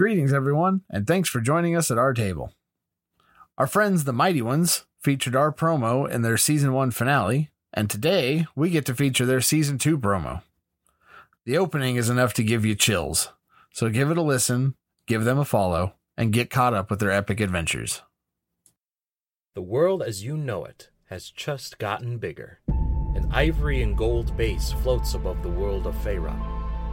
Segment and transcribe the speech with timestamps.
[0.00, 2.54] Greetings, everyone, and thanks for joining us at our table.
[3.58, 8.46] Our friends, the Mighty Ones, featured our promo in their season one finale, and today
[8.56, 10.40] we get to feature their season two promo.
[11.44, 13.28] The opening is enough to give you chills,
[13.74, 17.10] so give it a listen, give them a follow, and get caught up with their
[17.10, 18.00] epic adventures.
[19.54, 22.60] The world as you know it has just gotten bigger.
[22.68, 26.49] An ivory and gold base floats above the world of Feyre.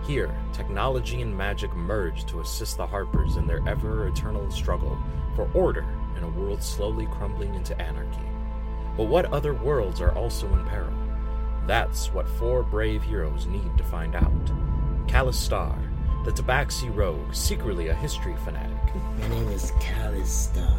[0.08, 4.97] Here, technology and magic merge to assist the Harpers in their ever eternal struggle
[5.36, 8.22] for order in a world slowly crumbling into anarchy.
[8.95, 10.94] But what other worlds are also in peril?
[11.66, 14.45] That's what four brave heroes need to find out.
[15.08, 15.77] Calistar,
[16.23, 18.95] the Tabaxi rogue, secretly a history fanatic.
[19.19, 20.73] My name is Calistar.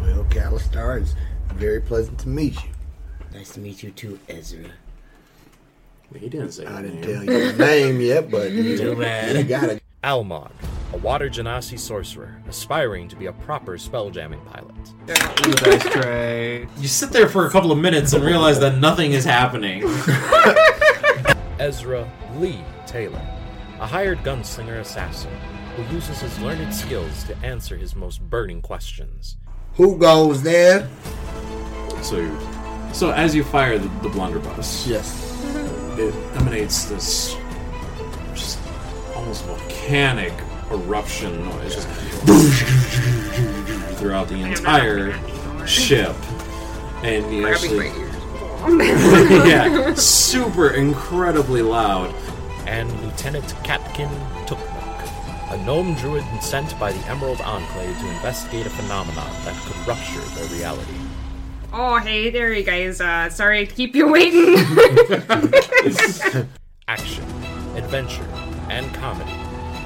[0.00, 1.14] Well, Calistar, it's
[1.54, 2.70] very pleasant to meet you.
[3.32, 4.72] Nice to meet you too, Ezra.
[6.18, 7.14] He didn't say I didn't name.
[7.14, 9.36] tell you your name yet, but you, Too bad.
[9.36, 9.82] you got it.
[10.04, 10.50] Almog,
[10.92, 14.74] a water genasi sorcerer, aspiring to be a proper spelljamming pilot.
[15.06, 16.66] Dice tray.
[16.78, 19.82] You sit there for a couple of minutes and realize that nothing is happening.
[21.60, 23.22] Ezra Lee Taylor,
[23.78, 25.30] a hired gunslinger assassin
[25.76, 29.36] who uses his learned skills to answer his most burning questions.
[29.74, 30.88] Who goes there?
[32.02, 32.38] So, you,
[32.92, 35.28] so as you fire the, the blunderbuss, Yes.
[35.98, 37.36] It emanates this
[38.34, 38.58] just
[39.14, 40.32] almost volcanic
[40.70, 41.88] eruption noise just
[43.98, 45.12] throughout the entire
[45.66, 46.14] ship,
[47.02, 47.88] and you actually,
[49.48, 52.14] yeah, super incredibly loud.
[52.66, 54.08] and Lieutenant Katkin
[54.46, 59.86] Tuknuk, a gnome druid sent by the Emerald Enclave to investigate a phenomenon that could
[59.86, 60.94] rupture their reality.
[61.74, 63.00] Oh, hey there, you guys.
[63.00, 64.56] Uh, sorry to keep you waiting.
[66.86, 67.24] Action,
[67.76, 68.28] adventure,
[68.68, 69.32] and comedy.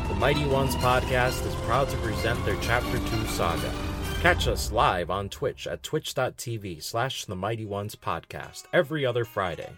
[0.09, 3.73] The Mighty Ones podcast is proud to present their Chapter 2 saga.
[4.21, 9.71] Catch us live on Twitch at twitch.tv slash The Mighty Ones podcast every other Friday.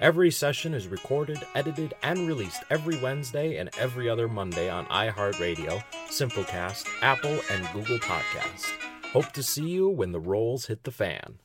[0.00, 5.80] Every session is recorded, edited, and released every Wednesday and every other Monday on iHeartRadio,
[6.08, 8.68] Simplecast, Apple, and Google Podcasts.
[9.12, 11.38] Hope to see you when the rolls hit the fan.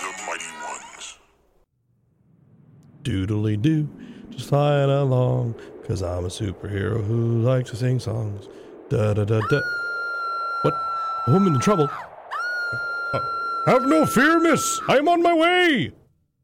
[0.00, 1.18] The Mighty Ones.
[3.04, 3.88] doodly doo,
[4.30, 5.54] just flying along,
[5.86, 8.48] cause I'm a superhero who likes to sing songs.
[8.88, 9.60] Da da da da.
[10.62, 10.74] What?
[11.28, 11.88] A woman in trouble?
[13.66, 14.78] Have no fear, miss.
[14.88, 15.92] I'm on my way.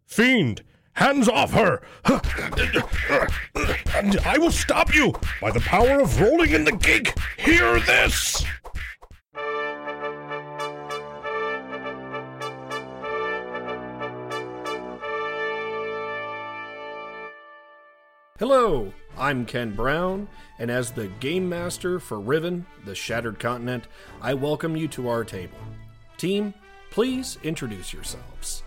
[0.07, 0.63] Fiend,
[0.95, 1.83] hands off her.
[3.95, 7.13] And I will stop you by the power of rolling in the Geek.
[7.37, 8.43] Hear this.
[18.39, 20.27] Hello, I'm Ken Brown,
[20.59, 23.89] and as the Game Master for Riven, the Shattered Continent,
[24.23, 25.59] I welcome you to our table.
[26.17, 26.55] Team,
[26.91, 28.63] please introduce yourselves.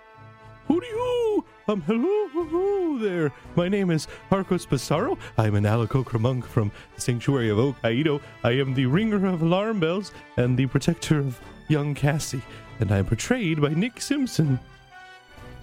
[0.68, 1.46] Hooty hoo!
[1.68, 3.34] Um, hello, hello there.
[3.56, 5.18] My name is Harcos Pissarro.
[5.38, 8.22] I'm an Aarakocra monk from the Sanctuary of Okaido.
[8.44, 12.42] I am the ringer of alarm bells and the protector of young Cassie,
[12.80, 14.60] and I am portrayed by Nick Simpson.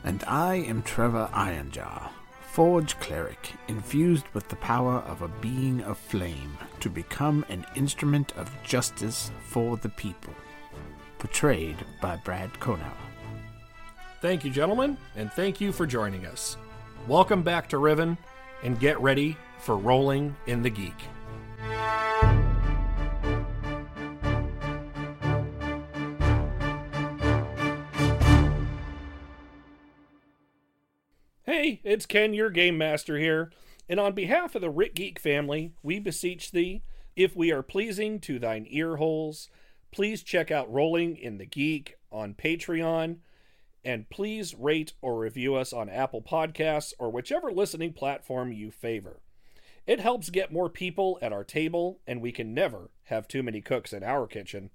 [0.04, 2.10] And I am Trevor Ironjar,
[2.52, 8.32] Forge Cleric, infused with the power of a being of flame to become an instrument
[8.36, 10.34] of justice for the people
[11.20, 12.96] portrayed by Brad Konauer.
[14.20, 16.56] Thank you, gentlemen, and thank you for joining us.
[17.06, 18.19] Welcome back to Riven,
[18.64, 20.94] and get ready for Rolling in the Geek.
[31.44, 33.52] Hey, it's Ken, your game master here,
[33.88, 36.82] and on behalf of the Rick Geek family, we beseech thee,
[37.14, 39.50] if we are pleasing to thine ear holes,
[39.90, 43.19] please check out Rolling in the Geek on Patreon,
[43.84, 49.20] and please rate or review us on Apple Podcasts or whichever listening platform you favor.
[49.87, 53.60] It helps get more people at our table, and we can never have too many
[53.60, 54.70] cooks in our kitchen.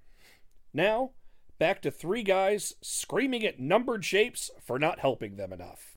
[0.74, 1.12] Now,
[1.60, 5.96] back to three guys screaming at numbered shapes for not helping them enough.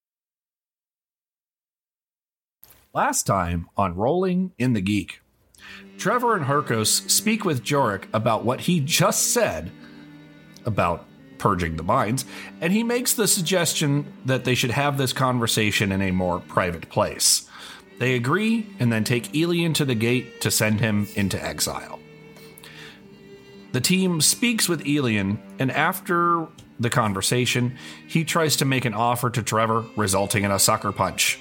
[2.95, 5.21] Last time on Rolling in the Geek,
[5.99, 9.71] Trevor and Harcos speak with Jorik about what he just said
[10.65, 11.05] about
[11.39, 12.25] purging the minds,
[12.61, 16.89] and he makes the suggestion that they should have this conversation in a more private
[16.89, 17.49] place.
[17.99, 21.99] They agree and then take Elian to the gate to send him into exile.
[23.73, 26.47] The team speaks with Elian, and after
[26.81, 27.77] the conversation,
[28.07, 31.39] he tries to make an offer to Trevor, resulting in a sucker punch.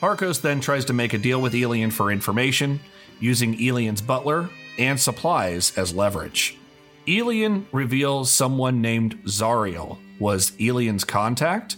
[0.00, 2.80] Harcos then tries to make a deal with Elian for information,
[3.20, 4.48] using Elian's butler
[4.78, 6.56] and supplies as leverage.
[7.06, 11.76] Elian reveals someone named Zariel was Elian's contact,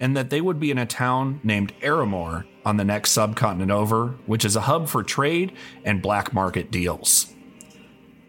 [0.00, 4.08] and that they would be in a town named Aramor on the next subcontinent over,
[4.26, 5.52] which is a hub for trade
[5.84, 7.32] and black market deals.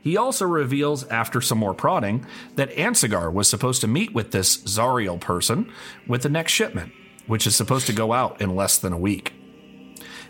[0.03, 2.25] He also reveals, after some more prodding,
[2.55, 5.71] that Ansigar was supposed to meet with this Zariel person
[6.07, 6.91] with the next shipment,
[7.27, 9.33] which is supposed to go out in less than a week.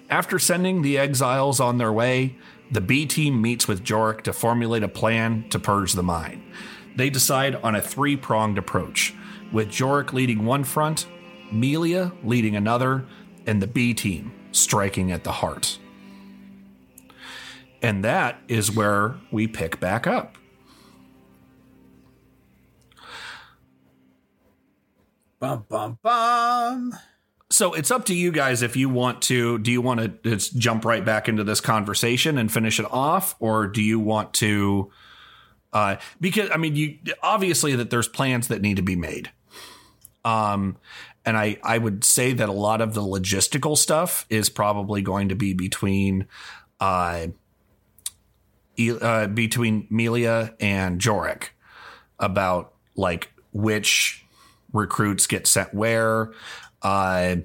[0.10, 2.36] After sending the exiles on their way,
[2.72, 6.44] the B team meets with Jorik to formulate a plan to purge the mine.
[6.96, 9.14] They decide on a three pronged approach,
[9.52, 11.08] with Jorik leading one front,
[11.52, 13.06] Melia leading another,
[13.46, 15.80] and the B team striking at the heart.
[17.82, 20.38] And that is where we pick back up.
[25.44, 26.98] Bum bum bum.
[27.50, 29.60] So it's up to you guys if you want to.
[29.60, 30.08] Do you want to
[30.38, 34.34] just jump right back into this conversation and finish it off, or do you want
[34.36, 34.90] to?
[35.74, 39.32] Uh, because I mean, you obviously that there's plans that need to be made.
[40.24, 40.78] Um,
[41.26, 45.28] and I I would say that a lot of the logistical stuff is probably going
[45.28, 46.26] to be between,
[46.80, 47.28] uh,
[48.80, 51.50] uh between Melia and Jorik
[52.18, 54.23] about like which
[54.74, 56.34] recruits get sent where,
[56.82, 57.38] uh,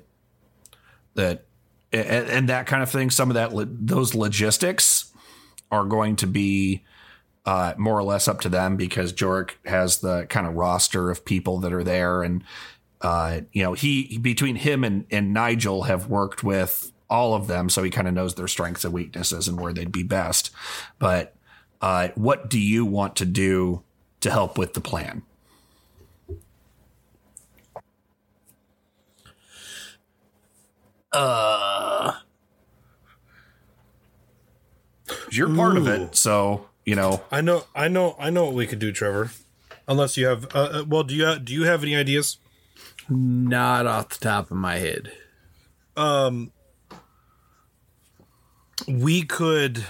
[1.15, 1.45] that
[1.93, 3.11] and, and that kind of thing.
[3.11, 3.51] Some of that
[3.87, 5.13] those logistics
[5.71, 6.85] are going to be
[7.45, 11.25] uh, more or less up to them because Jorik has the kind of roster of
[11.25, 12.45] people that are there, and
[13.01, 17.69] uh, you know he between him and and Nigel have worked with all of them,
[17.71, 20.51] so he kind of knows their strengths and weaknesses and where they'd be best.
[20.99, 21.35] But
[21.81, 23.83] uh, what do you want to do
[24.21, 25.23] to help with the plan?
[31.13, 32.13] Uh,
[35.31, 37.23] you're part of it, so you know.
[37.31, 39.31] I know, I know, I know what we could do, Trevor.
[39.87, 42.39] Unless you have, uh, uh, well, do you do you have any ideas?
[43.09, 45.13] Not off the top of my head.
[45.97, 46.53] Um,
[48.87, 49.85] we could,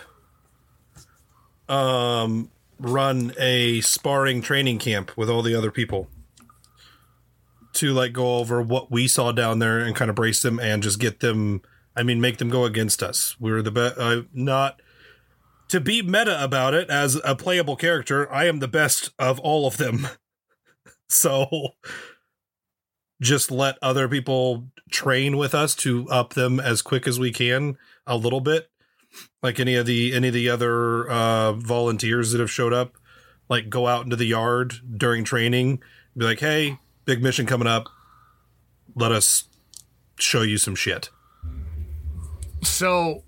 [1.69, 6.09] um, run a sparring training camp with all the other people
[7.79, 10.83] to like go over what we saw down there and kind of brace them and
[10.83, 11.63] just get them.
[11.97, 13.37] I mean, make them go against us.
[13.41, 13.99] We're the best.
[13.99, 14.81] Uh, not
[15.69, 18.31] to be meta about it as a playable character.
[18.33, 20.09] I am the best of all of them.
[21.09, 21.75] so
[23.21, 27.77] just let other people train with us to up them as quick as we can
[28.07, 28.71] a little bit
[29.43, 32.97] like any of the any of the other uh volunteers that have showed up
[33.49, 35.83] like go out into the yard during training
[36.17, 37.89] be like hey big mission coming up
[38.95, 39.45] let us
[40.19, 41.09] show you some shit
[42.63, 43.23] So,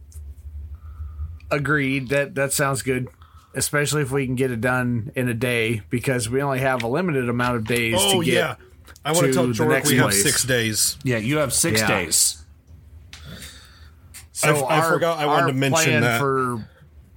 [1.51, 2.09] agreed.
[2.11, 3.09] That that sounds good,
[3.55, 6.89] especially if we can get it done in a day because we only have a
[6.89, 7.95] limited amount of days.
[7.99, 8.55] oh to get yeah
[9.05, 10.23] i want to tell the Jork next we have place.
[10.23, 11.87] six days Yeah, you have six Yeah.
[11.89, 12.45] days.
[14.33, 16.19] So I- I forgot I wanted to mention plan that.
[16.21, 16.69] for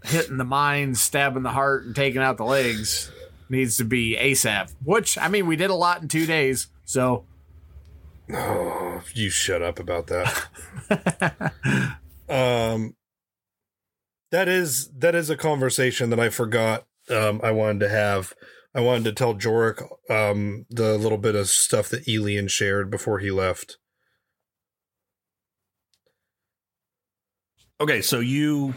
[0.05, 3.12] hitting the mines, stabbing the heart, and taking out the legs
[3.50, 4.74] needs to be ASAP.
[4.84, 6.68] Which I mean, we did a lot in two days.
[6.86, 7.26] So
[8.32, 11.52] Oh, you shut up about that.
[12.30, 12.96] um,
[14.32, 16.86] that is that is a conversation that I forgot.
[17.10, 18.34] Um, I wanted to have.
[18.76, 23.20] I wanted to tell Jorik um the little bit of stuff that Elian shared before
[23.20, 23.78] he left.
[27.80, 28.74] Okay, so you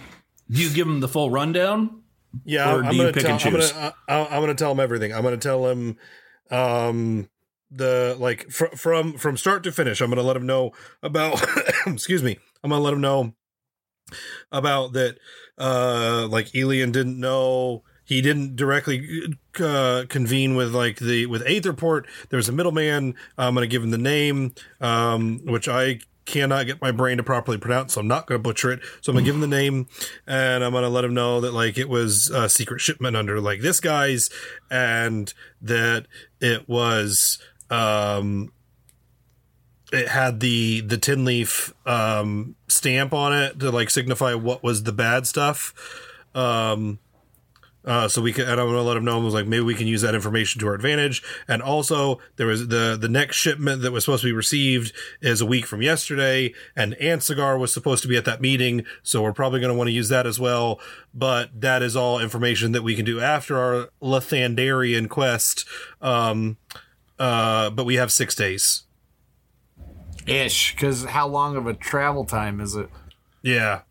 [0.48, 2.02] you give him the full rundown.
[2.44, 3.32] Yeah, Or I'm do you gonna pick tell.
[3.36, 3.94] and I'm gonna.
[4.08, 5.12] I, I'm gonna tell him everything.
[5.12, 5.96] I'm gonna tell him.
[6.50, 7.28] Um,
[7.70, 10.00] the like fr- from from start to finish.
[10.00, 11.44] I'm to let him know about.
[11.86, 12.38] excuse me.
[12.62, 13.34] I'm to let him know
[14.52, 15.18] about that.
[15.58, 17.82] Uh, like Elian didn't know.
[18.04, 22.04] He didn't directly uh, convene with like the with Aetherport.
[22.28, 23.16] There was a middleman.
[23.36, 27.22] I'm going to give him the name, um, which I cannot get my brain to
[27.22, 28.80] properly pronounce, so I'm not going to butcher it.
[29.00, 29.86] So I'm going to give him the name,
[30.26, 33.40] and I'm going to let him know that like it was a secret shipment under
[33.40, 34.28] like this guy's,
[34.70, 36.06] and that
[36.40, 37.38] it was
[37.70, 38.52] um
[39.92, 44.82] it had the the tin leaf um stamp on it to like signify what was
[44.82, 45.74] the bad stuff
[46.34, 46.98] um
[47.86, 49.20] uh, so we can, and I'm gonna let him know.
[49.20, 51.22] I was like, maybe we can use that information to our advantage.
[51.46, 55.40] And also, there was the the next shipment that was supposed to be received is
[55.40, 58.84] a week from yesterday, and Ansigar was supposed to be at that meeting.
[59.04, 60.80] So we're probably going to want to use that as well.
[61.14, 65.64] But that is all information that we can do after our Lethandarian quest.
[66.02, 66.56] Um,
[67.20, 68.82] uh, but we have six days.
[70.26, 72.90] Ish, because how long of a travel time is it?
[73.42, 73.82] Yeah.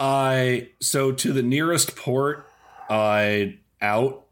[0.00, 2.46] I so to the nearest port
[2.88, 4.26] uh out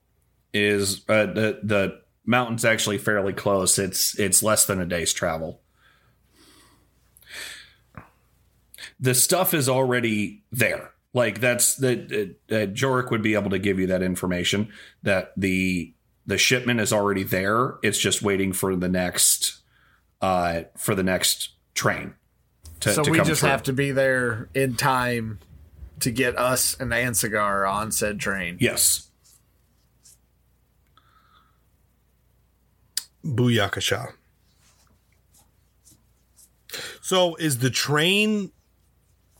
[0.53, 3.79] is uh, the the mountain's actually fairly close.
[3.79, 5.61] It's it's less than a day's travel.
[9.01, 10.93] The stuff is already there.
[11.13, 15.93] Like that's the uh, Jorik would be able to give you that information that the
[16.27, 17.75] the shipment is already there.
[17.83, 19.61] It's just waiting for the next
[20.21, 22.15] uh for the next train.
[22.81, 23.51] To, so to we just through.
[23.51, 25.39] have to be there in time
[26.01, 28.57] to get us and Ansigar on said train.
[28.61, 29.11] Yes.
[33.25, 34.13] Booyakasha.
[37.01, 38.51] So is the train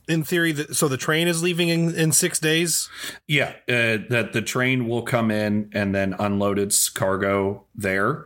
[0.07, 2.89] in theory that so the train is leaving in, in six days?
[3.27, 8.25] Yeah, uh, that the train will come in and then unload its cargo there.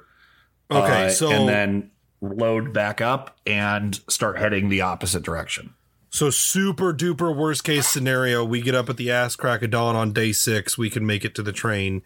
[0.72, 5.74] Okay, Uh, so- and then load back up and start heading the opposite direction.
[6.10, 9.96] So super duper worst case scenario, we get up at the ass crack of dawn
[9.96, 12.02] on day six, we can make it to the train.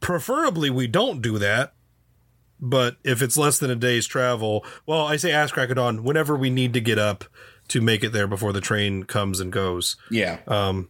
[0.00, 1.74] Preferably we don't do that.
[2.64, 6.04] But if it's less than a day's travel, well, I say ass crack of dawn
[6.04, 7.24] whenever we need to get up
[7.68, 9.96] to make it there before the train comes and goes.
[10.10, 10.38] Yeah.
[10.46, 10.88] Um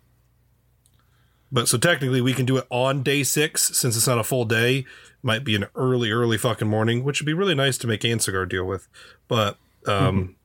[1.51, 4.45] but so technically we can do it on day six since it's not a full
[4.45, 4.85] day.
[5.23, 8.47] Might be an early, early fucking morning, which would be really nice to make Ansigar
[8.47, 8.87] deal with.
[9.29, 10.37] But um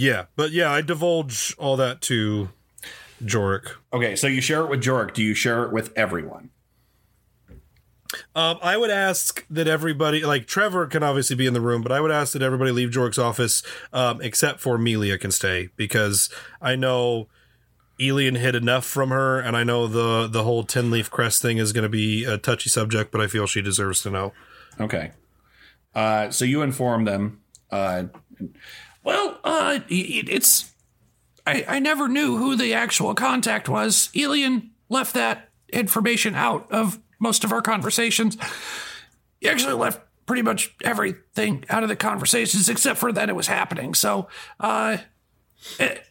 [0.00, 2.48] Yeah, but yeah, I divulge all that to
[3.22, 3.72] Jorik.
[3.92, 5.12] Okay, so you share it with Jorik.
[5.12, 6.48] Do you share it with everyone?
[8.34, 11.92] Um, I would ask that everybody, like Trevor, can obviously be in the room, but
[11.92, 16.30] I would ask that everybody leave Jorik's office, um, except for Melia can stay because
[16.62, 17.28] I know
[18.00, 21.58] Elian hid enough from her, and I know the the whole ten leaf crest thing
[21.58, 24.32] is going to be a touchy subject, but I feel she deserves to know.
[24.80, 25.10] Okay.
[25.94, 27.42] Uh, so you inform them.
[27.70, 28.04] Uh,
[29.04, 30.70] well, uh, it- it's.
[31.46, 34.10] I, I never knew who the actual contact was.
[34.14, 38.36] Elian left that information out of most of our conversations.
[39.40, 43.46] He actually left pretty much everything out of the conversations except for that it was
[43.46, 43.94] happening.
[43.94, 44.28] So,
[44.60, 44.98] uh,
[45.78, 46.04] it,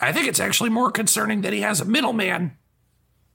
[0.00, 2.56] I think it's actually more concerning that he has a middleman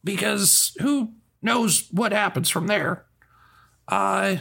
[0.03, 3.05] because who knows what happens from there.
[3.87, 4.37] Uh,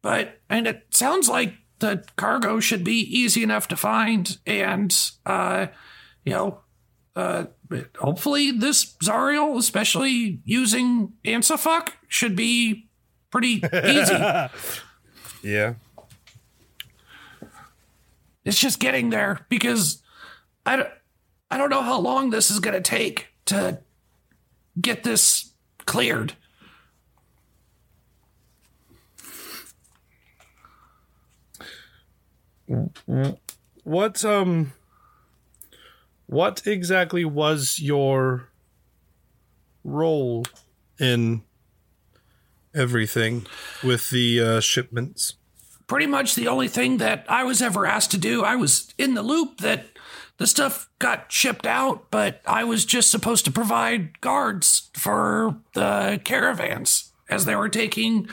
[0.00, 4.94] but and it sounds like the cargo should be easy enough to find and
[5.26, 5.66] uh
[6.24, 6.60] you know
[7.16, 7.44] uh
[7.98, 12.88] hopefully this Zariel, especially using Ansafuck, should be
[13.30, 14.16] pretty easy.
[15.44, 15.74] Yeah.
[18.44, 20.02] it's just getting there because
[20.64, 20.88] I don't,
[21.50, 23.80] I don't know how long this is going to take to
[24.80, 25.52] get this
[25.84, 26.34] cleared.
[33.84, 34.72] What um
[36.26, 38.48] what exactly was your
[39.84, 40.44] role
[40.98, 41.42] in
[42.74, 43.46] everything
[43.82, 45.34] with the uh, shipments?
[45.92, 48.44] pretty much the only thing that I was ever asked to do.
[48.44, 49.84] I was in the loop that
[50.38, 56.18] the stuff got shipped out, but I was just supposed to provide guards for the
[56.24, 58.26] caravans as they were taking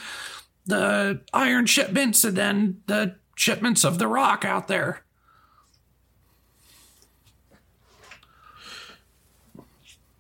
[0.66, 5.02] the iron shipments and then the shipments of the rock out there.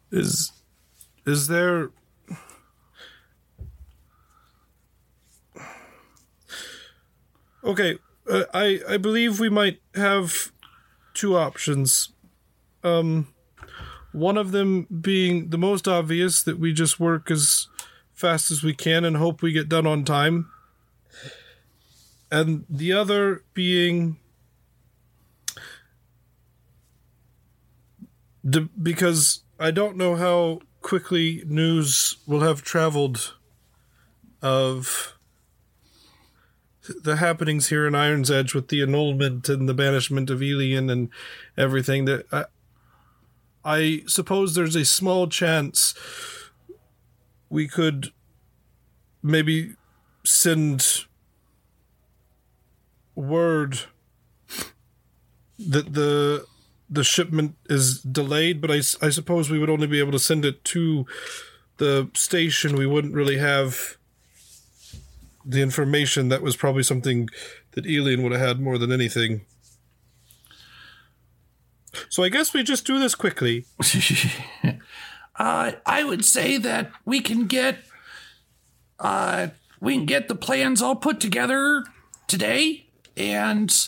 [0.09, 0.53] Is
[1.25, 1.91] is there
[7.61, 7.99] Okay,
[8.31, 10.53] uh, I I believe we might have
[11.13, 12.13] two options.
[12.85, 13.27] Um
[14.13, 17.67] one of them being the most obvious that we just work as
[18.13, 20.49] fast as we can and hope we get done on time.
[22.31, 24.17] And the other being
[28.47, 33.33] d- because I don't know how quickly news will have traveled
[34.41, 35.15] of
[37.03, 41.09] the happenings here in Iron's Edge with the annulment and the banishment of Elian and
[41.57, 42.45] everything that I,
[43.63, 45.93] I suppose there's a small chance
[47.49, 48.11] we could
[49.21, 49.73] maybe
[50.23, 51.05] send
[53.19, 53.79] word
[55.57, 56.45] that the
[56.89, 60.43] the shipment is delayed, but I, I suppose we would only be able to send
[60.43, 61.05] it to
[61.77, 62.75] the station.
[62.75, 63.97] We wouldn't really have
[65.45, 66.29] the information.
[66.29, 67.29] That was probably something
[67.73, 69.41] that Elian would have had more than anything.
[72.09, 73.65] So I guess we just do this quickly.
[75.39, 77.77] Uh, I would say that we can get
[78.99, 79.47] uh,
[79.79, 81.85] we can get the plans all put together
[82.27, 82.88] today
[83.19, 83.87] and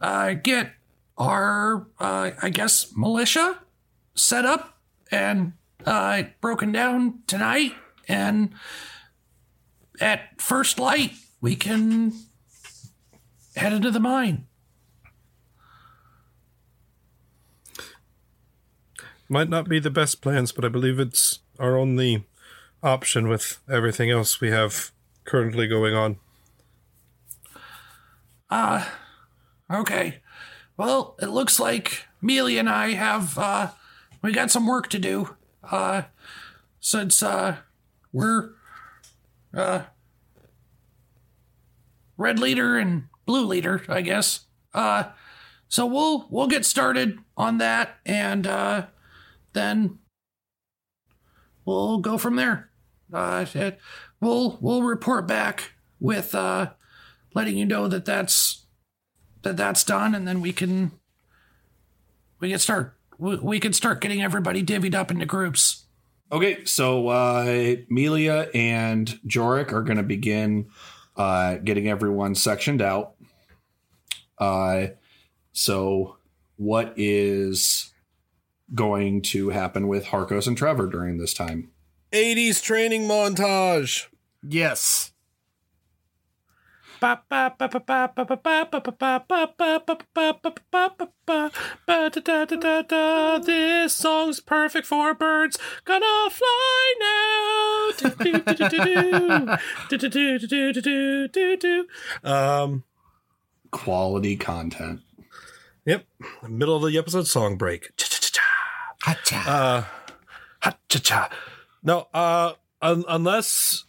[0.00, 0.72] uh, get
[1.16, 3.60] our uh, I guess militia
[4.14, 4.78] set up
[5.10, 5.52] and
[5.86, 7.72] uh, broken down tonight
[8.08, 8.50] and
[10.00, 12.12] at first light we can
[13.56, 14.46] head into the mine.
[19.28, 22.26] Might not be the best plans, but I believe it's our only
[22.82, 24.90] option with everything else we have
[25.24, 26.16] currently going on.
[28.52, 28.84] Uh,
[29.72, 30.18] okay.
[30.76, 33.70] Well, it looks like Mealy and I have, uh,
[34.20, 35.36] we got some work to do.
[35.64, 36.02] Uh,
[36.78, 37.56] since, uh,
[38.12, 38.50] we're,
[39.56, 39.84] uh,
[42.18, 44.40] red leader and blue leader, I guess.
[44.74, 45.04] Uh,
[45.68, 48.86] so we'll, we'll get started on that and, uh,
[49.54, 49.98] then
[51.64, 52.68] we'll go from there.
[53.10, 53.80] Uh, it-
[54.20, 56.72] we'll, we'll report back with, uh,
[57.34, 58.66] letting you know that that's
[59.42, 60.92] that that's done and then we can
[62.40, 65.86] we can start we, we can start getting everybody divvied up into groups
[66.30, 70.68] okay so uh melia and jorik are going to begin
[71.16, 73.14] uh getting everyone sectioned out
[74.38, 74.86] uh
[75.52, 76.16] so
[76.56, 77.92] what is
[78.74, 81.72] going to happen with harcos and trevor during this time
[82.12, 84.06] 80s training montage.
[84.46, 85.11] Yes.
[93.44, 95.58] This song's perfect for birds.
[95.84, 97.90] Gonna fly now.
[102.24, 102.84] Um,
[103.70, 105.00] quality content.
[105.84, 106.06] Yep.
[106.48, 107.90] Middle of the episode song break.
[107.96, 109.44] Cha-cha.
[109.46, 109.84] Uh,
[110.60, 111.28] ha-cha-cha.
[111.82, 113.84] No, uh, un- unless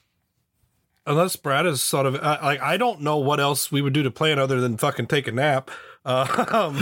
[1.06, 4.04] unless Brad is sort of uh, like I don't know what else we would do
[4.04, 5.70] to plan other than fucking take a nap.
[6.06, 6.76] Uh, um,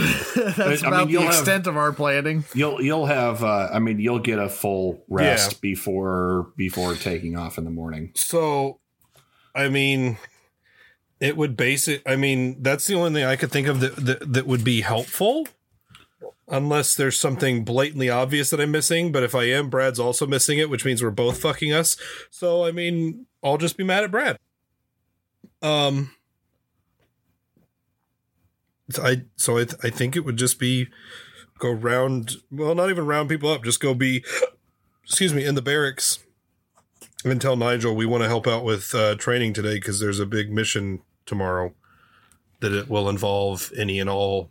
[0.56, 2.44] That's I mean, about the you'll have- extent of our planning.
[2.54, 5.58] You'll you'll have uh, I mean you'll get a full rest Yeah.
[5.60, 8.10] before before taking off in the morning.
[8.14, 8.80] So,
[9.54, 10.18] I mean,
[11.20, 12.02] it would basic.
[12.04, 14.80] I mean, that's the only thing I could think of that that, that would be
[14.80, 15.46] helpful.
[16.48, 20.58] Unless there's something blatantly obvious that I'm missing, but if I am, Brad's also missing
[20.58, 21.96] it, which means we're both fucking us.
[22.30, 24.38] So, I mean, I'll just be mad at Brad.
[25.60, 26.12] Um,
[29.00, 30.88] I so I, th- I think it would just be
[31.58, 32.36] go round.
[32.50, 33.64] Well, not even round people up.
[33.64, 34.24] Just go be,
[35.04, 36.18] excuse me, in the barracks
[37.24, 40.26] and tell Nigel we want to help out with uh, training today because there's a
[40.26, 41.72] big mission tomorrow
[42.60, 44.50] that it will involve any and all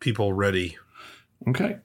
[0.00, 0.76] people ready.
[1.48, 1.78] Okay.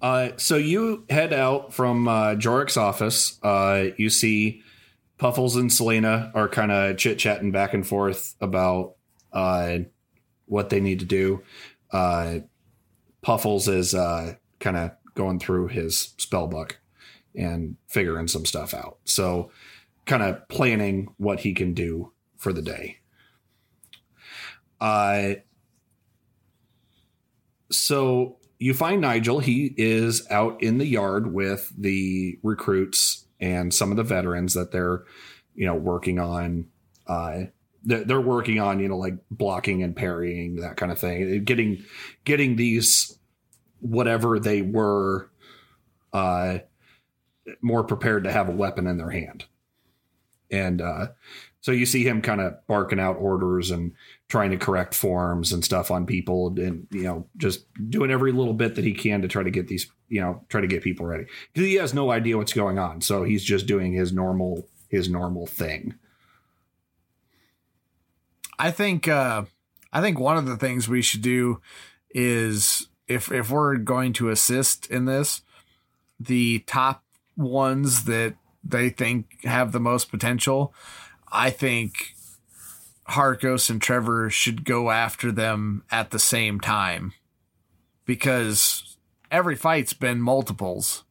[0.00, 3.38] Uh, so you head out from uh, Jorik's office.
[3.42, 4.62] Uh, you see
[5.18, 8.94] Puffles and Selena are kind of chit chatting back and forth about
[9.32, 9.78] uh,
[10.46, 11.42] what they need to do.
[11.92, 12.38] Uh,
[13.20, 16.80] Puffles is uh, kind of going through his spell book
[17.34, 18.98] and figuring some stuff out.
[19.04, 19.50] So,
[20.06, 22.98] kind of planning what he can do for the day.
[24.80, 25.34] Uh,
[27.70, 29.40] so you find Nigel.
[29.40, 34.72] He is out in the yard with the recruits and some of the veterans that
[34.72, 35.04] they're,
[35.54, 36.66] you know, working on.
[37.06, 37.44] Uh,
[37.84, 41.84] they're, working on, you know, like blocking and parrying that kind of thing, getting
[42.24, 43.18] getting these
[43.80, 45.30] whatever they were,
[46.12, 46.58] uh,
[47.62, 49.46] more prepared to have a weapon in their hand.
[50.50, 51.08] And uh,
[51.60, 53.92] so you see him kind of barking out orders and
[54.28, 58.52] trying to correct forms and stuff on people and you know just doing every little
[58.52, 61.06] bit that he can to try to get these you know try to get people
[61.06, 65.08] ready he has no idea what's going on so he's just doing his normal his
[65.08, 65.94] normal thing.
[68.58, 69.44] I think uh
[69.92, 71.60] I think one of the things we should do
[72.10, 75.42] is if if we're going to assist in this,
[76.18, 77.04] the top
[77.36, 80.74] ones that they think have the most potential,
[81.30, 82.14] I think
[83.10, 87.12] Harcos and Trevor should go after them at the same time.
[88.04, 88.96] Because
[89.30, 91.04] every fight's been multiples.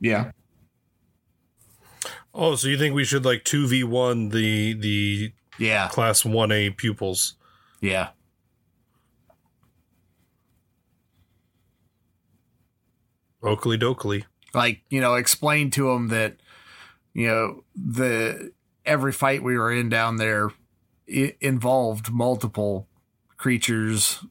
[0.00, 0.32] Yeah.
[2.34, 6.50] Oh, so you think we should like two v one the the yeah class one
[6.50, 7.34] A pupils?
[7.80, 8.08] Yeah.
[13.42, 14.24] Oakley dokley.
[14.54, 16.36] like you know explain to them that
[17.12, 18.52] you know the
[18.84, 20.50] every fight we were in down there
[21.06, 22.88] involved multiple
[23.36, 24.24] creatures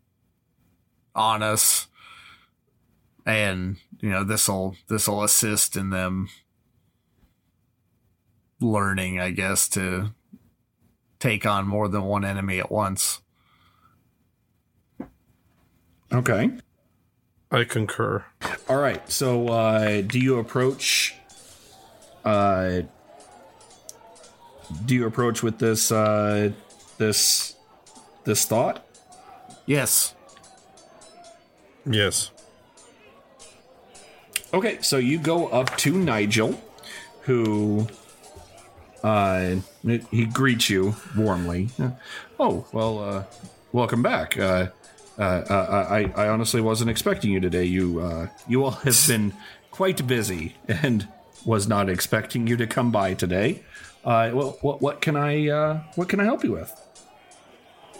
[1.14, 1.88] on us
[3.26, 6.30] and you know this'll this'll assist in them
[8.60, 10.12] learning i guess to
[11.20, 13.22] take on more than one enemy at once
[16.14, 16.52] Okay.
[17.52, 18.24] I concur.
[18.68, 19.10] All right.
[19.10, 21.16] So, uh, do you approach?
[22.24, 22.82] Uh,
[24.86, 26.52] do you approach with this uh,
[26.98, 27.56] this
[28.24, 28.86] this thought?
[29.66, 30.16] yes
[31.86, 32.32] Yes.
[34.54, 36.62] Okay, so you go up to Nigel,
[37.22, 37.88] who
[39.04, 39.56] uh,
[40.12, 41.70] he greets you warmly.
[42.40, 43.24] Oh well, uh,
[43.72, 44.38] welcome back.
[44.38, 44.68] Uh,
[45.18, 47.64] uh, uh, I, I honestly wasn't expecting you today.
[47.64, 49.34] You uh, you all have been
[49.72, 51.08] quite busy, and
[51.46, 53.64] was not expecting you to come by today.
[54.04, 56.74] Uh, well, what what can I uh, what can I help you with?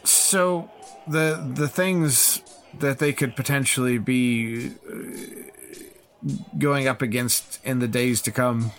[0.04, 0.70] So
[1.08, 2.42] the the things
[2.80, 8.72] that they could potentially be uh, going up against in the days to come,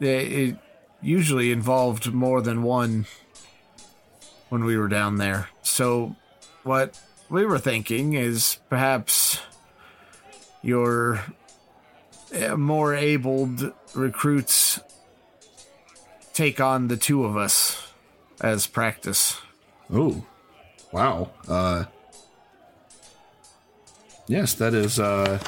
[0.00, 0.56] it,
[1.02, 3.06] usually involved more than one
[4.48, 5.50] when we were down there.
[5.62, 6.16] So
[6.62, 9.40] what we were thinking is perhaps
[10.62, 11.22] your
[12.34, 14.80] uh, more abled recruits
[16.36, 17.92] take on the two of us
[18.42, 19.40] as practice.
[19.92, 20.26] Oh,
[20.92, 21.30] wow.
[21.48, 21.84] Uh,
[24.26, 25.38] yes, that is uh,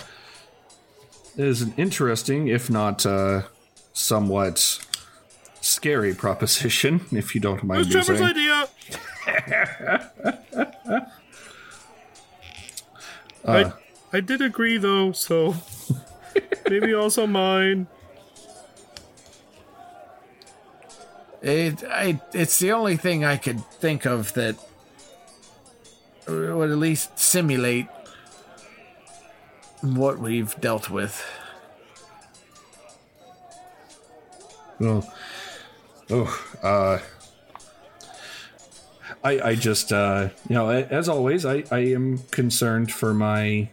[1.36, 3.42] that is an interesting, if not uh,
[3.92, 4.78] somewhat
[5.60, 7.02] scary proposition.
[7.12, 8.30] If you don't mind It's me Trevor's saying.
[8.30, 8.68] idea.
[13.44, 13.70] Uh,
[14.12, 15.54] I I did agree though, so
[16.68, 17.86] maybe also mine.
[21.40, 24.56] It, I, it's the only thing I could think of that
[26.26, 27.86] would at least simulate
[29.80, 31.24] what we've dealt with.
[34.80, 35.12] Well,
[36.10, 36.98] oh, uh,
[39.24, 43.68] I, I just, uh, you know, as always, I, I am concerned for my,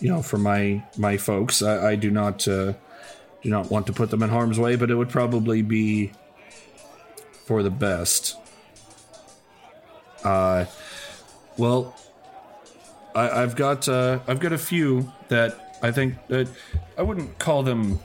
[0.00, 1.62] you know, for my my folks.
[1.62, 2.74] I, I do not, uh,
[3.42, 6.12] do not want to put them in harm's way, but it would probably be
[7.52, 8.38] for the best.
[10.24, 10.64] Uh,
[11.58, 11.94] well,
[13.14, 16.48] I, I've got, uh, I've got a few that I think that
[16.96, 17.98] I wouldn't call them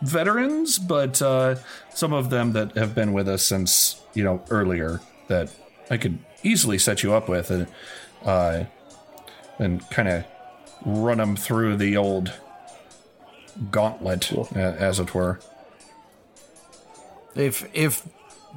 [0.00, 1.56] veterans, but uh,
[1.90, 5.50] some of them that have been with us since you know earlier that
[5.90, 7.66] I could easily set you up with, and
[8.24, 8.64] uh,
[9.58, 10.24] and kind of
[10.86, 12.32] run them through the old
[13.70, 15.40] gauntlet, a- as it were.
[17.34, 18.06] If if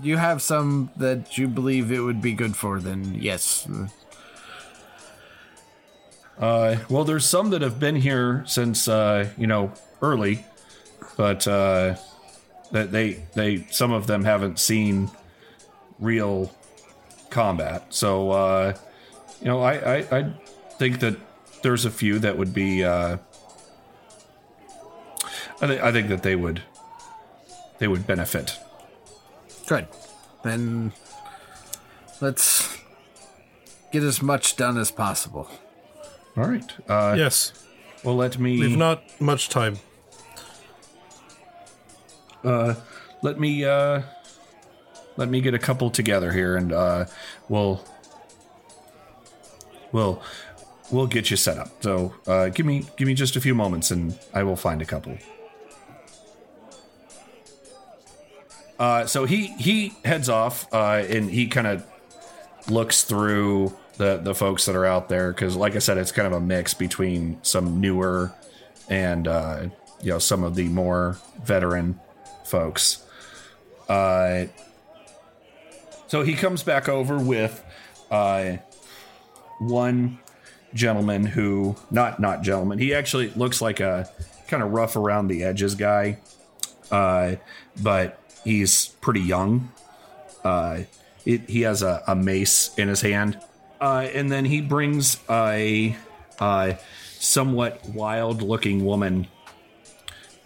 [0.01, 3.67] you have some that you believe it would be good for, then yes.
[6.37, 10.45] Uh, well, there's some that have been here since uh, you know early,
[11.17, 11.95] but uh,
[12.71, 15.11] that they they some of them haven't seen
[15.99, 16.55] real
[17.29, 17.85] combat.
[17.89, 18.77] So uh,
[19.41, 20.33] you know, I, I I
[20.77, 21.17] think that
[21.61, 22.83] there's a few that would be.
[22.83, 23.17] Uh,
[25.61, 26.61] I think I think that they would
[27.79, 28.57] they would benefit.
[29.69, 29.87] Good.
[30.43, 30.93] Then
[32.21, 32.75] let's
[33.91, 35.47] get as much done as possible.
[36.35, 36.73] All right.
[36.89, 37.53] Uh, yes.
[38.03, 38.59] Well, let me.
[38.59, 39.77] We've not much time.
[42.43, 42.73] uh,
[43.21, 44.01] let me uh,
[45.17, 47.05] let me get a couple together here, and uh,
[47.47, 47.85] we'll
[49.91, 50.23] we'll
[50.89, 51.83] we'll get you set up.
[51.83, 54.85] So uh, give me give me just a few moments, and I will find a
[54.85, 55.15] couple.
[58.79, 61.85] Uh, so he he heads off, uh, and he kind of
[62.69, 66.25] looks through the the folks that are out there because, like I said, it's kind
[66.25, 68.31] of a mix between some newer
[68.89, 69.67] and uh,
[70.01, 71.99] you know some of the more veteran
[72.45, 73.03] folks.
[73.89, 74.45] Uh,
[76.07, 77.63] so he comes back over with
[78.09, 78.57] uh,
[79.59, 80.19] one
[80.73, 84.09] gentleman who, not not gentleman, he actually looks like a
[84.47, 86.19] kind of rough around the edges guy,
[86.91, 87.35] uh,
[87.83, 89.71] but he's pretty young.
[90.43, 90.81] Uh,
[91.25, 93.39] it, he has a, a mace in his hand,
[93.81, 95.95] uh, and then he brings a,
[96.39, 96.73] uh
[97.19, 99.27] somewhat wild-looking woman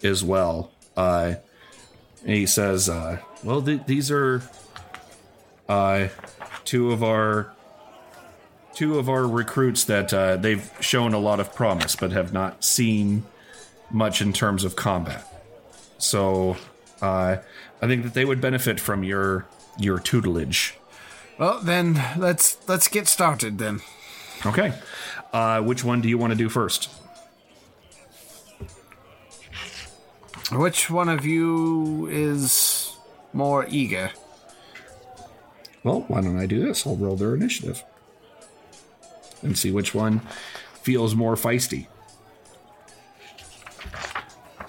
[0.01, 0.71] as well.
[0.97, 1.35] Uh,
[2.25, 4.41] he says, uh, "Well, th- these are
[5.69, 6.07] uh,
[6.65, 7.53] two of our
[8.73, 12.63] two of our recruits that uh, they've shown a lot of promise, but have not
[12.63, 13.23] seen
[13.91, 15.27] much in terms of combat.
[15.99, 16.57] So,
[17.01, 17.37] uh,
[17.83, 19.45] I think that they would benefit from your
[19.77, 20.77] your tutelage."
[21.37, 23.81] Well, then let's let's get started then.
[24.45, 24.73] Okay.
[25.33, 26.89] Uh, which one do you want to do first?
[30.51, 32.95] Which one of you is
[33.33, 34.11] more eager?
[35.83, 36.87] Well, why don't I do this?
[36.87, 37.83] I'll roll their initiative
[39.41, 40.21] and see which one
[40.81, 41.87] feels more feisty.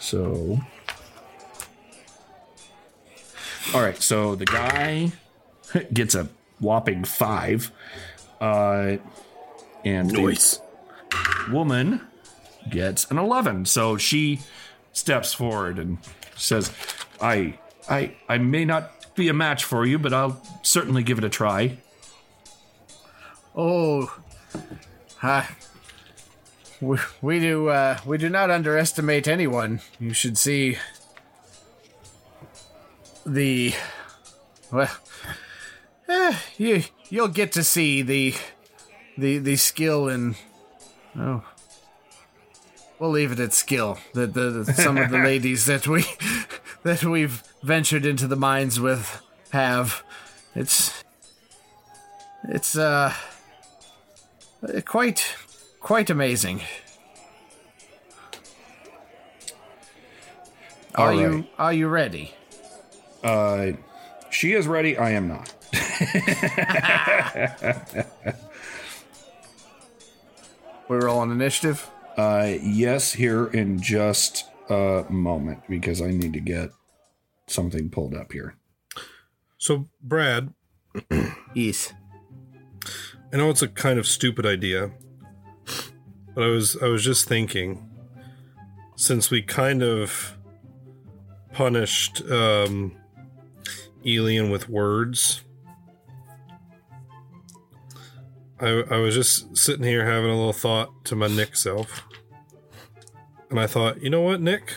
[0.00, 0.58] So,
[3.72, 4.00] all right.
[4.02, 5.12] So the guy
[5.92, 6.28] gets a
[6.60, 7.70] whopping five,
[8.40, 8.96] uh,
[9.84, 10.60] and Nice.
[11.10, 12.00] the woman
[12.68, 13.64] gets an eleven.
[13.64, 14.40] So she
[14.92, 15.98] steps forward and
[16.36, 16.70] says,
[17.20, 21.24] "I, I, I may not be a match for you, but I'll certainly give it
[21.24, 21.78] a try."
[23.56, 24.12] Oh,
[25.22, 25.46] uh,
[26.80, 29.80] we, we do uh, we do not underestimate anyone.
[30.00, 30.78] You should see
[33.26, 33.74] the
[34.70, 34.90] well.
[36.08, 38.34] Eh, you you'll get to see the
[39.16, 40.36] the the skill and
[41.16, 41.42] oh
[42.98, 43.98] we'll leave it at skill.
[44.12, 46.04] That the, the some of the ladies that we
[46.82, 50.02] that we've ventured into the mines with have.
[50.54, 51.02] It's
[52.48, 53.12] it's uh
[54.84, 55.34] quite
[55.80, 56.60] quite amazing.
[60.94, 62.34] Are All you are you ready
[63.24, 63.72] Uh,
[64.30, 64.96] she is ready.
[64.98, 65.52] I am not.
[70.88, 76.40] we're all on initiative Uh, yes, here in just a moment because I need to
[76.40, 76.70] get
[77.48, 78.54] something pulled up here.
[79.58, 80.54] So, Brad,
[81.54, 81.92] yes.
[83.32, 84.92] I know it's a kind of stupid idea,
[86.34, 87.90] but I was I was just thinking,
[88.94, 90.38] since we kind of
[91.52, 92.96] punished um,
[94.06, 95.42] Elian with words,
[98.60, 102.04] I I was just sitting here having a little thought to my Nick self,
[103.50, 104.74] and I thought, you know what, Nick,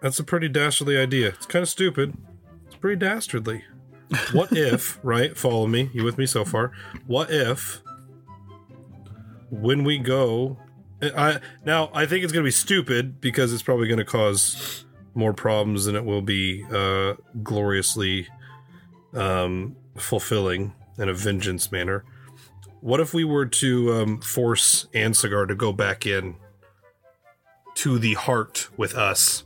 [0.00, 1.28] that's a pretty dastardly idea.
[1.28, 2.16] It's kind of stupid.
[2.66, 3.64] It's pretty dastardly.
[4.32, 5.36] What if, right?
[5.36, 5.90] Follow me.
[5.92, 6.72] You with me so far?
[7.06, 7.80] What if
[9.50, 10.58] when we go
[11.02, 14.84] I now I think it's going to be stupid because it's probably going to cause
[15.14, 18.28] more problems than it will be uh gloriously
[19.16, 22.04] um fulfilling in a vengeance manner.
[22.80, 26.36] What if we were to um force Ansagar to go back in
[27.76, 29.44] to the heart with us?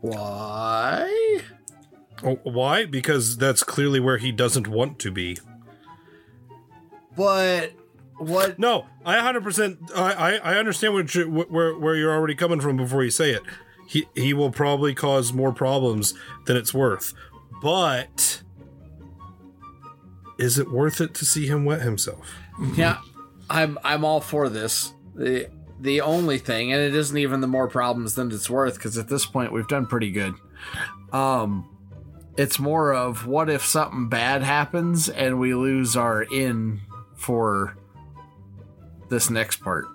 [0.00, 1.40] Why?
[2.22, 2.86] Oh, why?
[2.86, 5.38] Because that's clearly where he doesn't want to be.
[7.16, 7.72] But
[8.18, 8.58] what?
[8.58, 9.90] No, I 100%.
[9.94, 13.30] I I, I understand what you, where where you're already coming from before you say
[13.32, 13.42] it.
[13.86, 16.14] He he will probably cause more problems
[16.46, 17.14] than it's worth.
[17.62, 18.42] But
[20.38, 22.34] is it worth it to see him wet himself?
[22.74, 22.98] Yeah,
[23.48, 24.92] I'm I'm all for this.
[25.14, 25.48] The
[25.80, 29.08] the only thing, and it isn't even the more problems than it's worth, because at
[29.08, 30.34] this point we've done pretty good.
[31.12, 31.68] Um,
[32.36, 36.80] it's more of what if something bad happens and we lose our in
[37.14, 37.76] for
[39.08, 39.86] this next part.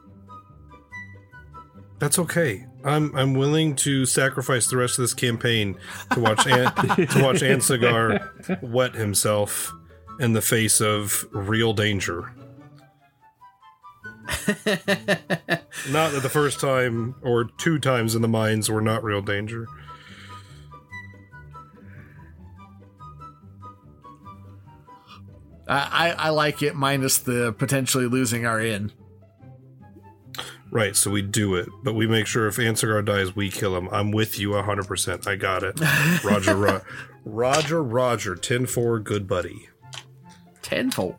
[1.99, 2.65] That's okay.
[2.83, 5.77] I'm I'm willing to sacrifice the rest of this campaign
[6.13, 9.71] to watch An- to watch Ansagar wet himself
[10.19, 12.33] in the face of real danger.
[15.89, 19.67] not that the first time or two times in the mines were not real danger.
[25.67, 28.91] I, I I like it minus the potentially losing our in.
[30.71, 33.89] Right, so we do it, but we make sure if Ansagar dies, we kill him.
[33.91, 35.27] I'm with you 100%.
[35.27, 35.77] I got it.
[36.23, 36.81] Roger, ro-
[37.25, 38.35] Roger, Roger.
[38.37, 39.67] 10 4, good buddy.
[40.61, 41.17] 10 4.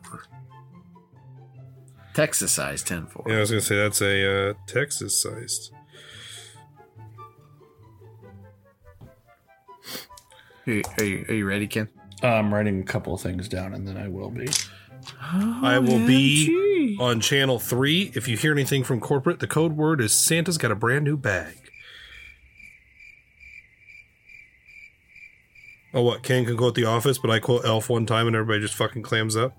[2.15, 3.25] Texas size 10 4.
[3.27, 5.71] Yeah, I was going to say that's a uh, Texas sized.
[10.65, 11.89] Are you, are you, are you ready, Ken?
[12.23, 14.47] I'm writing a couple of things down, and then I will be.
[15.21, 18.11] I will be on channel three.
[18.15, 21.17] If you hear anything from corporate, the code word is Santa's got a brand new
[21.17, 21.55] bag.
[25.93, 26.23] Oh, what?
[26.23, 29.03] Ken can quote The Office, but I quote Elf one time and everybody just fucking
[29.03, 29.55] clams up.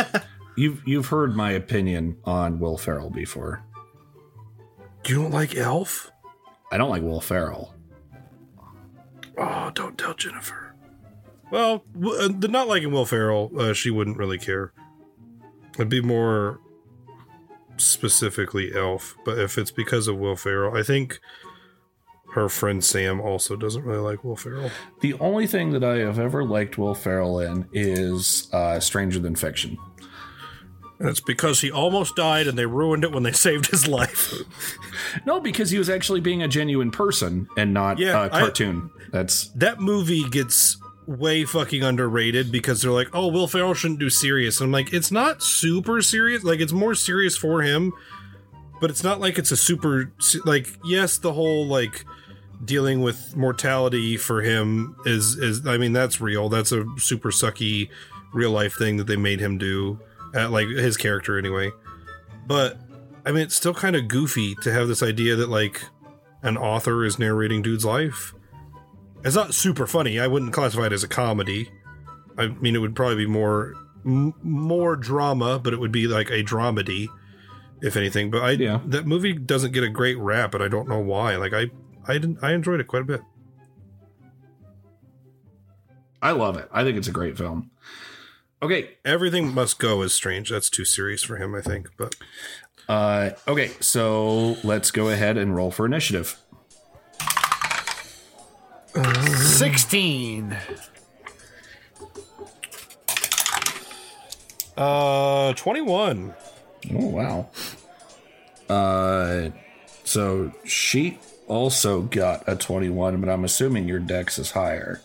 [0.56, 3.64] You've you've heard my opinion on Will Ferrell before.
[5.06, 6.12] You don't like Elf?
[6.70, 7.74] I don't like Will Ferrell.
[9.38, 10.74] Oh, don't tell Jennifer.
[11.50, 14.74] Well, w- uh, the not liking Will Ferrell, uh, she wouldn't really care.
[15.74, 16.60] It'd be more
[17.76, 21.18] specifically Elf, but if it's because of Will Ferrell, I think
[22.34, 24.70] her friend Sam also doesn't really like Will Ferrell.
[25.00, 29.34] The only thing that I have ever liked Will Ferrell in is uh, Stranger Than
[29.36, 29.76] Fiction.
[30.98, 34.32] And it's because he almost died and they ruined it when they saved his life.
[35.26, 38.88] No, because he was actually being a genuine person and not Yeah, a I- cartoon.
[39.12, 40.78] That's that movie gets
[41.18, 44.60] way fucking underrated because they're like, oh, Will Ferrell shouldn't do serious.
[44.60, 46.44] And I'm like, it's not super serious.
[46.44, 47.92] Like, it's more serious for him,
[48.80, 50.12] but it's not like it's a super,
[50.44, 52.04] like, yes, the whole, like,
[52.64, 56.48] dealing with mortality for him is, is, I mean, that's real.
[56.48, 57.90] That's a super sucky
[58.32, 60.00] real life thing that they made him do,
[60.34, 61.70] at, like, his character anyway.
[62.46, 62.78] But,
[63.24, 65.82] I mean, it's still kind of goofy to have this idea that, like,
[66.42, 68.34] an author is narrating dude's life.
[69.24, 70.18] It's not super funny.
[70.18, 71.70] I wouldn't classify it as a comedy.
[72.36, 76.30] I mean, it would probably be more m- more drama, but it would be like
[76.30, 77.06] a dramedy,
[77.80, 78.30] if anything.
[78.30, 78.56] But I
[78.86, 81.36] that movie doesn't get a great rap, and I don't know why.
[81.36, 81.70] Like I
[82.06, 83.20] I didn't I enjoyed it quite a bit.
[86.20, 86.68] I love it.
[86.72, 87.70] I think it's a great film.
[88.62, 90.50] Okay, everything must go is strange.
[90.50, 91.88] That's too serious for him, I think.
[91.96, 92.14] But
[92.88, 96.36] Uh, okay, so let's go ahead and roll for initiative.
[98.94, 100.56] 16.
[104.76, 106.34] uh, twenty one.
[106.92, 107.48] Oh wow.
[108.68, 109.50] Uh,
[110.04, 115.00] so she also got a twenty-one, but I'm assuming your dex is higher.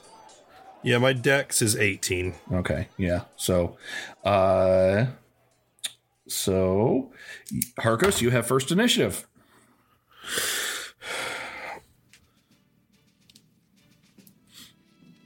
[0.83, 2.35] Yeah, my dex is eighteen.
[2.51, 3.21] Okay, yeah.
[3.35, 3.77] So,
[4.23, 5.07] uh,
[6.27, 7.11] so
[7.79, 9.27] Harcos, you have first initiative.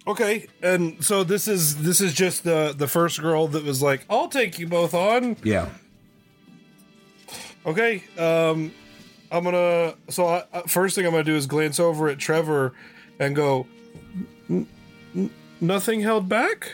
[0.08, 4.04] Okay, and so this is this is just the the first girl that was like,
[4.10, 5.70] "I'll take you both on." Yeah.
[7.66, 8.72] Okay, um,
[9.32, 9.94] I'm gonna.
[10.10, 12.74] So I, I- first thing I'm gonna do is glance over at Trevor
[13.20, 13.68] and go,
[14.50, 14.66] "N-
[15.16, 16.72] n- "Nothing held back."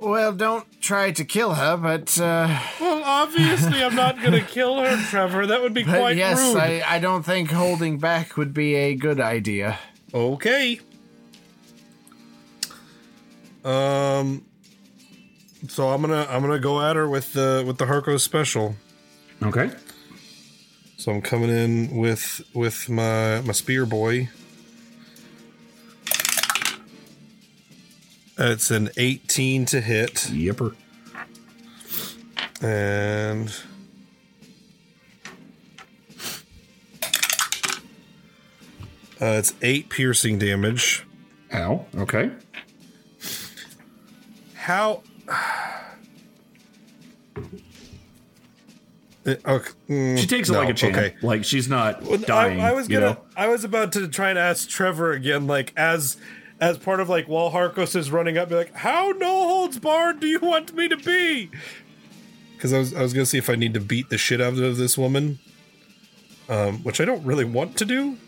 [0.00, 2.18] Well, don't try to kill her, but.
[2.18, 5.46] Uh, Well, obviously, I'm not gonna kill her, Trevor.
[5.46, 6.56] That would be but quite yes, rude.
[6.56, 9.78] I, I don't think holding back would be a good idea.
[10.14, 10.80] Okay.
[13.66, 14.44] Um.
[15.68, 18.76] So I'm gonna I'm gonna go at her with the with the Harco special.
[19.42, 19.70] Okay.
[20.96, 24.28] So I'm coming in with with my my spear boy.
[28.38, 30.14] It's an 18 to hit.
[30.14, 30.74] Yipper.
[32.60, 33.48] And
[39.20, 41.06] uh, it's eight piercing damage.
[41.54, 41.86] Ow.
[41.96, 42.30] Okay.
[44.66, 45.02] How?
[49.26, 50.96] Okay, mm, She takes it no, like a champ.
[50.96, 51.16] Okay.
[51.20, 52.60] Like she's not dying.
[52.60, 53.06] I, I was gonna.
[53.06, 53.20] know?
[53.36, 56.16] I was about to try and ask Trevor again, like as
[56.60, 60.20] as part of like while Harcos is running up, be like, "How no holds barred
[60.20, 61.50] do you want me to be?"
[62.54, 64.56] Because I was I was gonna see if I need to beat the shit out
[64.58, 65.40] of this woman,
[66.48, 68.18] um, which I don't really want to do.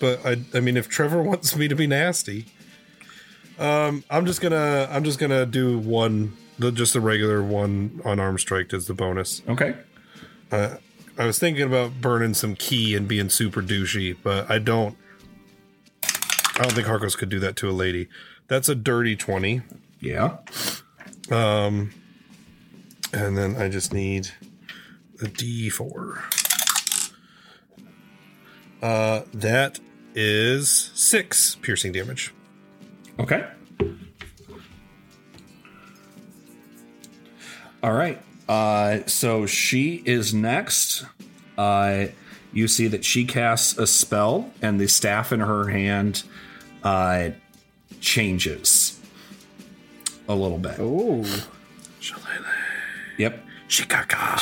[0.00, 2.46] But I I mean, if Trevor wants me to be nasty,
[3.58, 8.40] um, I'm just gonna I'm just gonna do one, the, just a regular one unarmed
[8.40, 9.42] strike as the bonus.
[9.48, 9.74] Okay.
[10.50, 10.76] Uh,
[11.18, 14.96] I was thinking about burning some ki and being super douchey, but I don't.
[16.02, 18.08] I don't think Harcos could do that to a lady.
[18.48, 19.62] That's a dirty twenty.
[20.00, 20.38] Yeah.
[21.30, 21.92] Um,
[23.12, 24.30] and then I just need
[25.20, 26.24] a D four.
[28.80, 29.80] Uh, that
[30.14, 32.32] is six piercing damage.
[33.18, 33.44] Okay.
[37.82, 38.20] All right.
[38.48, 41.04] Uh, so she is next.
[41.56, 42.06] Uh,
[42.52, 46.22] you see that she casts a spell, and the staff in her hand
[46.82, 47.30] uh,
[48.00, 49.00] changes
[50.28, 50.76] a little bit.
[50.78, 51.24] Oh.
[53.18, 53.44] Yep.
[53.68, 54.36] Shikaka.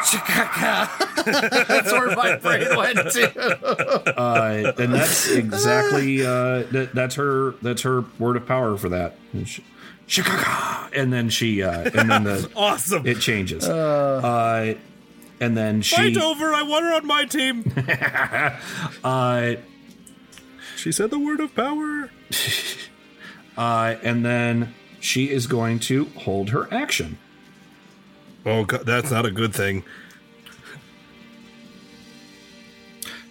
[0.00, 1.66] Shikaka.
[1.68, 4.18] that's where my brain went to.
[4.18, 9.16] uh, and that's exactly uh, that, that's her that's her word of power for that.
[9.32, 9.64] And she-
[10.08, 13.64] Shikaka, and then she uh, and then the awesome it changes.
[13.68, 14.74] Uh,
[15.40, 16.52] and then she Fight over!
[16.52, 17.72] I want her on my team.
[19.04, 19.54] uh,
[20.76, 22.10] she said the word of power.
[23.56, 27.18] uh, and then she is going to hold her action.
[28.46, 29.84] Oh, God, that's not a good thing.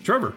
[0.03, 0.33] Trevor.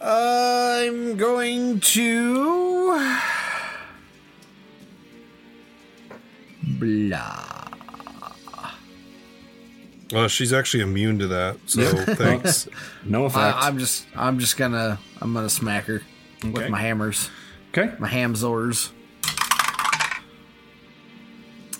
[0.00, 3.18] I'm going to.
[6.62, 7.46] Blah.
[10.12, 11.82] Well, she's actually immune to that, so
[12.14, 12.66] thanks.
[13.04, 13.56] no effect.
[13.56, 16.02] I, I'm just, I'm just gonna, I'm gonna smack her
[16.42, 16.50] Okay.
[16.50, 17.30] with my hammers.
[17.68, 17.94] Okay.
[18.00, 18.90] My hamzors.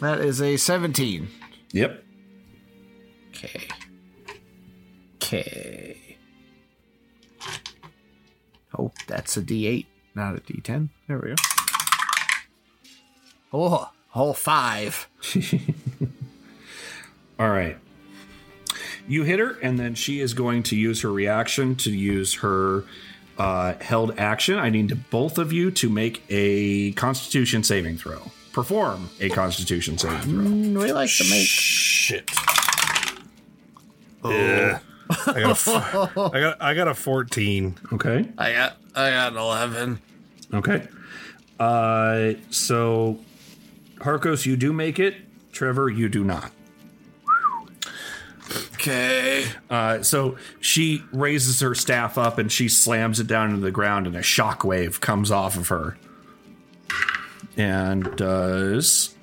[0.00, 1.28] That is a 17.
[1.72, 2.04] Yep.
[3.28, 3.68] Okay.
[5.16, 6.16] Okay.
[8.78, 10.88] Oh, that's a D8, not a D10.
[11.06, 11.34] There we go.
[13.52, 15.08] Oh, whole five.
[17.38, 17.76] All right.
[19.06, 22.84] You hit her, and then she is going to use her reaction to use her
[23.38, 24.58] uh, held action.
[24.58, 28.30] I need both of you to make a Constitution saving throw.
[28.52, 30.32] Perform a Constitution saving throw.
[30.32, 31.46] Mm, we like to make.
[31.46, 32.30] Shit.
[34.24, 34.80] Yeah.
[35.26, 37.76] I got, a, f- I got I got a 14.
[37.94, 38.28] Okay.
[38.38, 40.00] I got, I got an 11.
[40.54, 40.88] Okay.
[41.58, 43.18] Uh, so,
[43.96, 45.16] Harcos, you do make it.
[45.52, 46.52] Trevor, you do not.
[48.74, 49.46] Okay.
[49.68, 54.06] Uh, so she raises her staff up and she slams it down into the ground,
[54.06, 55.96] and a shockwave comes off of her.
[57.56, 59.14] And does.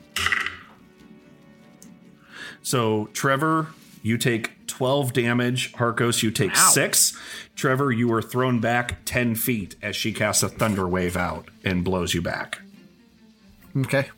[2.61, 3.67] So, Trevor,
[4.03, 5.73] you take 12 damage.
[5.73, 6.69] Harcos, you take Ow.
[6.69, 7.17] 6.
[7.55, 11.83] Trevor, you are thrown back 10 feet as she casts a thunder wave out and
[11.83, 12.59] blows you back.
[13.75, 14.09] Okay.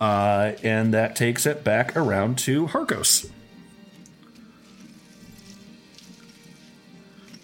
[0.00, 3.30] Uh, and that takes it back around to Harcos.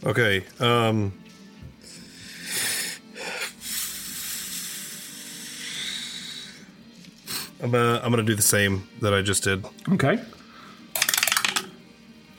[0.04, 0.44] Okay.
[0.60, 1.14] Um
[7.64, 9.64] I'm gonna I'm gonna do the same that I just did.
[9.92, 10.20] Okay.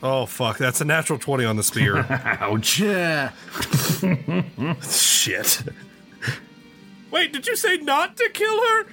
[0.03, 1.97] Oh fuck, that's a natural 20 on the spear.
[2.39, 2.67] Ouch.
[4.87, 5.63] Shit.
[7.09, 8.85] Wait, did you say not to kill her?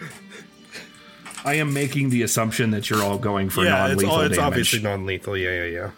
[1.45, 4.47] I am making the assumption that you're all going for yeah, non-lethal all, it's damage.
[4.47, 5.37] obviously non-lethal.
[5.37, 5.91] Yeah, yeah, yeah.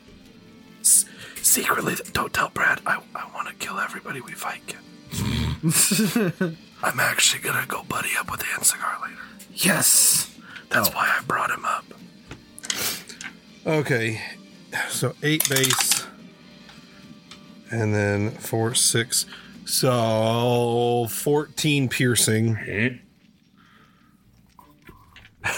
[1.43, 2.80] Secretly, don't tell Brad.
[2.87, 4.74] I, I want to kill everybody we fight.
[6.82, 9.18] I'm actually gonna go buddy up with Ansigar later.
[9.55, 10.30] Yes.
[10.70, 10.92] That's Oh.
[10.92, 11.84] why I brought him up.
[13.66, 14.20] Okay,
[14.90, 16.07] so eight base,
[17.70, 19.24] and then four, six,
[19.64, 23.00] so fourteen piercing, and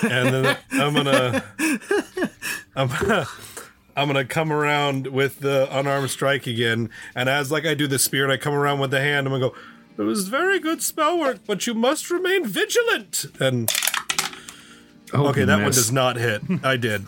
[0.02, 1.42] then I'm gonna,
[2.76, 3.26] I'm gonna,
[3.96, 7.98] I'm gonna come around with the unarmed strike again, and as like I do the
[7.98, 9.56] spear and I come around with the hand, I'm gonna go.
[9.98, 13.24] It was very good spell work, but you must remain vigilant.
[13.40, 13.72] And
[15.14, 16.42] Oh, okay, that one does not hit.
[16.64, 17.06] I did.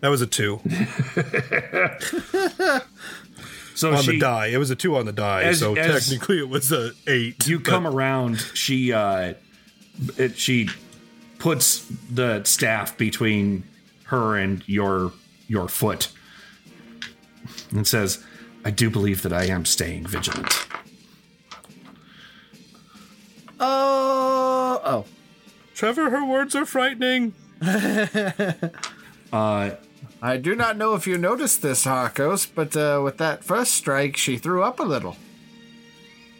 [0.00, 0.60] That was a two.
[3.74, 4.46] So on she- the die.
[4.48, 7.46] It was a two on the die, As- so as- technically it was a eight.
[7.46, 8.40] You but- come around.
[8.54, 9.34] She uh,
[10.16, 10.68] it, she
[11.38, 13.62] puts the staff between
[14.06, 15.12] her and your
[15.46, 16.08] your foot,
[17.70, 18.18] and says,
[18.64, 20.66] "I do believe that I am staying vigilant."
[23.60, 24.80] Oh.
[24.84, 25.04] Oh.
[25.74, 27.34] Trevor, her words are frightening.
[29.30, 29.72] Uh,
[30.22, 34.16] I do not know if you noticed this, Harcos, but uh, with that first strike,
[34.16, 35.18] she threw up a little.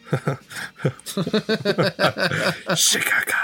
[2.72, 3.34] Shikaka.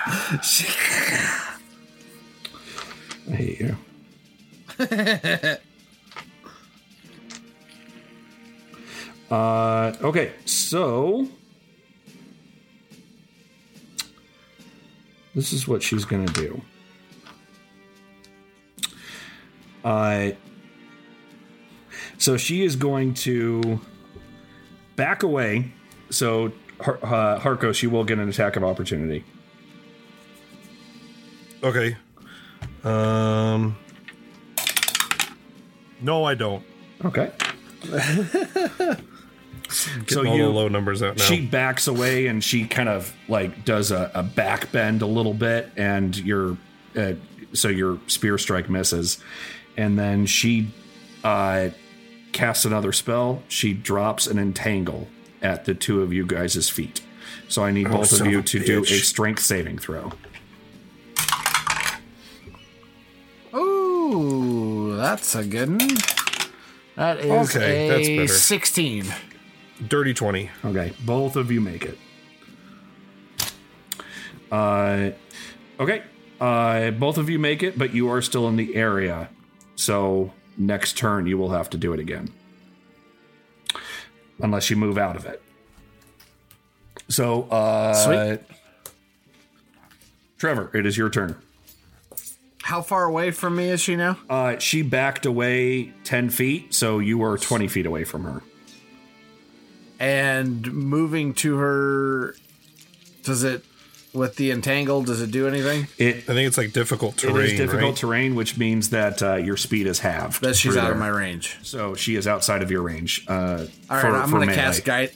[3.31, 3.77] I hate you.
[9.31, 11.29] Uh, okay, so
[15.35, 16.61] this is what she's gonna do.
[19.85, 20.31] Uh,
[22.19, 23.81] so she is going to
[24.97, 25.73] back away.
[26.11, 29.25] So Har- uh, Harcos, you will get an attack of opportunity.
[31.63, 31.97] Okay.
[32.83, 33.77] Um.
[36.01, 36.63] No, I don't.
[37.05, 37.31] Okay.
[40.07, 41.25] Getting all the low numbers out now.
[41.25, 45.35] She backs away and she kind of like does a, a back bend a little
[45.35, 46.57] bit, and your
[46.97, 47.13] uh,
[47.53, 49.19] so your spear strike misses,
[49.77, 50.73] and then she
[51.23, 51.71] uh,
[52.33, 53.43] casts another spell.
[53.49, 55.09] She drops an entangle
[55.43, 57.01] at the two of you guys' feet.
[57.49, 60.13] So I need Oh, both of you of a to do a strength saving throw.
[63.55, 65.97] Ooh, that's a good one.
[66.97, 68.29] That is Okay, a better.
[68.33, 69.05] 16.
[69.89, 70.51] Dirty 20.
[70.65, 71.99] Okay, both of you make it.
[74.51, 75.11] Uh,
[75.81, 76.03] okay,
[76.41, 79.29] uh, both of you make it, but you are still in the area.
[79.77, 82.33] So next turn, you will have to do it again,
[84.41, 85.43] unless you move out of it.
[87.09, 88.41] So, uh, Sweet.
[90.39, 91.37] Trevor, it is your turn.
[92.63, 94.19] How far away from me is she now?
[94.31, 98.43] Uh, she backed away ten feet, so you are twenty feet away from her.
[100.05, 102.37] And moving to her,
[103.23, 103.65] does it,
[104.13, 105.89] with the entangle, does it do anything?
[105.97, 107.47] It, I think it's like difficult terrain.
[107.47, 107.97] is difficult right?
[107.97, 110.43] terrain, which means that uh, your speed is halved.
[110.43, 111.57] That she's through out of my range.
[111.63, 113.25] So she is outside of your range.
[113.27, 114.57] Uh, All right, for- I'm for gonna melee.
[114.57, 115.13] cast guide.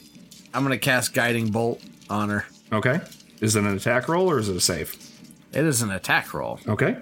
[0.55, 2.45] I'm gonna cast guiding bolt on her.
[2.71, 2.99] Okay.
[3.41, 4.95] Is it an attack roll or is it a save?
[5.53, 6.59] It is an attack roll.
[6.67, 6.97] Okay.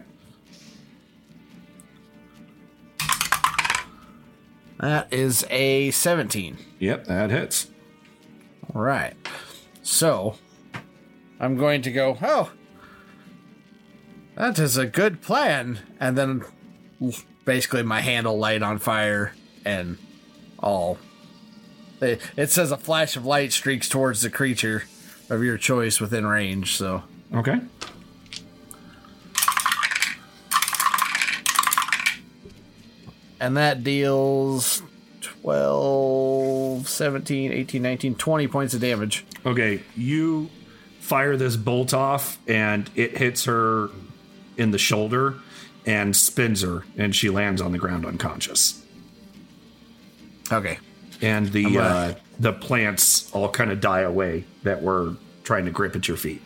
[4.79, 6.57] That is a 17.
[6.79, 7.67] Yep, that hits.
[8.73, 9.13] Right.
[9.83, 10.35] So
[11.39, 12.51] I'm going to go, oh,
[14.35, 15.79] that is a good plan.
[15.99, 16.43] And then
[17.45, 19.33] basically my hand will light on fire
[19.65, 19.97] and
[20.59, 20.97] all.
[22.01, 24.83] It, it says a flash of light streaks towards the creature
[25.29, 26.75] of your choice within range.
[26.75, 27.03] So,
[27.33, 27.59] Okay.
[33.39, 34.81] and that deals
[35.47, 39.25] 12, 17, 18, 19, 20 points of damage.
[39.45, 40.49] Okay, you
[40.99, 43.87] fire this bolt off and it hits her
[44.57, 45.35] in the shoulder
[45.85, 48.83] and spins her and she lands on the ground unconscious.
[50.51, 50.79] Okay.
[51.21, 55.71] And the gonna- uh, the plants all kind of die away that were trying to
[55.71, 56.41] grip at your feet.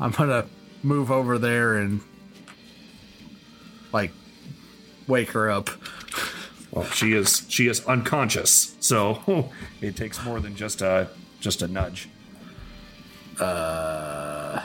[0.00, 0.46] I'm gonna
[0.82, 2.00] move over there and
[3.92, 4.12] like
[5.06, 5.68] wake her up.
[6.72, 9.50] Well, she is she is unconscious, so
[9.80, 11.08] it takes more than just a
[11.40, 12.08] just a nudge.
[13.40, 14.62] Uh.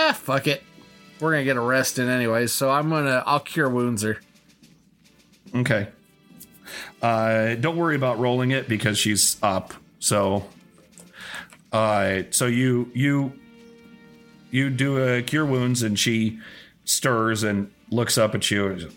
[0.00, 0.62] Ah, fuck it.
[1.20, 4.20] We're gonna get a rest in anyways, so I'm gonna I'll cure wounds her.
[5.54, 5.88] Okay.
[7.02, 9.74] Uh, don't worry about rolling it because she's up.
[9.98, 10.46] So,
[11.72, 13.32] uh, so you you
[14.50, 16.38] you do a cure wounds and she
[16.84, 18.66] stirs and looks up at you.
[18.68, 18.92] and-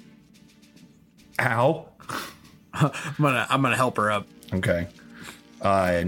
[1.40, 1.88] Ow.
[2.74, 4.28] I'm gonna I'm gonna help her up.
[4.54, 4.88] Okay.
[5.62, 6.06] Uh,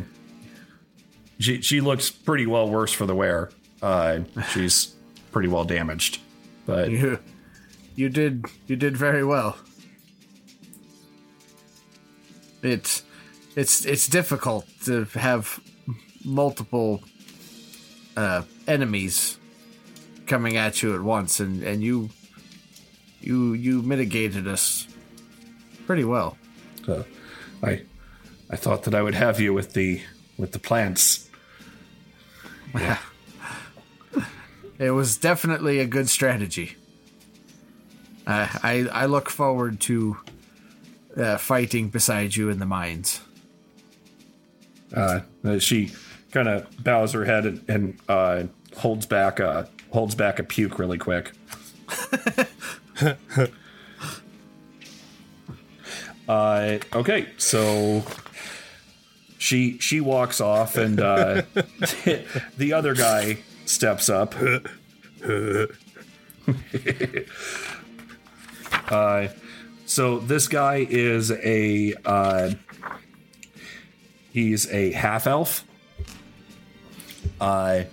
[1.40, 3.50] she she looks pretty well worse for the wear.
[3.82, 4.20] Uh,
[4.52, 4.96] she's
[5.32, 6.20] pretty well damaged,
[6.66, 7.20] but You
[7.96, 9.58] you did you did very well.
[12.62, 13.04] It's
[13.56, 15.60] it's it's difficult to have
[16.24, 17.04] multiple
[18.16, 19.38] uh, enemies
[20.26, 22.10] coming at you at once, and and you
[23.22, 24.88] you you mitigated us
[25.86, 26.38] pretty well.
[26.88, 27.04] uh,
[27.62, 27.82] I
[28.50, 30.02] I thought that I would have you with the
[30.38, 31.30] with the plants.
[32.74, 32.98] Yeah.
[34.80, 36.76] It was definitely a good strategy.
[38.26, 40.18] Uh, I I look forward to
[41.16, 43.22] uh, fighting beside you in the mines.
[44.94, 45.22] Uh,
[45.60, 45.92] she
[46.34, 48.46] kind of bows her head and, and uh,
[48.78, 51.32] holds back a holds back a puke really quick.
[56.28, 58.04] uh, okay, so
[59.38, 61.44] she she walks off and uh,
[62.58, 64.34] the other guy steps up.
[68.90, 69.28] uh,
[69.86, 72.52] so this guy is a uh,
[74.32, 75.64] he's a half elf.
[77.40, 77.84] Uh,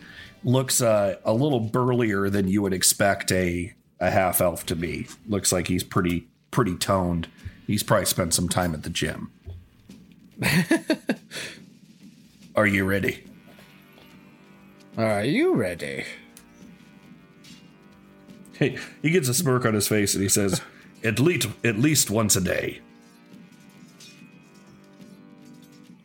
[0.44, 5.06] looks uh, a little burlier than you would expect a a half elf to be.
[5.28, 7.28] Looks like he's pretty pretty toned.
[7.66, 9.30] He's probably spent some time at the gym.
[12.56, 13.24] Are you ready?
[14.96, 16.04] Are you ready?
[18.54, 20.60] Hey, he gets a smirk on his face and he says,
[21.04, 22.80] "At least at least once a day."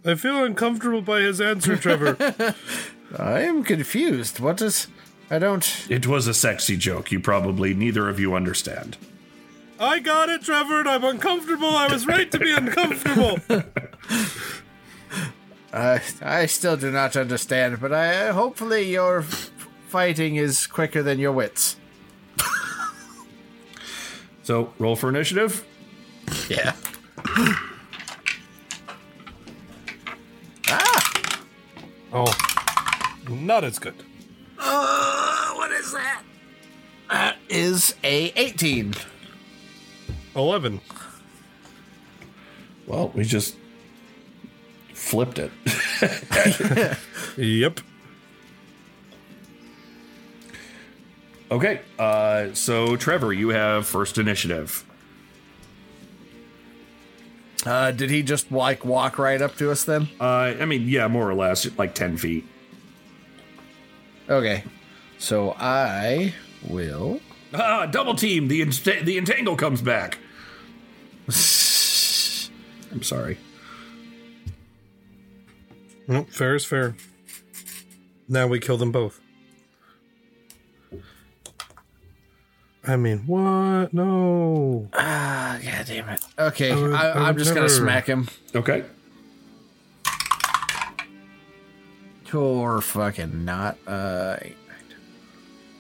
[0.06, 2.16] I feel uncomfortable by his answer, Trevor.
[3.18, 4.40] I am confused.
[4.40, 4.88] What is?
[5.30, 5.86] I don't.
[5.90, 7.12] It was a sexy joke.
[7.12, 8.98] You probably neither of you understand.
[9.80, 11.68] I got it, Trevor, and I'm uncomfortable.
[11.70, 13.40] I was right to be uncomfortable.
[15.74, 19.52] Uh, I still do not understand, but I hopefully your f-
[19.90, 21.76] fighting is quicker than your wits.
[24.44, 25.66] So roll for initiative.
[26.48, 26.76] Yeah.
[30.70, 31.42] Ah.
[32.14, 32.34] Oh,
[33.30, 33.96] not as good.
[34.58, 36.24] Uh, what is that?
[37.10, 38.94] That is a 18.
[40.36, 40.82] 11.
[42.88, 43.56] Well, we just
[44.94, 45.52] flipped it.
[47.38, 47.80] yep.
[51.52, 54.84] Okay, uh, so Trevor, you have first initiative.
[57.66, 60.08] Uh, did he just like walk right up to us then?
[60.20, 62.46] Uh, I mean, yeah, more or less, like ten feet.
[64.30, 64.64] Okay,
[65.18, 66.34] so I
[66.68, 67.20] will.
[67.54, 68.48] Ah, double team.
[68.48, 70.18] The ent- the entangle comes back.
[71.28, 73.38] I'm sorry.
[76.08, 76.96] Nope, fair is fair.
[78.28, 79.20] Now we kill them both.
[82.88, 83.94] I mean, what?
[83.94, 84.90] No.
[84.94, 86.22] Ah, god damn it.
[86.38, 88.28] Okay, I, I, I I'm would just gonna never- smack him.
[88.56, 88.84] Okay.
[92.36, 93.78] Or fucking not.
[93.88, 94.98] Uh, eight, nine,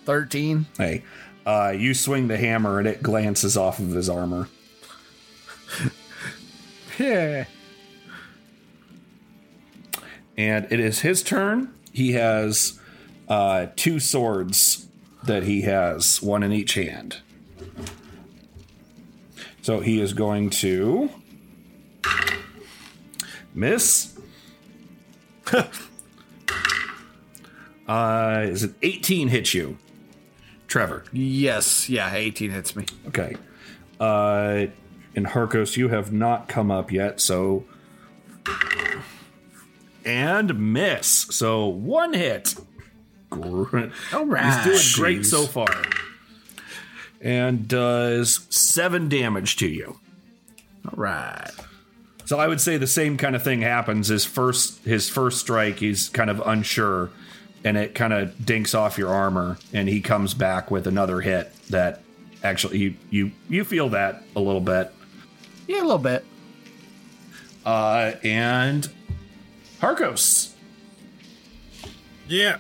[0.06, 0.66] 13.
[0.78, 1.04] Hey,
[1.46, 4.50] uh, you swing the hammer and it glances off of his armor.
[6.98, 7.46] Yeah.
[10.38, 11.74] And it is his turn.
[11.92, 12.80] He has
[13.28, 14.88] uh, two swords
[15.24, 17.18] that he has, one in each hand.
[19.62, 21.10] So he is going to
[23.54, 24.18] miss.
[27.88, 29.78] uh, is it 18 hits you?
[30.68, 31.04] Trevor.
[31.12, 32.86] Yes, yeah, 18 hits me.
[33.08, 33.36] Okay.
[34.00, 34.66] Uh,
[35.16, 37.66] and Harcos, you have not come up yet, so.
[40.04, 41.08] And miss.
[41.08, 42.56] So one hit.
[43.30, 43.92] Great.
[44.14, 44.64] All right.
[44.64, 45.26] He's doing great Jeez.
[45.26, 45.84] so far.
[47.22, 50.00] And does seven damage to you.
[50.86, 51.50] All right.
[52.26, 54.08] So I would say the same kind of thing happens.
[54.08, 57.12] His first his first strike, he's kind of unsure,
[57.66, 61.52] and it kind of dinks off your armor, and he comes back with another hit
[61.72, 62.02] that
[62.44, 64.94] actually you you you feel that a little bit.
[65.68, 66.24] Yeah, a little bit.
[67.66, 68.88] Uh, and
[69.82, 70.54] Harcos.
[72.28, 72.58] Yeah.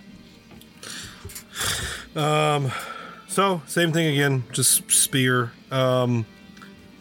[2.15, 2.71] Um,
[3.27, 5.51] so same thing again, just spear.
[5.69, 6.25] Um,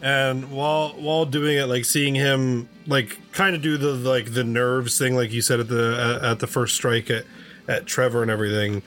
[0.03, 4.43] and while while doing it, like seeing him like kind of do the like the
[4.43, 7.25] nerves thing, like you said at the at the first strike at
[7.67, 8.81] at Trevor and everything.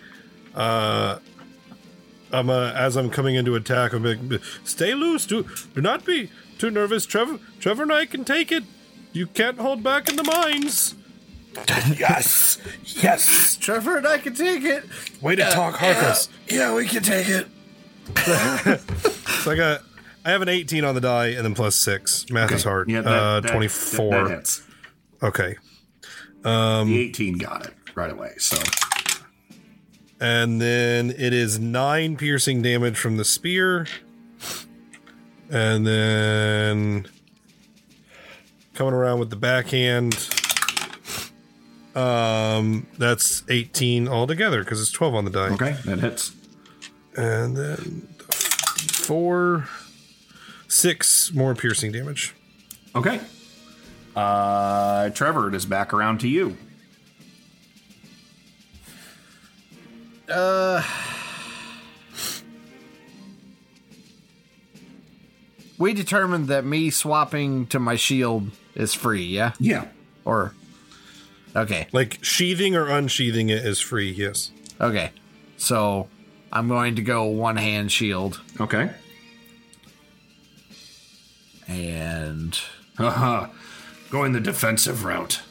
[0.55, 1.19] Uh,
[2.33, 4.19] I'm uh, as I'm coming into attack, I'm like,
[4.65, 5.27] stay loose.
[5.27, 7.07] Do do not be too nervous.
[7.07, 8.65] Trevor Trevor and I can take it.
[9.13, 10.95] You can't hold back in the mines.
[11.97, 13.57] yes, yes.
[13.57, 14.85] Trevor and I can take it.
[15.21, 16.29] Way to talk, Harcos.
[16.49, 17.47] Yeah, we can take it.
[19.43, 19.83] so I got
[20.25, 22.29] I have an 18 on the die and then plus six.
[22.31, 22.91] Math is hard.
[22.91, 24.11] Yeah, that- uh, that- 24.
[24.11, 24.63] that- that hits.
[25.23, 25.57] Okay.
[26.45, 28.33] Um, the 18 got it right away.
[28.39, 28.57] So
[30.21, 33.87] and then it is nine piercing damage from the spear.
[35.51, 37.07] And then
[38.75, 40.15] coming around with the backhand.
[41.95, 45.49] Um, that's 18 altogether because it's 12 on the die.
[45.51, 46.33] Okay, that hits.
[47.17, 49.69] And then four,
[50.69, 52.35] six more piercing damage.
[52.95, 53.21] Okay.
[54.15, 56.57] Uh, Trevor, it is back around to you.
[60.29, 60.83] Uh.
[65.79, 69.53] We determined that me swapping to my shield is free, yeah?
[69.61, 69.87] Yeah.
[70.25, 70.53] Or.
[71.55, 71.87] Okay.
[71.93, 74.51] Like sheathing or unsheathing it is free, yes.
[74.81, 75.13] Okay.
[75.57, 76.09] So
[76.53, 78.41] I'm going to go one hand shield.
[78.61, 78.91] Okay.
[81.69, 82.59] And.
[82.97, 83.49] Haha.
[84.11, 85.43] Going the defensive route.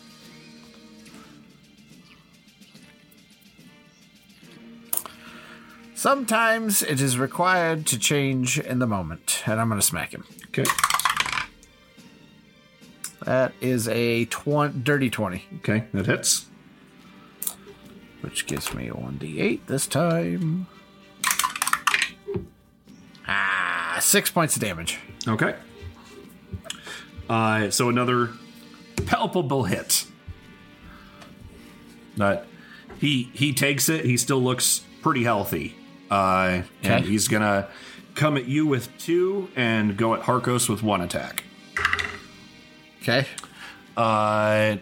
[5.98, 10.26] Sometimes it is required to change in the moment, and I'm going to smack him.
[10.50, 10.64] Okay.
[13.26, 15.44] That is a tw- dirty 20.
[15.58, 16.46] Okay, that hits.
[18.22, 20.68] Which gives me a 1d8 this time.
[23.28, 25.00] Ah, six points of damage.
[25.28, 25.56] Okay.
[27.28, 28.30] Uh, so another
[29.08, 30.06] palpable hit.
[32.18, 32.46] That
[33.00, 34.06] he he takes it.
[34.06, 35.76] He still looks pretty healthy.
[36.10, 37.10] Uh, and Okay.
[37.10, 37.68] he's gonna
[38.16, 41.44] come at you with two and go at Harcos with one attack.
[43.02, 43.26] Okay.
[43.96, 44.78] Uh,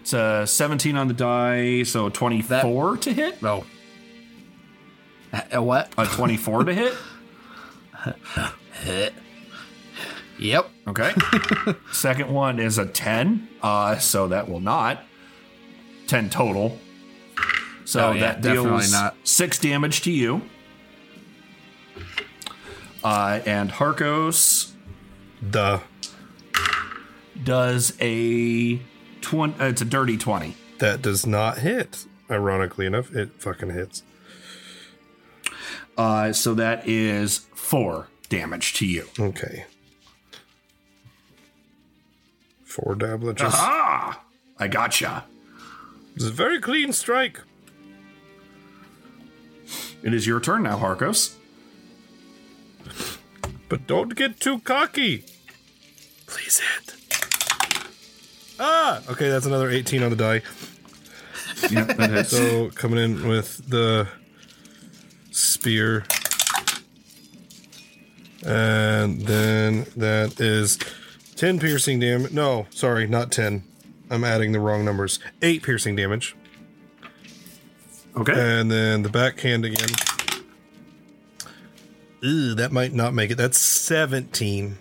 [0.00, 3.40] it's a 17 on the die, so 24 to hit.
[3.42, 3.64] No.
[5.50, 5.92] A what?
[5.96, 6.94] A 24 to hit.
[10.38, 10.70] Yep.
[10.88, 11.12] Okay.
[11.92, 15.04] Second one is a 10, uh, so that will not.
[16.08, 16.78] 10 total.
[17.84, 19.14] So Oh, yeah, that deals not.
[19.24, 20.42] six damage to you.
[23.04, 24.72] Uh, and Harcos
[25.48, 25.80] Duh.
[27.42, 28.80] does a
[29.22, 29.54] 20.
[29.60, 30.54] Uh, it's a dirty 20.
[30.78, 32.06] That does not hit.
[32.30, 34.02] Ironically enough, it fucking hits.
[35.98, 39.08] Uh, so that is four damage to you.
[39.18, 39.66] Okay.
[42.64, 43.52] Four dablages.
[43.52, 44.22] Aha!
[44.58, 45.24] I gotcha.
[46.14, 47.40] It's a very clean strike.
[50.02, 51.34] It is your turn now, Harcos.
[53.72, 55.24] But don't get too cocky.
[56.26, 56.94] Please hit.
[58.60, 59.00] Ah!
[59.08, 60.42] Okay, that's another 18 on the die.
[61.70, 62.30] Yep, that hits.
[62.32, 64.08] So coming in with the
[65.30, 66.04] spear.
[68.44, 70.78] And then that is
[71.36, 72.32] 10 piercing damage.
[72.32, 73.64] No, sorry, not 10.
[74.10, 75.18] I'm adding the wrong numbers.
[75.40, 76.36] 8 piercing damage.
[78.18, 78.34] Okay.
[78.36, 79.88] And then the backhand again.
[82.24, 83.36] Ooh, that might not make it.
[83.36, 84.78] That's 17.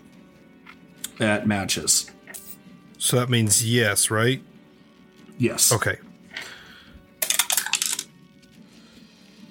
[1.17, 2.09] That matches.
[2.97, 4.41] So that means yes, right?
[5.37, 5.71] Yes.
[5.71, 5.97] Okay.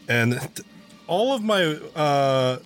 [0.08, 0.66] And th-
[1.06, 1.64] all of my
[1.96, 2.58] uh,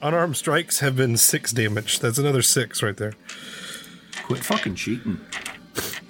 [0.00, 1.98] unarmed strikes have been six damage.
[1.98, 3.14] That's another six right there.
[4.24, 5.20] Quit fucking cheating.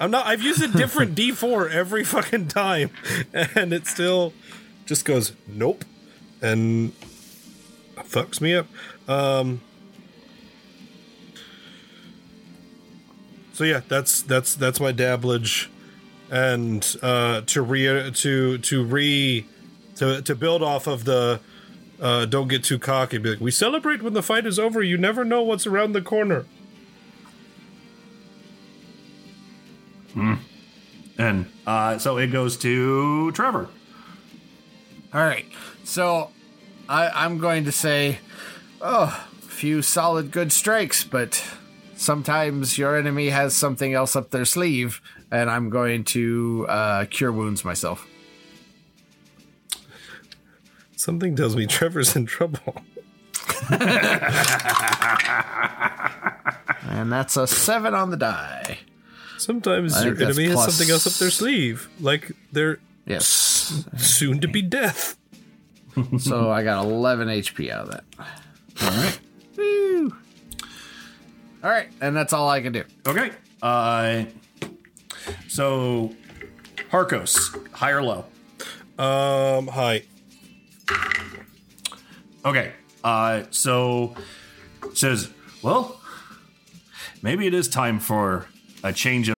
[0.00, 0.26] I'm not.
[0.26, 2.90] I've used a different D4 every fucking time,
[3.32, 4.32] and it still
[4.86, 5.84] just goes nope,
[6.42, 6.92] and
[8.04, 8.66] fucks me up.
[9.08, 9.60] Um.
[13.52, 15.68] So yeah, that's that's that's my dabblage,
[16.30, 19.46] and uh, to re to to re
[19.96, 21.40] to to build off of the
[22.00, 23.18] uh, don't get too cocky.
[23.18, 24.82] Be like, we celebrate when the fight is over.
[24.82, 26.46] You never know what's around the corner.
[30.14, 30.34] Hmm.
[31.18, 33.68] And uh, so it goes to Trevor.
[35.12, 35.46] All right.
[35.84, 36.30] So
[36.88, 38.18] I, I'm going to say,
[38.80, 41.44] oh, a few solid good strikes, but
[41.96, 47.32] sometimes your enemy has something else up their sleeve, and I'm going to uh, cure
[47.32, 48.06] wounds myself.
[50.96, 52.82] Something tells me Trevor's in trouble.
[56.88, 58.78] And that's a seven on the die.
[59.36, 63.84] Sometimes your think that's enemy has something else up their sleeve, like their Yes.
[63.96, 65.17] soon to be death.
[66.18, 68.04] So I got 11 HP out of that.
[68.82, 69.20] All right.
[69.56, 70.16] Woo.
[71.62, 72.84] All right, and that's all I can do.
[73.06, 73.32] Okay.
[73.60, 74.24] Uh,
[75.48, 76.14] so
[76.90, 78.24] Harcos, high or low?
[78.98, 80.04] Um, high.
[82.44, 82.72] Okay.
[83.04, 84.14] Uh, so
[84.94, 85.30] says,
[85.62, 86.00] well,
[87.22, 88.46] maybe it is time for
[88.82, 89.37] a change of.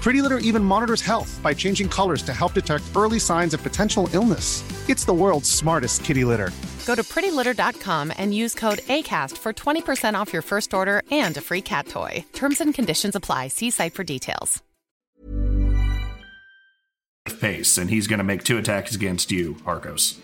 [0.00, 4.08] Pretty Litter even monitors health by changing colors to help detect early signs of potential
[4.12, 4.62] illness.
[4.88, 6.50] It's the world's smartest kitty litter.
[6.86, 11.40] Go to prettylitter.com and use code ACAST for 20% off your first order and a
[11.42, 12.24] free cat toy.
[12.32, 13.48] Terms and conditions apply.
[13.48, 14.62] See site for details.
[17.40, 20.18] Pace, and he's going to make two attacks against you, Harcos.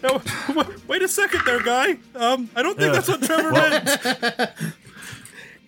[0.00, 0.22] No,
[0.54, 1.96] wait, wait a second there, guy.
[2.14, 3.00] Um, I don't think Yeah.
[3.00, 4.50] that's what Trevor Well- meant.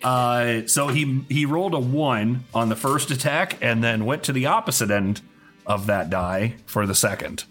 [0.03, 4.33] Uh, so he he rolled a one on the first attack, and then went to
[4.33, 5.21] the opposite end
[5.65, 7.45] of that die for the second.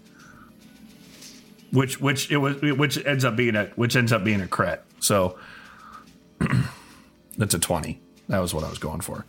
[1.71, 4.83] Which which it was which ends up being a which ends up being a crit.
[4.99, 5.37] So
[7.37, 7.99] that's a twenty.
[8.29, 9.25] That was what I was going for.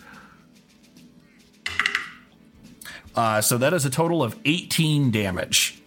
[3.14, 5.82] Uh, so that is a total of eighteen damage.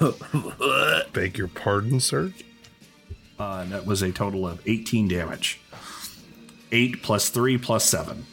[1.12, 2.32] Beg your pardon, sir.
[3.38, 5.60] Uh, that was a total of 18 damage.
[6.72, 8.26] 8 plus 3 plus 7.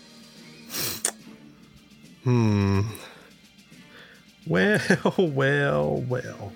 [2.23, 2.81] Hmm.
[4.47, 4.79] Well,
[5.17, 6.53] well, well.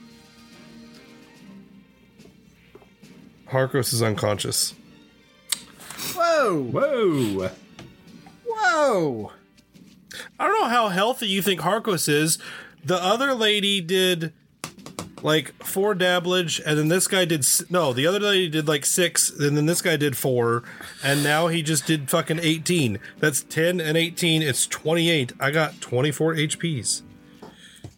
[3.50, 4.74] Harcos is unconscious.
[6.14, 6.64] Whoa!
[6.64, 7.50] Whoa!
[8.46, 9.32] Whoa!
[10.40, 12.38] I don't know how healthy you think Harcos is.
[12.84, 14.34] The other lady did
[15.28, 17.92] like four dabblage, and then this guy did no.
[17.92, 20.64] The other lady did like six, and then this guy did four,
[21.04, 23.00] and now he just did fucking eighteen.
[23.20, 24.42] That's ten and eighteen.
[24.42, 25.34] It's twenty eight.
[25.38, 27.02] I got twenty four HPs.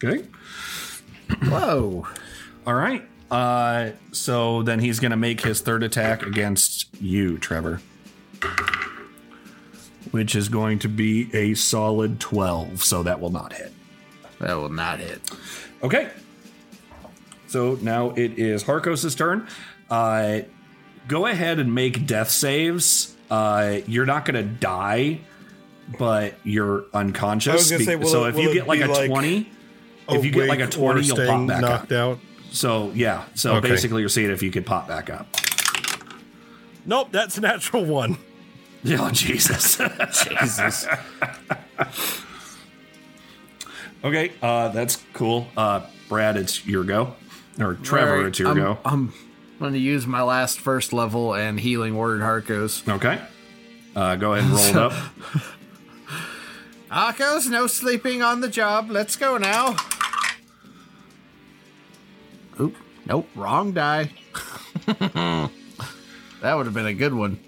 [0.03, 0.25] Okay.
[1.43, 2.07] Whoa.
[2.65, 3.07] All right.
[3.30, 7.80] Uh, so then he's going to make his third attack against you, Trevor.
[10.09, 13.71] Which is going to be a solid 12, so that will not hit.
[14.39, 15.21] That will not hit.
[15.84, 16.09] Okay.
[17.50, 19.47] So now it is Harcos' turn.
[19.89, 20.41] Uh,
[21.08, 23.16] go ahead and make death saves.
[23.30, 25.20] Uh, you're not going to die,
[25.97, 27.52] but you're unconscious.
[27.52, 29.10] I was gonna Be- say, will so it- if will you get like a like
[29.10, 29.50] 20,
[30.10, 32.18] if you get like a awake or 20, you'll pop back knocked up.
[32.18, 32.20] out.
[32.52, 33.24] So yeah.
[33.36, 33.70] So Okay.
[33.70, 35.28] basically, you're seeing if you could pop back up.
[36.86, 38.18] Nope, that's a natural one.
[38.88, 39.76] Oh Jesus!
[40.30, 40.88] Jesus.
[44.04, 45.47] okay, uh, that's cool.
[45.58, 47.16] Uh, Brad, it's your go,
[47.60, 48.78] or Trevor, Alright, it's your I'm, go.
[48.86, 49.14] I'm
[49.60, 52.88] going to use my last first level and healing word Harcos.
[52.88, 53.22] Okay.
[53.95, 54.93] Uh, go ahead and roll it up.
[56.91, 58.89] Harcos, no sleeping on the job.
[58.89, 59.76] Let's go now.
[62.60, 62.76] Oop.
[63.05, 63.30] Nope.
[63.36, 64.12] Wrong die.
[64.86, 65.49] that
[66.41, 67.39] would have been a good one.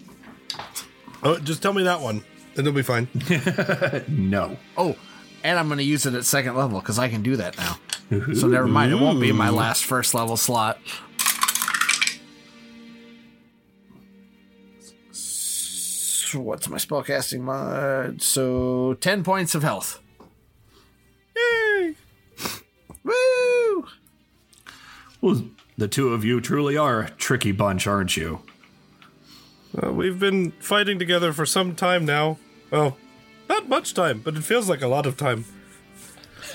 [1.24, 2.24] Oh, just tell me that one,
[2.56, 3.08] and it'll be fine.
[4.08, 4.58] no.
[4.76, 4.96] Oh,
[5.44, 7.78] and I'm going to use it at second level because I can do that now.
[8.34, 8.92] So never mind.
[8.92, 10.78] It won't be my last first level slot.
[15.12, 18.22] So what's my spellcasting mod?
[18.22, 20.02] So 10 points of health.
[21.36, 21.96] Yay!
[23.04, 23.86] Woo!
[25.22, 25.44] Well,
[25.78, 28.42] the two of you truly are a tricky bunch, aren't you?
[29.82, 32.38] Uh, we've been fighting together for some time now.
[32.72, 32.98] Well,
[33.52, 35.44] not much time, but it feels like a lot of time.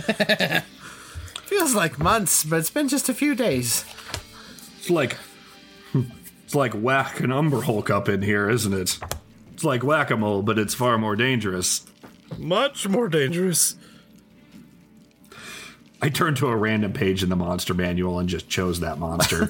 [1.45, 3.85] Feels like months, but it's been just a few days.
[4.79, 5.17] It's like
[5.95, 8.99] it's like whack an umber hulk up in here, isn't it?
[9.53, 11.87] It's like whack a mole, but it's far more dangerous.
[12.39, 13.77] Much more dangerous.
[16.03, 19.49] I turned to a random page in the monster manual and just chose that monster.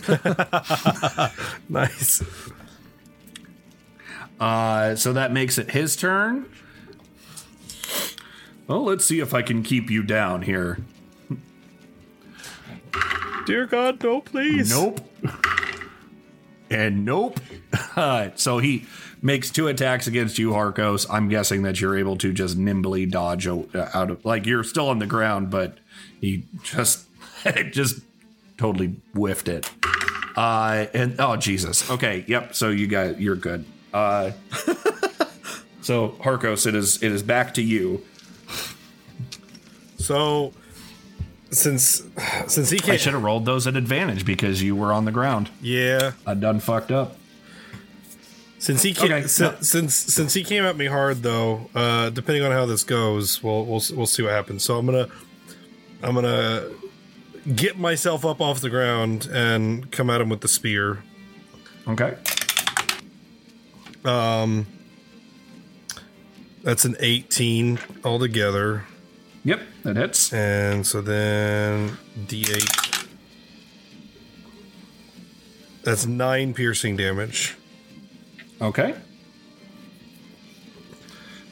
[1.69, 2.23] nice.
[4.39, 6.47] Uh, so that makes it his turn.
[8.67, 10.79] Well, let's see if I can keep you down here.
[13.47, 14.71] Dear God, no, please.
[14.71, 15.01] Nope.
[16.71, 17.41] And nope.
[18.37, 18.87] So he
[19.23, 21.07] makes two attacks against you, Harcos.
[21.09, 23.63] I'm guessing that you're able to just nimbly dodge uh,
[23.95, 25.79] out of, like you're still on the ground, but
[26.21, 27.07] he just,
[27.71, 28.01] just
[28.59, 29.71] totally whiffed it.
[30.37, 31.91] Uh, and oh Jesus.
[31.91, 32.25] Okay.
[32.27, 32.55] Yep.
[32.55, 33.65] So you guys, you're good.
[33.95, 34.33] Uh,
[35.81, 38.05] so Harcos, it is it is back to you.
[39.97, 40.53] So,
[41.51, 42.03] since
[42.49, 45.51] since he I should have rolled those at advantage because you were on the ground.
[45.63, 47.17] yeah, I done fucked up.
[48.59, 49.63] since he can't, Okay, since, no.
[49.63, 53.65] since since he came at me hard though, uh, depending on how this goes, we'll
[53.65, 54.63] we'll we'll see what happens.
[54.65, 55.09] So I'm gonna
[56.03, 56.69] I'm gonna
[57.55, 61.03] get myself up off the ground and come at him with the spear.
[61.89, 62.17] Okay.
[64.05, 64.67] Um,
[66.63, 68.85] that's an 18 altogether.
[69.47, 70.33] Yep, that hits.
[70.33, 73.07] And so then D8.
[75.85, 77.55] That's nine piercing damage.
[78.61, 78.97] Okay.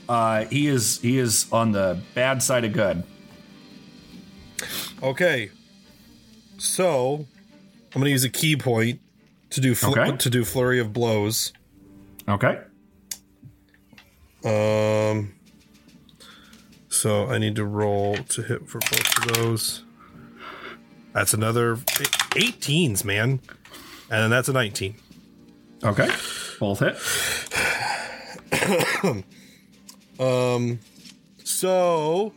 [0.08, 3.04] Uh, he is he is on the bad side of good.
[5.00, 5.50] Okay.
[6.58, 7.26] So
[7.94, 8.98] I'm going to use a ki point
[9.50, 10.16] to do fl- Okay.
[10.16, 11.52] to do flurry of blows.
[12.28, 12.58] Okay.
[14.44, 15.33] Um.
[16.94, 19.82] So I need to roll to hit for both of those.
[21.12, 23.40] That's another 18s, man.
[24.10, 24.94] And then that's a 19.
[25.82, 26.08] Okay.
[26.60, 26.96] Both hit.
[30.20, 30.78] um
[31.42, 32.32] so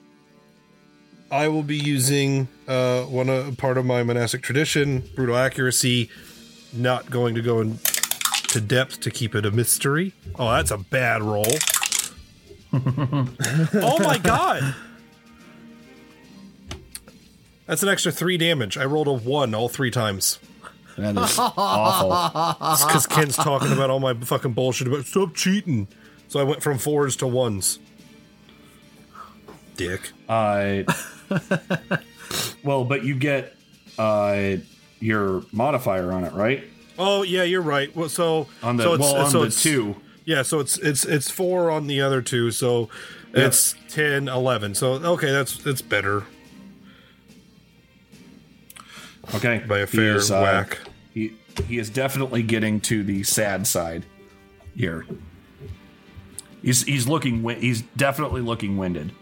[1.30, 6.10] I will be using uh one uh, part of my monastic tradition, brutal accuracy,
[6.74, 10.14] not going to go into depth to keep it a mystery.
[10.40, 11.46] Oh, that's a bad roll.
[12.74, 14.76] oh my god.
[17.66, 18.78] That's an extra three damage.
[18.78, 20.40] I rolled a one all three times.
[20.98, 22.72] That is awful.
[22.74, 25.88] It's because Ken's talking about all my fucking bullshit about stop cheating.
[26.28, 27.80] So I went from fours to ones.
[29.76, 30.12] Dick.
[30.28, 30.84] Uh,
[32.64, 33.56] well, but you get
[34.00, 34.56] uh,
[35.00, 36.64] your modifier on it, right?
[36.98, 37.96] Oh yeah, you're right.
[37.96, 39.96] Well, so On the- so it's, well, on so the it's- two.
[40.28, 42.52] Yeah, so it's it's it's four on the other two.
[42.52, 42.90] So
[43.34, 43.46] Yeah.
[43.48, 44.76] it's 10, 11.
[44.76, 46.26] So okay, that's that's better.
[49.34, 49.64] Okay.
[49.66, 50.80] By a He fair is, uh, whack.
[51.14, 51.32] He
[51.66, 54.06] he is definitely getting to the sad side
[54.76, 55.06] here.
[56.62, 59.14] He's he's looking he's definitely looking winded.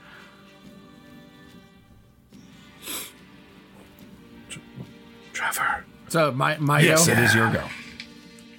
[5.33, 5.85] Trevor.
[6.07, 7.13] So my my yes, go?
[7.13, 7.61] it is your go.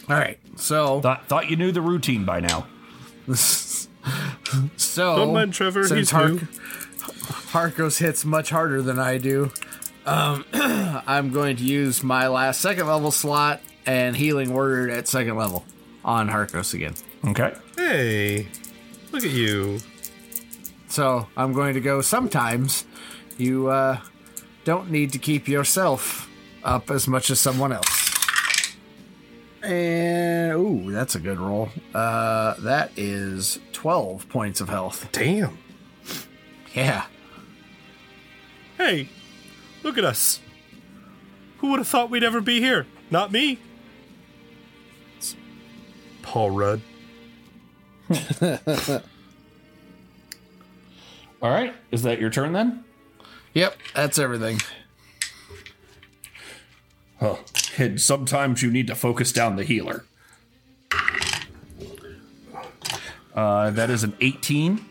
[0.08, 0.38] All right.
[0.56, 2.66] So thought thought you knew the routine by now.
[3.34, 6.38] so Don't mind Trevor, since he's Hark- new.
[7.50, 9.50] Harcos hits much harder than I do.
[10.04, 15.36] Um, I'm going to use my last second level slot and healing word at second
[15.36, 15.64] level
[16.04, 16.94] on Harcos again.
[17.24, 17.54] Okay.
[17.76, 18.48] Hey,
[19.12, 19.80] look at you.
[20.88, 22.00] So I'm going to go.
[22.00, 22.84] Sometimes
[23.36, 24.00] you uh,
[24.64, 26.30] don't need to keep yourself
[26.62, 27.95] up as much as someone else.
[29.66, 31.70] And ooh, that's a good roll.
[31.92, 35.08] Uh, that is twelve points of health.
[35.10, 35.58] Damn.
[36.72, 37.06] Yeah.
[38.78, 39.08] Hey,
[39.82, 40.40] look at us.
[41.58, 42.86] Who would have thought we'd ever be here?
[43.10, 43.58] Not me.
[45.16, 45.34] It's
[46.22, 46.80] Paul Rudd.
[51.42, 51.74] All right.
[51.90, 52.84] Is that your turn then?
[53.54, 54.60] Yep, that's everything.
[57.18, 57.36] Huh.
[57.78, 60.04] And sometimes you need to focus down the healer.
[63.34, 64.84] Uh, that is an 18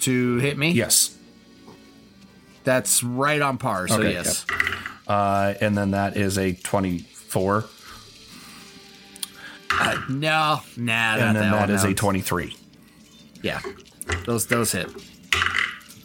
[0.00, 0.72] to hit me.
[0.72, 1.16] Yes.
[2.64, 3.88] That's right on par.
[3.88, 4.44] So Okay, yes.
[4.50, 4.60] yep.
[5.06, 7.64] Uh, and then that is a 24.
[9.70, 11.16] Uh, no, nah.
[11.16, 12.54] and then that that is one, a 23.
[13.42, 13.60] Yeah,
[14.26, 14.88] those those hit.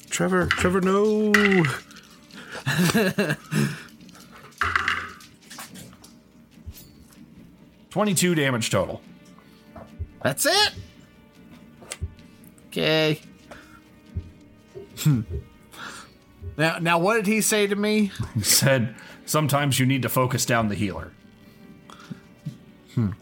[0.09, 1.33] Trevor, Trevor, no.
[7.97, 9.01] Twenty-two damage total.
[10.21, 10.73] That's it.
[12.67, 13.19] Okay.
[14.99, 15.21] Hmm.
[16.59, 18.11] now, now, what did he say to me?
[18.35, 18.93] He said,
[19.25, 21.11] "Sometimes you need to focus down the healer."
[22.93, 23.13] Hmm.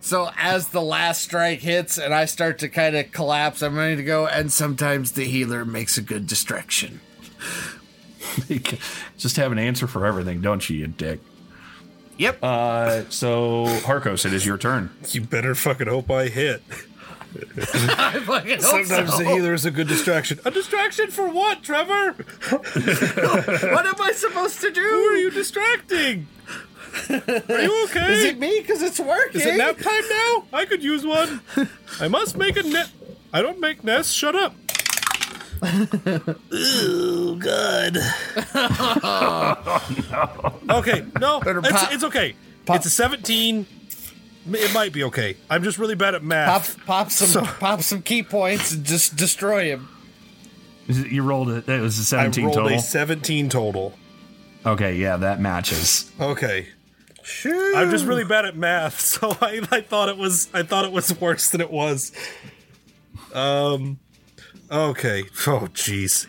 [0.00, 3.96] So as the last strike hits and I start to kind of collapse, I'm ready
[3.96, 4.26] to go.
[4.26, 7.00] And sometimes the healer makes a good distraction.
[9.16, 11.20] Just have an answer for everything, don't you, you dick?
[12.18, 12.38] Yep.
[12.42, 14.90] Uh, so Harcos, it is your turn.
[15.10, 16.62] You better fucking hope I hit.
[17.58, 19.18] I fucking hope Sometimes so.
[19.18, 20.40] the healer is a good distraction.
[20.44, 22.12] A distraction for what, Trevor?
[22.50, 24.80] what am I supposed to do?
[24.80, 26.26] Who are you distracting?
[27.10, 28.12] Are you okay?
[28.12, 28.60] Is it me?
[28.60, 29.40] Because it's working.
[29.40, 30.44] Is it nap time now?
[30.52, 31.40] I could use one.
[32.00, 32.88] I must make a net.
[33.32, 34.12] I don't make nests.
[34.12, 34.54] Shut up.
[36.54, 37.98] Ooh, good.
[40.70, 42.34] Okay, no, Better it's, pop- it's okay.
[42.68, 43.66] It's a 17.
[44.50, 45.36] It might be okay.
[45.50, 46.86] I'm just really bad at Pop, math.
[46.86, 49.88] pop some, pop some ki points and just destroy him.
[50.86, 51.68] You rolled it.
[51.68, 52.78] It was a I 17 rolled total.
[52.78, 53.92] a 17 total.
[54.64, 56.10] Okay, yeah, that matches.
[56.20, 56.68] Okay.
[57.22, 57.76] Shoot.
[57.76, 60.92] I'm just really bad at math, so I, I thought it was I thought it
[60.92, 62.12] was worse than it was.
[63.34, 63.98] Um
[64.70, 65.24] okay.
[65.46, 66.26] Oh jeez.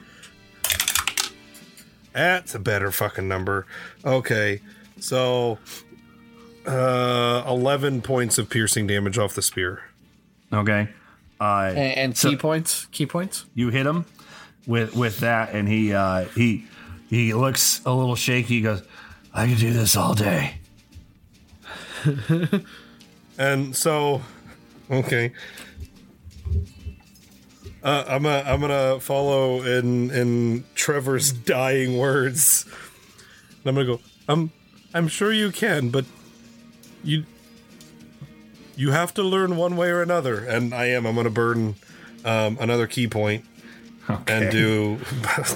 [2.14, 3.66] That's a better fucking number.
[4.04, 4.62] Okay,
[5.00, 5.58] so
[6.66, 9.84] uh, eleven points of piercing damage off the spear.
[10.52, 10.90] Okay.
[11.40, 12.88] Uh, And, and so ki points.
[12.92, 13.46] Ki points.
[13.54, 14.06] you hit him
[14.68, 16.66] with with that, and he uh, he
[17.10, 18.56] he looks a little shaky.
[18.56, 18.82] He goes,
[19.34, 20.56] "I could do this all day."
[23.38, 24.22] And so,
[24.92, 25.32] okay.
[27.84, 32.66] Uh, I'm gonna I'm gonna follow in in Trevor's dying words.
[33.64, 34.02] And I'm gonna go.
[34.28, 34.52] I'm
[34.94, 36.06] I'm sure you can, but
[37.04, 37.24] you
[38.76, 40.44] you have to learn one way or another.
[40.44, 41.06] And I am.
[41.06, 41.76] I'm gonna burn
[42.26, 43.46] um, another ki point
[44.28, 45.00] and do.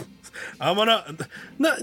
[0.62, 1.04] I'm gonna.
[1.60, 1.76] No,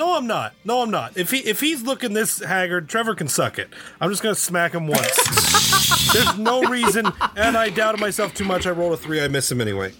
[0.00, 0.54] no, I'm not.
[0.64, 1.16] No, I'm not.
[1.18, 3.68] If he if he's looking this haggard, Trevor can suck it.
[4.00, 6.12] I'm just gonna smack him once.
[6.14, 8.66] There's no reason, and I doubted myself too much.
[8.66, 9.20] I rolled a three.
[9.22, 9.92] I miss him anyway.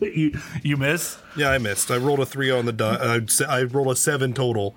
[0.00, 0.32] you
[0.62, 1.18] you miss?
[1.36, 1.90] Yeah, I missed.
[1.90, 3.14] I rolled a three on the die.
[3.14, 4.76] I'd say- I rolled a seven total.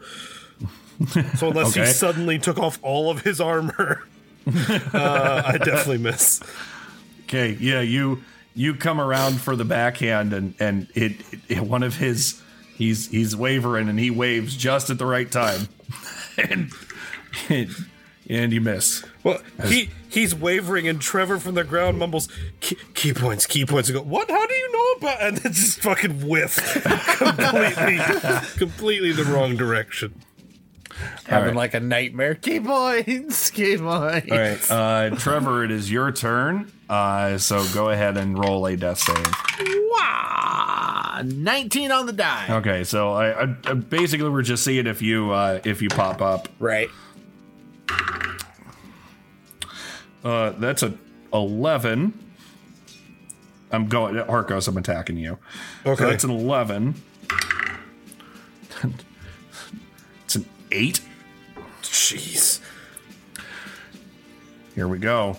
[1.38, 1.88] So unless Okay.
[1.88, 4.04] he suddenly took off all of his armor,
[4.48, 6.42] uh, I definitely miss.
[7.24, 8.22] Okay, yeah, you
[8.54, 11.14] you come around for the backhand, and and it,
[11.48, 12.42] it one of his
[12.80, 15.68] he's he's wavering, and he waves just at the right time,
[16.38, 16.72] and
[17.50, 17.70] and,
[18.28, 19.06] and you miss.
[19.24, 22.28] Well, he he's wavering, and Trevor from the ground mumbles,
[22.62, 24.32] "Ki, ki points, ki points." And go, what?
[24.32, 25.22] How do you know about?
[25.22, 26.56] And then just fucking whiff
[27.18, 28.00] completely,
[28.58, 30.16] completely the wrong direction.
[31.26, 31.56] Having right.
[31.56, 32.36] like a nightmare.
[32.36, 33.52] Ki points.
[33.52, 34.32] Ki points.
[34.32, 36.72] All right, uh, Trevor, it is your turn.
[36.90, 39.34] Uh, so go ahead and roll a death save.
[39.92, 41.22] Wow.
[41.24, 42.48] 19 on the die.
[42.50, 46.50] Okay, so I, I basically we're just seeing if you uh, if you pop up.
[46.60, 46.90] Right.
[50.24, 50.94] Uh, that's a
[51.34, 52.14] eleven.
[53.72, 54.68] I'm going Harcos.
[54.68, 55.38] I'm attacking you.
[55.86, 56.04] Okay.
[56.04, 56.96] so that's an eleven.
[60.26, 61.02] it's an eight.
[61.84, 62.60] Jeez.
[64.76, 65.38] Here we go.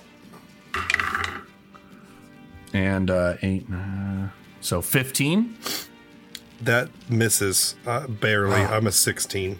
[2.73, 3.67] And uh, eight.
[3.73, 4.29] Uh,
[4.61, 5.57] so fifteen.
[6.63, 8.61] That misses uh, barely.
[8.61, 9.59] I'm a 16.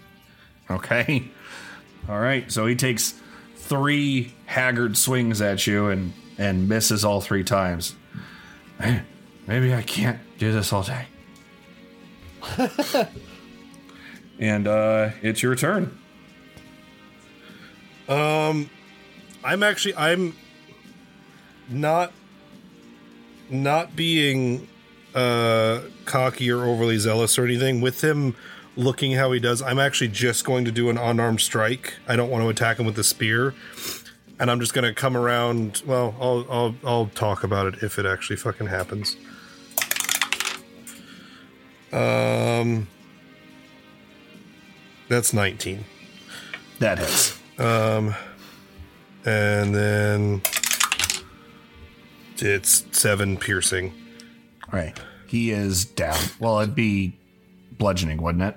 [0.69, 1.31] Okay.
[2.07, 2.51] All right.
[2.51, 3.15] So he takes
[3.55, 7.95] three haggard swings at you and and misses all three times.
[9.47, 11.07] Maybe I can't do this all day.
[14.39, 15.97] and uh it's your turn.
[18.07, 18.69] Um,
[19.43, 20.35] I'm actually I'm
[21.69, 22.11] not
[23.51, 24.67] not being
[25.13, 28.33] uh cocky or overly zealous or anything with him
[28.77, 31.95] looking how he does i'm actually just going to do an unarmed strike.
[32.07, 33.53] I don't want to attack him with the spear.
[34.39, 37.99] And i'm just going to come around well I'll, I'll i'll talk about it if
[37.99, 39.17] it actually fucking happens.
[41.91, 42.87] Um
[45.09, 45.83] that's 19
[46.79, 47.37] That hits.
[47.59, 48.15] um
[49.25, 50.41] and then
[52.41, 53.93] it's seven piercing
[54.71, 54.97] Right.
[55.27, 56.17] He is down.
[56.39, 57.17] Well, it'd be
[57.77, 58.55] bludgeoning, wouldn't it?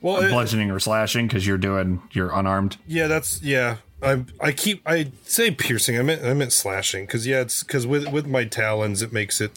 [0.00, 2.78] Well, it- bludgeoning or slashing because you're doing you're unarmed.
[2.86, 3.76] Yeah, that's yeah.
[4.02, 5.98] I I keep I say piercing.
[5.98, 9.40] I meant I meant slashing because yeah, it's because with with my talons it makes
[9.42, 9.52] it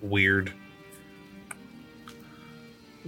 [0.00, 0.52] weird.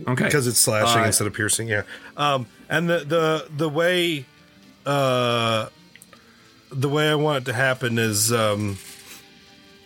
[0.08, 1.68] Okay, because it's slashing Uh, instead of piercing.
[1.68, 1.82] Yeah,
[2.16, 4.24] um, and the the the way
[4.86, 5.68] uh
[6.70, 8.78] the way I want it to happen is um,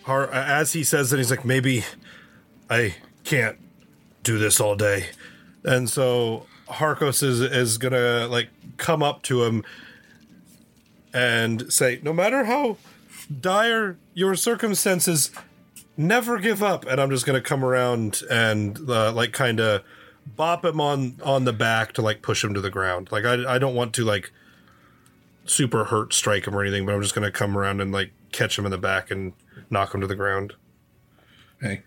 [0.04, 1.84] Har- as he says that he's like maybe
[2.68, 3.58] I can't
[4.22, 5.06] do this all day,
[5.64, 9.64] and so Harcos is is gonna like come up to him
[11.12, 12.76] and say, no matter how
[13.40, 15.30] dire your circumstances,
[15.96, 16.84] never give up.
[16.86, 19.82] And I'm just gonna come around and uh, like kind of
[20.26, 23.10] bop him on on the back to like push him to the ground.
[23.12, 24.32] Like I I don't want to like
[25.46, 28.58] super hurt strike him or anything, but I'm just gonna come around and like catch
[28.58, 29.32] him in the back and
[29.70, 30.54] knock him to the ground.
[31.62, 31.82] Okay.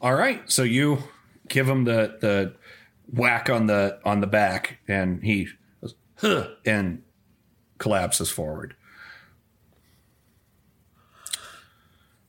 [0.00, 0.48] All right.
[0.50, 1.02] So you
[1.48, 2.54] give him the the
[3.12, 5.48] whack on the on the back, and he
[5.80, 7.02] goes, huh, and
[7.78, 8.74] collapses forward.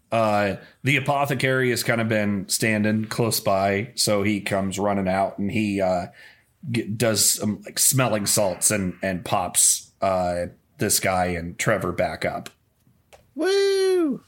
[0.10, 5.38] Uh, the apothecary has kind of been standing close by, so he comes running out
[5.38, 6.08] and he uh,
[6.72, 10.46] get, does some like smelling salts and and pops uh,
[10.78, 12.50] this guy and Trevor back up.
[13.36, 14.22] Woo!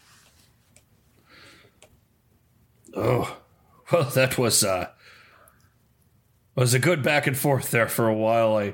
[2.95, 3.37] Oh,
[3.91, 4.89] well, that was uh
[6.55, 8.57] was a good back and forth there for a while.
[8.57, 8.73] I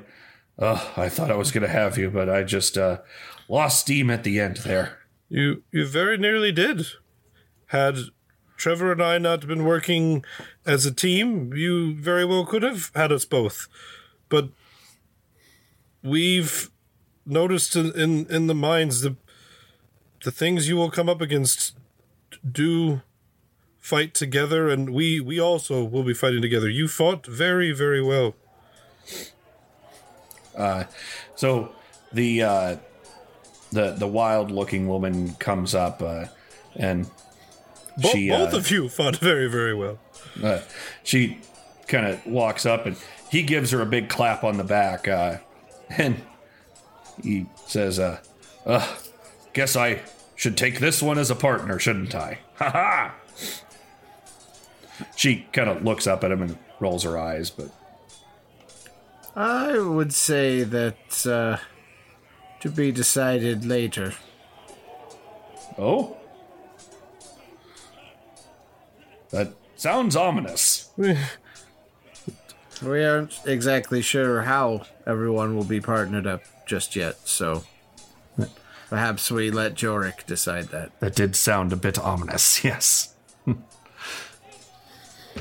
[0.58, 3.00] uh, I thought I was gonna have you, but I just uh
[3.48, 5.00] lost steam at the end there.
[5.30, 6.88] You you very nearly did.
[7.68, 7.98] Had
[8.58, 10.24] Trevor and I not been working
[10.66, 13.68] as a team, you very well could have had us both.
[14.30, 14.50] But
[16.02, 16.70] we've
[17.26, 19.16] noticed in in, in the mines the
[20.24, 21.76] the things you will come up against
[22.50, 23.02] do
[23.80, 26.70] fight together and we we also will be fighting together.
[26.70, 28.36] You fought very very well.
[30.56, 30.86] Uh,
[31.36, 31.72] so
[32.14, 32.78] the uh,
[33.72, 36.26] the the wild looking woman comes up uh,
[36.76, 37.10] and
[37.98, 40.00] Bo- she both uh, of you fought very very well.
[40.44, 40.60] uh,
[41.04, 41.40] she
[41.88, 42.98] kind of walks up and
[43.30, 45.38] he gives her a big clap on the back uh,
[45.90, 46.22] and
[47.24, 48.20] he says uh,
[48.66, 48.96] uh
[49.54, 50.02] guess i
[50.36, 52.40] should take this one as a partner shouldn't i?
[52.56, 53.16] Ha ha!
[55.18, 57.70] She kind of looks up at him and rolls her eyes but
[59.36, 61.58] I would say that uh,
[62.62, 64.14] to be decided later.
[65.78, 66.16] oh?
[69.32, 70.90] That sounds ominous.
[72.84, 77.64] We aren't exactly sure how everyone will be partnered up just yet, so
[78.90, 81.00] perhaps we let Jorik decide that.
[81.00, 83.16] that did sound a bit ominous yes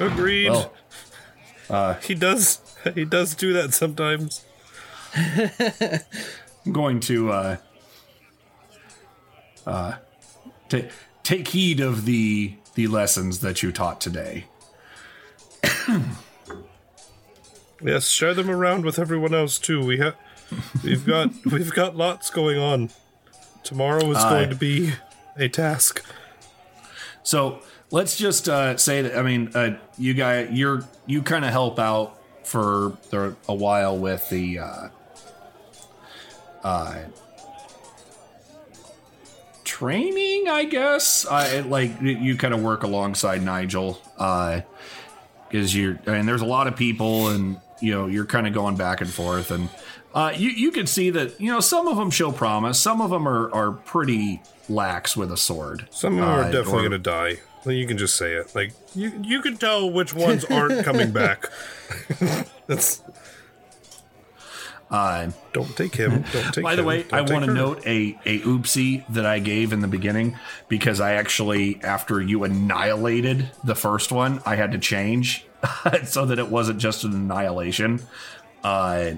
[0.01, 0.51] Agreed.
[0.51, 0.73] Well,
[1.71, 2.61] uh, he does
[2.95, 4.45] he does do that sometimes.
[5.15, 7.57] I'm going to uh,
[9.67, 9.95] uh,
[10.69, 10.79] ta
[11.23, 14.47] take heed of the the lessons that you taught today.
[17.81, 19.85] Yes, share them around with everyone else too.
[19.85, 20.17] We have
[20.83, 22.91] we've got we've got lots going on.
[23.63, 24.31] Tomorrow is Aye.
[24.31, 24.93] going to be
[25.37, 26.05] a task.
[27.23, 27.61] So
[27.91, 31.79] let's just uh, say that I mean, uh, you guys, you're you kind of help
[31.79, 34.89] out for the, a while with the uh,
[36.63, 36.99] uh,
[39.65, 41.27] training, I guess.
[41.27, 45.99] I like you kind of work alongside Nigel because you're.
[46.07, 49.01] I mean, there's a lot of people, and you know you're kind of going back
[49.01, 49.69] and forth, and
[50.15, 53.11] uh, you you can see that you know some of them show promise, some of
[53.11, 55.87] them are are pretty lax with a sword.
[55.91, 57.37] Some of them are Uh, definitely or- going to die.
[57.67, 58.55] You can just say it.
[58.55, 61.47] Like you, you can tell which ones aren't coming back.
[62.67, 63.03] That's.
[64.91, 66.25] Uh, don't take him.
[66.31, 66.63] Don't take.
[66.63, 69.73] By the him, way, don't I want to note a a oopsie that I gave
[69.73, 70.37] in the beginning
[70.69, 75.47] because I actually, after you annihilated the first one, I had to change
[76.05, 78.03] so that it wasn't just an annihilation.
[78.63, 79.13] Uh,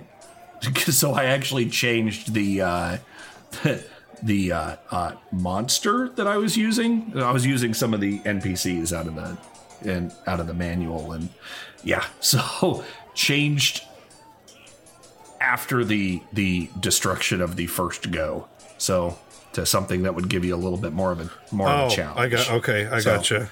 [0.91, 2.99] so I actually changed the uh,
[4.23, 7.13] the uh, uh, monster that I was using.
[7.17, 9.37] I was using some of the NPCs out of the
[9.91, 11.29] and out of the manual, and
[11.85, 12.85] yeah, so
[13.15, 13.83] changed
[15.41, 18.49] after the the destruction of the first go.
[18.79, 19.19] So
[19.53, 21.93] to something that would give you a little bit more of a more of Oh,
[21.93, 22.19] a challenge.
[22.19, 22.87] I got okay.
[22.87, 23.51] I So- gotcha.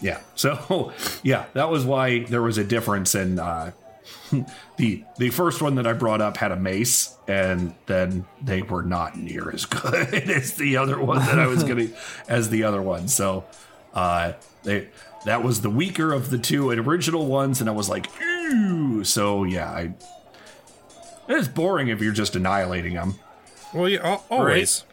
[0.00, 0.20] yeah.
[0.34, 0.92] So
[1.22, 3.72] yeah, that was why there was a difference in uh,
[4.76, 8.82] the the first one that I brought up had a mace, and then they were
[8.82, 11.88] not near as good as the other one that I was gonna
[12.28, 13.08] as the other one.
[13.08, 13.44] So
[13.94, 14.32] uh,
[14.62, 14.88] they
[15.24, 19.04] that was the weaker of the two original ones, and I was like, ooh.
[19.04, 19.94] So yeah, I.
[21.28, 23.14] It's boring if you're just annihilating them.
[23.72, 24.84] Well, yeah, al- always.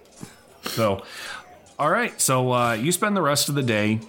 [0.62, 1.04] So,
[1.80, 2.20] all right.
[2.22, 4.02] So uh, you spend the rest of the day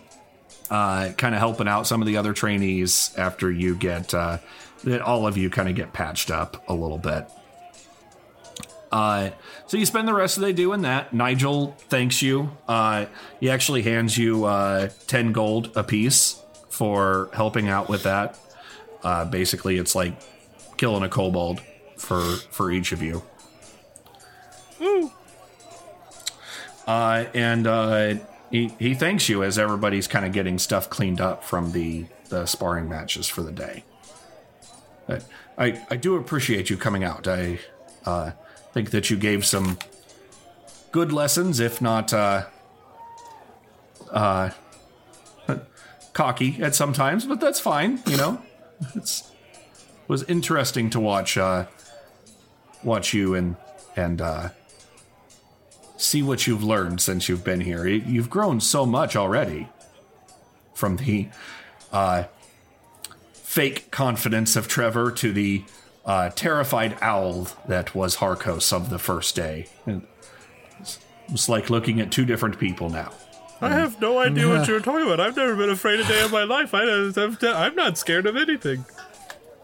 [0.71, 4.39] uh, kind of helping out some of the other trainees after you get uh,
[4.89, 7.27] that all of you kind of get patched up a little bit.
[8.91, 9.31] Uh,
[9.67, 11.13] so you spend the rest of the day doing that.
[11.13, 12.57] Nigel thanks you.
[12.67, 13.07] Uh,
[13.39, 16.41] he actually hands you uh, ten gold apiece
[16.71, 18.39] for helping out with that.
[19.03, 20.15] Uh, basically, it's like
[20.77, 21.61] killing a kobold
[21.97, 22.21] for
[22.51, 23.23] for each of you.
[26.87, 28.15] Uh, and uh,
[28.51, 32.47] he he thanks you as everybody's kind of getting stuff cleaned up from the the
[32.47, 33.85] sparring matches for the day.
[35.09, 37.27] I I, do appreciate you coming out.
[37.27, 37.59] I
[38.05, 38.33] uh,
[38.73, 39.79] think that you gave some
[40.93, 42.47] good lessons, if not uh,
[44.11, 44.51] uh,
[46.13, 48.01] cocky at some times, but that's fine.
[48.07, 48.43] You know,
[48.95, 49.31] it's
[50.07, 51.67] was interesting to watch uh,
[52.83, 53.57] watch you and
[53.97, 54.49] and uh,
[55.97, 57.87] see what you've learned since you've been here.
[57.87, 59.69] You- You've grown so much already
[60.75, 61.29] from the
[61.93, 62.25] uh,
[63.49, 65.65] fake confidence of Trevor to the
[66.05, 69.69] uh, terrified owl that was Harcos of the first day.
[69.87, 70.07] And
[70.81, 70.99] It's
[71.29, 73.11] it's like looking at two different people now.
[73.63, 75.19] I have no idea what you're talking about.
[75.19, 76.75] I've never been afraid a day in my life.
[76.75, 78.85] I, I'm, I'm not scared of anything.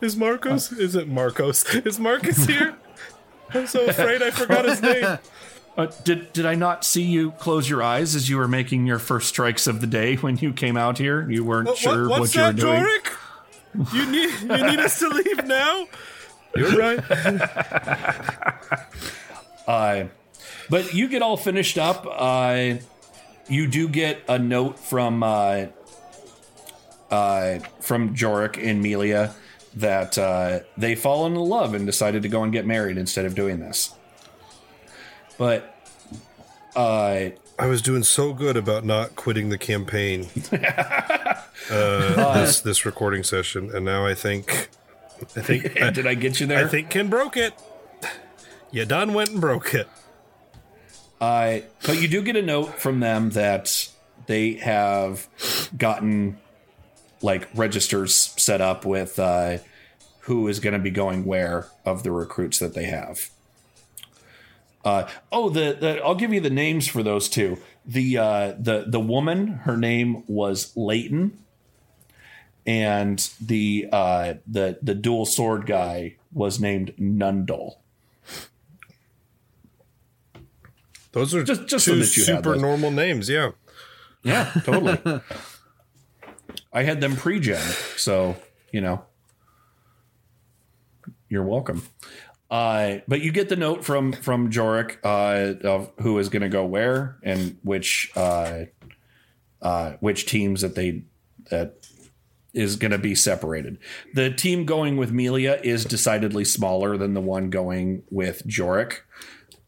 [0.00, 0.72] Is Marcos?
[0.72, 1.64] Is it Marcos?
[1.74, 2.74] Is Marcus here?
[3.52, 5.18] I'm so afraid I forgot his name.
[5.76, 9.00] Uh, did did I not see you close your eyes as you were making your
[9.00, 11.28] first strikes of the day when you came out here?
[11.28, 12.84] You weren't What- sure what- what, you were that, doing.
[12.84, 13.12] Jorik?
[13.92, 15.86] You need you need us to leave now?
[16.56, 17.00] You're right.
[19.66, 20.04] Uh,
[20.70, 22.06] but you get all finished up.
[22.08, 22.74] Uh,
[23.48, 25.66] you do get a note from uh,
[27.10, 29.34] uh, from Jorik and Melia
[29.76, 33.34] that uh, they fallen in love and decided to go and get married instead of
[33.34, 33.94] doing this.
[35.36, 35.76] But
[36.76, 40.28] uh, I was doing so good about not quitting the campaign
[41.70, 44.68] uh, this this recording session, and now I think
[45.36, 46.64] I think Did I get you there?
[46.64, 47.54] I think Ken broke it.
[48.70, 49.88] You done went and broke it.
[51.20, 53.88] Uh, but you do get a note from them that
[54.26, 55.28] they have
[55.76, 56.38] gotten
[57.22, 59.58] like registers set up with uh,
[60.20, 63.30] who is going to be going where of the recruits that they have.
[64.84, 67.58] Uh, oh, the, the I'll give you the names for those two.
[67.86, 71.38] The uh, the the woman, her name was Leighton,
[72.66, 77.76] and the uh, the the dual sword guy was named Nundle.
[81.12, 82.62] Those are just just two so that you super those.
[82.62, 83.28] normal names.
[83.28, 83.52] Yeah.
[84.22, 85.20] Yeah, totally.
[86.72, 87.62] I had them pre-gen,
[87.96, 88.36] so
[88.72, 89.04] you know.
[91.28, 91.82] You're welcome.
[92.50, 96.48] Uh, but you get the note from from Jorik uh, of who is going to
[96.48, 98.64] go where and which uh,
[99.60, 101.02] uh, which teams that they
[101.50, 101.83] that
[102.54, 103.78] is going to be separated.
[104.14, 109.00] The team going with Melia is decidedly smaller than the one going with Jorik,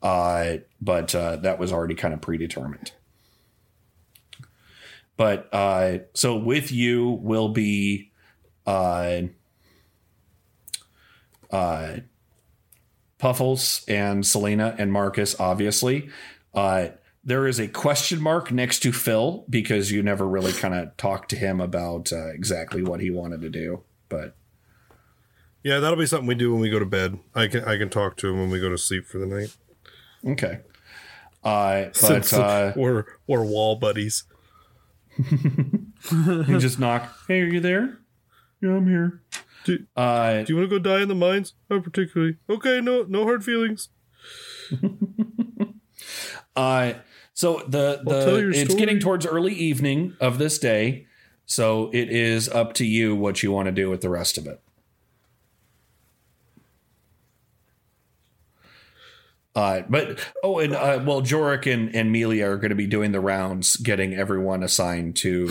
[0.03, 2.93] uh, but uh, that was already kind of predetermined.
[5.17, 8.13] But uh, so with you will be
[8.67, 9.23] uh,
[11.51, 11.97] uh,
[13.19, 16.11] Puffles and Selena and Marcus, obviously.
[17.27, 21.29] There is a question mark next to Phil because you never really kind of talked
[21.31, 23.83] to him about uh, exactly what he wanted to do.
[24.09, 24.37] But
[25.65, 27.19] Yeah, that'll be something we do when we go to bed.
[27.35, 29.57] I can I can talk to him when we go to sleep for the night.
[30.25, 30.61] okay.
[31.43, 34.23] Uh, but uh, we're we're wall buddies.
[35.31, 37.13] you just knock.
[37.27, 37.99] Hey, are you there?
[38.63, 39.23] Yeah, I'm here.
[39.65, 41.55] Do, uh, do you want to go die in the mines?
[41.69, 42.37] Not particularly.
[42.49, 43.89] Okay, no no hard feelings.
[46.57, 46.95] Uh,
[47.37, 48.79] so the I'll the your it's story.
[48.79, 51.07] getting towards early evening of this day,
[51.45, 54.47] so it is up to you what you want to do with the rest of
[54.47, 54.59] it.
[59.55, 63.13] Uh, but oh, and uh, well, Jorik and and Melia are going to be doing
[63.13, 65.51] the rounds, getting everyone assigned to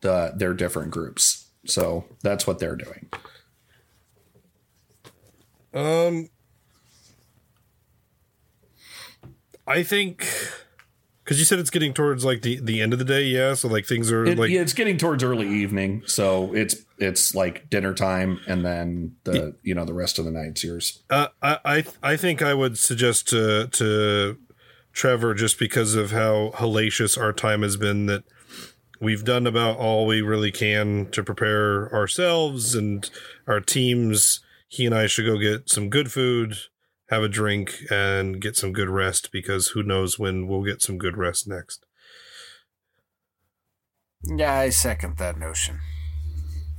[0.00, 1.50] the their different groups.
[1.66, 3.10] So that's what they're doing.
[5.74, 6.30] Um,
[9.66, 10.26] I think
[11.26, 13.54] because you said it's getting towards like the the end of the day, yeah.
[13.54, 17.34] So like things are It- like yeah, it's getting towards early evening, so it's it's
[17.34, 21.02] like dinner time, and then the you know the rest of the night's yours.
[21.10, 24.38] Uh, I I I think I would suggest to to
[24.92, 28.22] Trevor just because of how hellacious our time has been that
[29.00, 33.10] we've done about all we really can to prepare ourselves and
[33.48, 34.40] our teams.
[34.68, 36.54] He and I should go get some good food,
[37.08, 40.98] have a drink, and get some good rest because who knows when we'll get some
[40.98, 41.84] good rest next.
[44.24, 45.80] Yeah, I second that notion.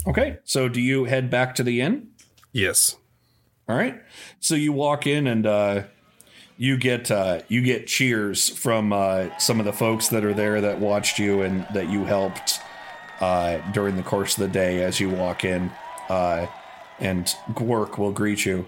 [0.06, 2.10] Okay, so do you head back to the inn?
[2.52, 2.98] Yes.
[3.70, 4.02] All right.
[4.40, 5.84] So you walk in and uh,
[6.58, 10.62] you get uh, you get cheers from uh, some of the folks that are there
[10.62, 12.62] that watched you and that you helped
[13.20, 15.72] uh, during the course of the day as you walk in.
[16.10, 16.48] Uh,
[17.00, 18.66] and Gwork will greet you.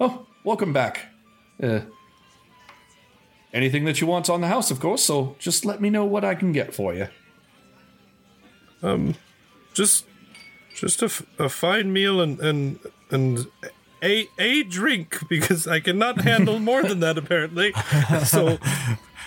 [0.00, 1.06] Oh, welcome back.
[1.62, 1.80] Uh,
[3.52, 5.02] anything that you want on the house, of course.
[5.04, 7.08] So just let me know what I can get for you.
[8.82, 9.14] Um,
[9.74, 10.06] just
[10.74, 12.78] just a, f- a fine meal and and
[13.10, 13.46] and
[14.02, 17.72] a a drink because I cannot handle more than that apparently.
[18.24, 18.58] So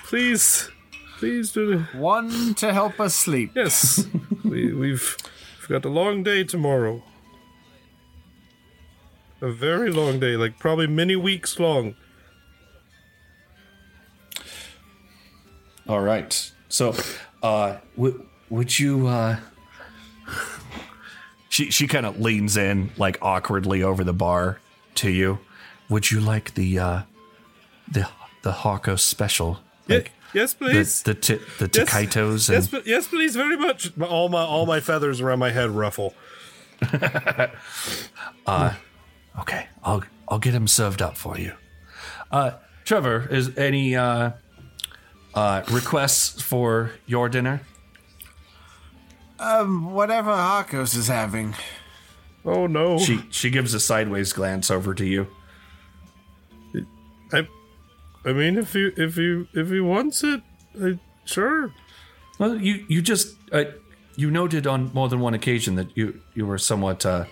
[0.07, 0.69] please,
[1.17, 3.51] please do one to help us sleep.
[3.55, 4.07] Yes,
[4.43, 5.17] we, we've
[5.61, 7.03] we've got a long day tomorrow.
[9.43, 11.95] A very long day, like probably many weeks long.
[15.87, 16.51] All right.
[16.69, 16.95] So,
[17.43, 19.07] uh, w- would you?
[19.07, 19.37] Uh...
[21.49, 24.59] She she kind of leans in like awkwardly over the bar
[24.95, 25.37] to you.
[25.89, 27.01] Would you like the uh,
[27.91, 28.07] the
[28.41, 29.59] the Hawko special?
[29.87, 31.03] Ye- yes, please.
[31.03, 31.89] The the, t- the Yes.
[31.91, 33.91] taquitos Yes, and pl- yes, please, very much.
[34.01, 36.15] All my all my feathers around my head ruffle.
[38.47, 38.73] uh,
[39.39, 39.67] okay.
[39.83, 41.53] I'll I'll get him served up for you.
[42.31, 42.51] Uh,
[42.85, 44.31] Trevor, is any uh,
[45.33, 47.61] uh, requests for your dinner?
[49.39, 51.53] Um, whatever Harcos is having.
[52.45, 52.97] Oh no.
[52.97, 55.27] She she gives a sideways glance over to you.
[57.31, 57.47] I,
[58.25, 60.41] I mean, if you if you if he wants it,
[60.81, 61.73] I, sure.
[62.39, 63.65] Well, you you just uh,
[64.15, 67.25] you noted on more than one occasion that you you were somewhat uh,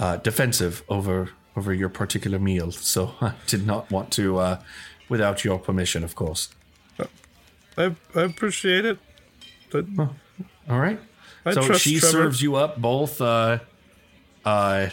[0.00, 4.62] uh, defensive over over your particular meal, so I did not want to, uh,
[5.08, 6.48] without your permission, of course.
[7.78, 8.98] I I appreciate it.
[9.70, 9.86] But
[10.68, 10.98] All right.
[11.44, 12.12] I so trust she Trevor.
[12.12, 13.20] serves you up both.
[13.20, 13.60] Uh,
[14.44, 14.88] uh,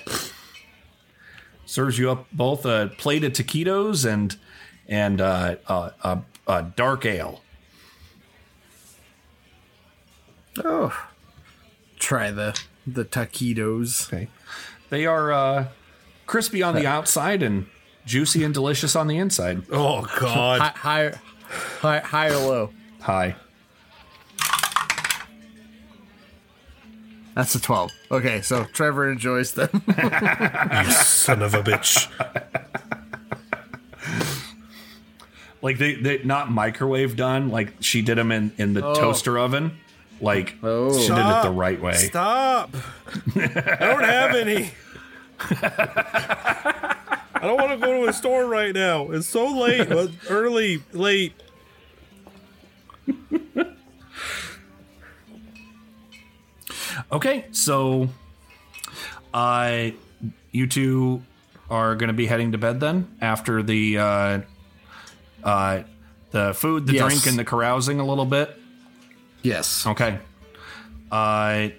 [1.65, 4.37] serves you up both a plate of taquitos and
[4.87, 7.41] and uh, uh, uh, uh, dark ale.
[10.63, 10.95] Oh,
[11.99, 14.07] try the the taquitos.
[14.07, 14.29] Okay,
[14.89, 15.67] they are uh,
[16.25, 17.67] crispy on the outside and
[18.05, 19.63] juicy and delicious on the inside.
[19.71, 21.13] Oh High, high,
[21.79, 22.69] high, high or low?
[23.01, 23.35] High.
[27.35, 27.91] That's a twelve.
[28.09, 29.69] Okay, so Trevor enjoys them.
[29.87, 32.07] you son of a bitch.
[35.61, 37.49] Like they they not microwave done.
[37.49, 38.95] Like she did them in in the Oh.
[38.95, 39.77] toaster oven.
[40.19, 41.93] Like she did it the right way.
[41.93, 42.75] Stop.
[43.35, 44.71] I don't have any.
[47.39, 49.11] I don't want to go to a store right now.
[49.11, 49.87] It's so late.
[49.89, 51.33] but early, late.
[57.11, 58.09] Okay, so
[59.33, 59.89] uh
[60.51, 61.21] you two
[61.69, 64.39] are going to be heading to bed then after the uh
[65.43, 65.83] uh
[66.31, 67.05] the food, the Yes.
[67.05, 68.57] drink and the carousing a little bit.
[69.47, 69.85] Yes.
[69.87, 70.19] Okay.
[71.11, 71.69] Uh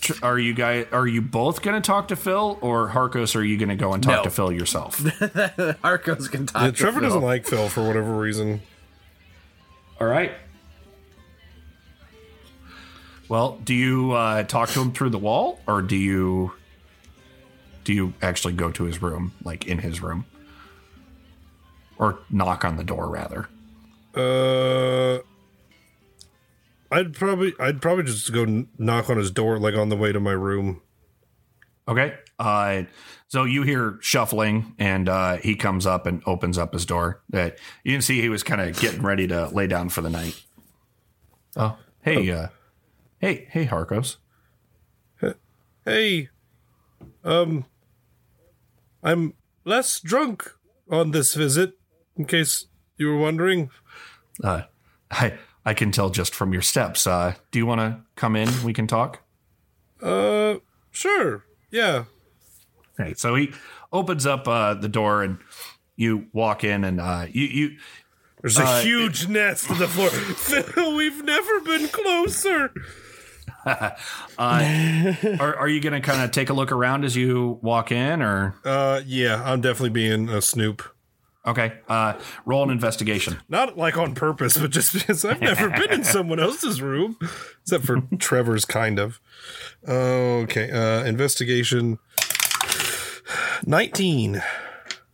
[0.00, 3.42] tr- are you guys are you both going to talk to Phil or Harcos are
[3.44, 4.22] you going to go and talk No.
[4.24, 4.98] to Phil yourself?
[4.98, 6.62] Harcos can talk.
[6.62, 7.08] Yeah, to Trevor Phil.
[7.08, 8.60] doesn't like Phil for whatever reason.
[10.00, 10.32] All right.
[13.28, 16.52] Well, do you uh, talk to him through the wall, or do you
[17.84, 20.24] do you actually go to his room, like in his room,
[21.98, 23.48] or knock on the door rather?
[24.14, 25.18] Uh,
[26.90, 30.20] I'd probably, I'd probably just go knock on his door, like on the way to
[30.20, 30.82] my room.
[31.86, 32.14] Okay.
[32.38, 32.82] Uh,
[33.26, 37.22] so you hear shuffling, and uh, he comes up and opens up his door.
[37.32, 37.50] Uh,
[37.82, 40.42] you can see he was kind of getting ready to lay down for the night.
[41.56, 42.48] Oh, hey, uh,
[43.18, 44.16] hey, hey, Harcos.
[45.84, 46.28] Hey,
[47.24, 47.64] um,
[49.02, 49.32] I'm
[49.64, 50.52] less drunk
[50.90, 51.72] on this visit,
[52.16, 52.66] in case
[52.98, 53.70] you were wondering.
[54.44, 54.62] Uh,
[55.10, 55.38] I
[55.68, 57.06] I can tell just from your steps.
[57.06, 58.48] Uh, do you want to come in?
[58.64, 59.20] We can talk.
[60.02, 60.60] Uh,
[60.92, 62.04] sure, yeah.
[62.98, 63.52] Okay, so he
[63.92, 65.36] opens up uh, the door and
[65.94, 67.76] you walk in and uh, you you.
[68.40, 70.08] There's a uh, huge nest on the floor.
[70.08, 72.72] Phil, we've never been closer.
[73.66, 73.90] uh,
[74.38, 78.54] are are you gonna kind of take a look around as you walk in, or
[78.64, 80.82] Uh, yeah, I'm definitely being a snoop.
[81.46, 81.74] Okay?
[81.88, 83.38] Uh, roll an investigation.
[83.48, 87.16] Not like on purpose, but just because I've never been in someone else's room,
[87.62, 89.20] except for Trevor's, kind of.
[89.86, 91.98] Okay, uh, investigation.
[93.66, 94.42] Nineteen.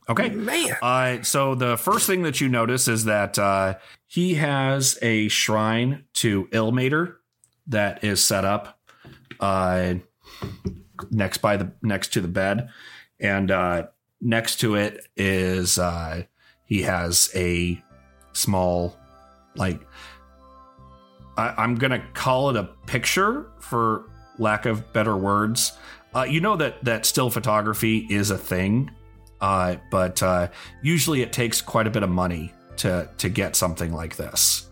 [0.08, 0.28] Okay.
[0.28, 0.76] Man.
[0.82, 3.74] Uh, so the first thing that you notice is that uh,
[4.06, 7.16] he has a shrine to Ilmater
[7.66, 8.78] that is set up
[9.40, 9.94] uh,
[11.10, 12.68] next by the next to the bed,
[13.18, 13.86] and uh,
[14.20, 16.22] next to it is uh,
[16.64, 17.80] he has a
[18.32, 18.96] small
[19.56, 19.80] like
[21.36, 24.04] I, I'm gonna call it a picture for
[24.38, 25.72] lack of better words.
[26.14, 28.90] Uh, you know that that still photography is a thing,
[29.40, 30.48] uh, but uh,
[30.82, 34.68] usually it takes quite a bit of money to to get something like this.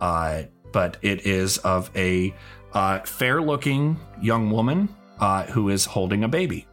[0.00, 2.34] Uh, but it is of a
[2.72, 4.88] uh, fair-looking young woman
[5.18, 6.66] uh, who is holding a baby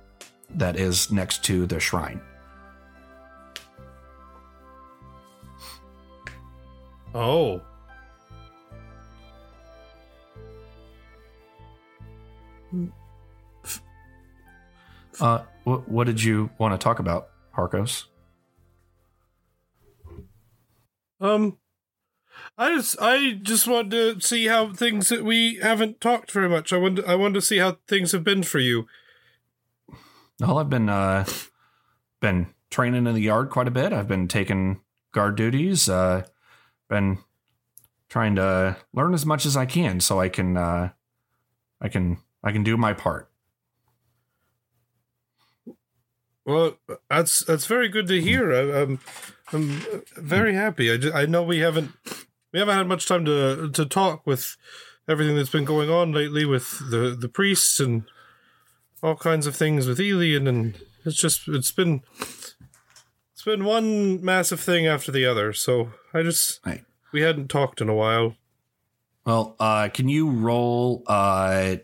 [0.56, 2.22] that is next to the shrine.
[7.14, 7.62] Oh.
[15.20, 18.06] Uh, what, what did you want to talk about, Harcos?
[21.20, 21.58] Um,
[22.58, 26.72] I just I just want to see how things that we haven't talked very much.
[26.72, 28.86] I want to, I want to see how things have been for you.
[30.40, 31.26] Well, I've been uh,
[32.22, 33.94] been training in the yard quite a bit.
[33.94, 34.82] I've been taking
[35.12, 35.90] guard duties.
[35.90, 36.24] Uh,
[36.90, 37.20] been
[38.10, 40.90] trying to learn as much as I can so I can uh,
[41.82, 43.32] I can I can do my part.
[46.46, 46.78] Well,
[47.10, 48.54] that's that's very good to hear.
[48.54, 49.00] I, I'm
[49.52, 49.82] I'm
[50.16, 50.92] very happy.
[50.92, 51.92] I, ju- I know we haven't
[52.54, 54.56] we haven't had much time to to talk with
[55.10, 58.04] everything that's been going on lately with the the priests and
[59.04, 60.76] all kinds of things with Elian, and
[61.06, 65.54] it's just it's been it's been one massive thing after the other.
[65.54, 66.60] So I just
[67.12, 68.36] we hadn't talked in a while.
[69.26, 71.04] Well, uh, can you roll?
[71.06, 71.78] Uh,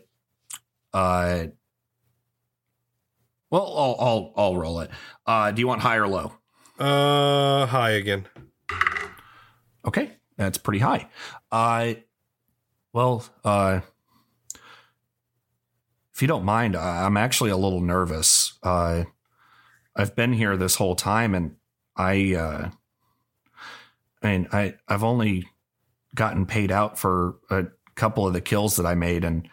[0.92, 1.46] uh,
[3.50, 4.90] well, I'll, I'll I'll roll it.
[5.26, 6.32] Uh, do you want high or low?
[6.78, 8.26] Uh, high again.
[9.86, 11.08] Okay, that's pretty high.
[11.52, 11.94] Uh,
[12.92, 13.80] well, uh,
[16.24, 18.58] you don't mind, I'm actually a little nervous.
[18.62, 19.04] Uh,
[19.94, 21.56] I've been here this whole time, and
[21.98, 22.70] I, uh,
[25.02, 25.46] only
[26.14, 29.46] gotten paid out for a couple of the kills that I made, and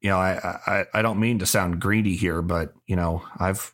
[0.00, 3.72] you know, I I, I don't mean to sound greedy here, but you know, I've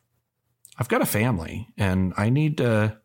[0.77, 2.99] I've got a family, and I need to.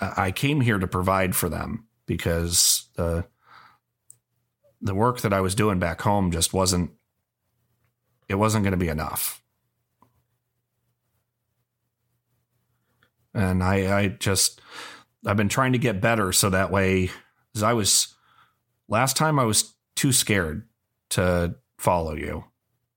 [0.00, 3.26] I I came here to provide for them because the
[4.80, 6.92] the work that I was doing back home just wasn't
[8.28, 9.42] it wasn't going to be enough.
[13.34, 14.60] And I I just
[15.26, 17.10] I've been trying to get better so that way
[17.54, 18.14] as I was
[18.88, 20.66] last time I was too scared
[21.10, 22.44] to follow you.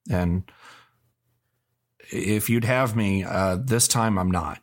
[0.09, 0.43] And
[2.11, 4.61] if you'd have me uh this time I'm not.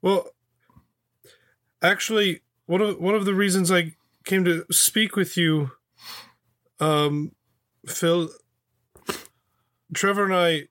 [0.00, 0.28] Well,
[1.82, 5.72] actually, one of one of the reasons I came to speak with you,
[6.80, 7.32] um,
[7.88, 8.30] Phil,
[9.94, 10.68] Trevor and I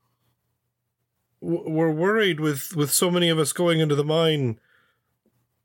[1.42, 4.60] w- were worried with with so many of us going into the mine.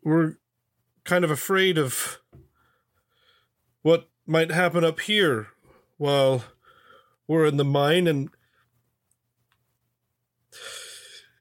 [0.02, 0.36] We're
[1.04, 2.20] kind of afraid of
[3.82, 5.48] what might happen up here
[5.96, 6.44] while
[7.26, 8.30] we're in the mine and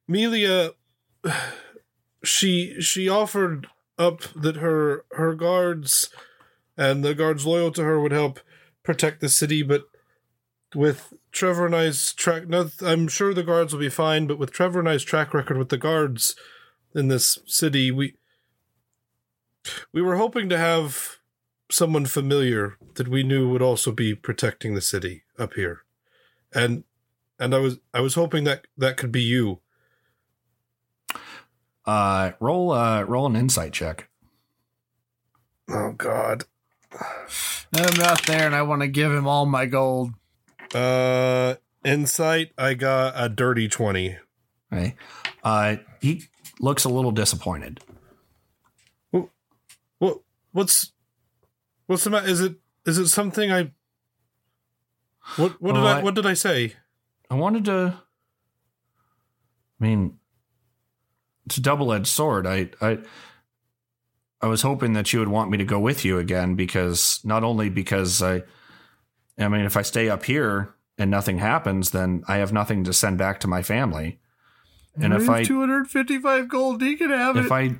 [0.08, 0.72] Melia
[2.24, 3.68] she she offered
[3.98, 6.10] up that her her guards
[6.78, 8.40] and the guards loyal to her would help
[8.84, 9.84] protect the city, but
[10.76, 14.28] with Trevor and I's track, no, I'm sure the guards will be fine.
[14.28, 16.36] But with Trevor and I's track record with the guards
[16.96, 18.16] in this city, we
[19.92, 21.18] we were hoping to have
[21.70, 25.82] someone familiar that we knew would also be protecting the city up here,
[26.54, 26.84] and
[27.40, 29.60] and I was I was hoping that that could be you.
[31.86, 34.10] Uh roll uh roll an insight check.
[35.70, 36.46] Oh God.
[37.74, 40.12] I'm not there, and I want to give him all my gold.
[40.74, 42.52] Uh, insight.
[42.58, 44.18] I got a dirty twenty.
[44.72, 44.96] Okay.
[45.44, 46.24] Uh he
[46.60, 47.80] looks a little disappointed.
[50.00, 50.20] What
[50.52, 50.92] what's
[51.88, 52.28] what's the matter?
[52.28, 53.72] Is it is it something I?
[55.36, 56.74] What what did I, I- what did I say?
[57.30, 58.00] I wanted to.
[59.80, 60.18] I mean,
[61.46, 62.46] it's a double edged sword.
[62.46, 63.00] I, I,
[64.42, 67.44] I was hoping that you would want me to go with you again because not
[67.44, 68.44] only because I,
[69.38, 72.94] I mean, if I stay up here and nothing happens, then I have nothing to
[72.94, 74.20] send back to my family.
[74.96, 77.52] And if I, 255 gold, he can have if it.
[77.52, 77.76] I,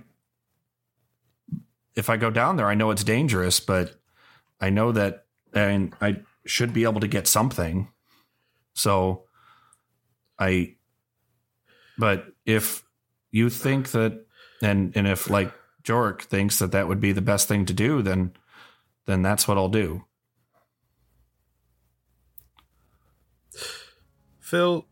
[1.96, 4.00] if I go down there, I know it's dangerous, but
[4.62, 7.90] I know that, and I should be able to get something.
[8.74, 9.24] So,
[10.40, 10.76] I,
[11.98, 12.84] but if
[13.32, 14.26] you think that,
[14.62, 15.52] and and if like
[15.84, 18.34] Jorik thinks that that would be the best thing to do, then
[19.06, 20.06] then that's what I'll do.
[24.52, 24.86] Phil,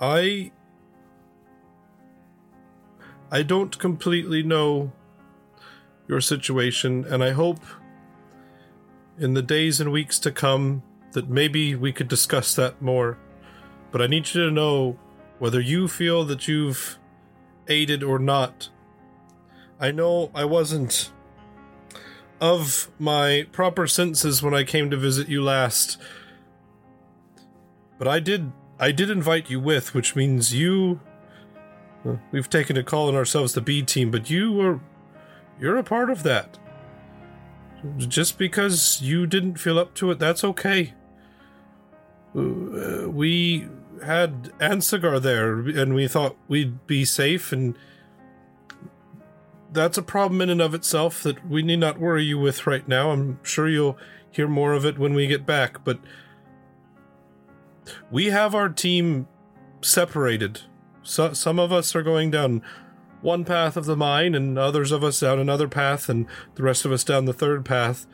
[0.00, 0.52] I
[3.32, 4.92] I don't completely know
[6.06, 7.58] your situation, and I hope
[9.18, 13.18] in the days and weeks to come that maybe we could discuss that more.
[13.90, 14.96] But I need you to know
[15.40, 17.00] whether you feel that you've
[17.66, 18.68] aided or not.
[19.80, 21.10] I know I wasn't
[22.40, 25.98] of my proper senses when I came to visit you last.
[27.98, 31.00] But I did I did invite you with, which means you
[32.06, 34.80] uh, we've taken to calling ourselves the B team, but you were
[35.58, 36.58] you're a part of that.
[37.96, 40.94] Just because you didn't feel up to it, that's okay.
[42.36, 43.68] Uh, we
[44.04, 47.76] had Ansagar there, and we thought we'd be safe, and
[49.72, 52.86] that's a problem in and of itself that we need not worry you with right
[52.86, 53.10] now.
[53.10, 53.98] I'm sure you'll
[54.30, 55.98] hear more of it when we get back, but
[58.10, 59.28] we have our team
[59.80, 60.62] separated.
[61.02, 62.62] So, some of us are going down
[63.22, 66.84] one path of the mine, and others of us down another path, and the rest
[66.84, 68.06] of us down the third path.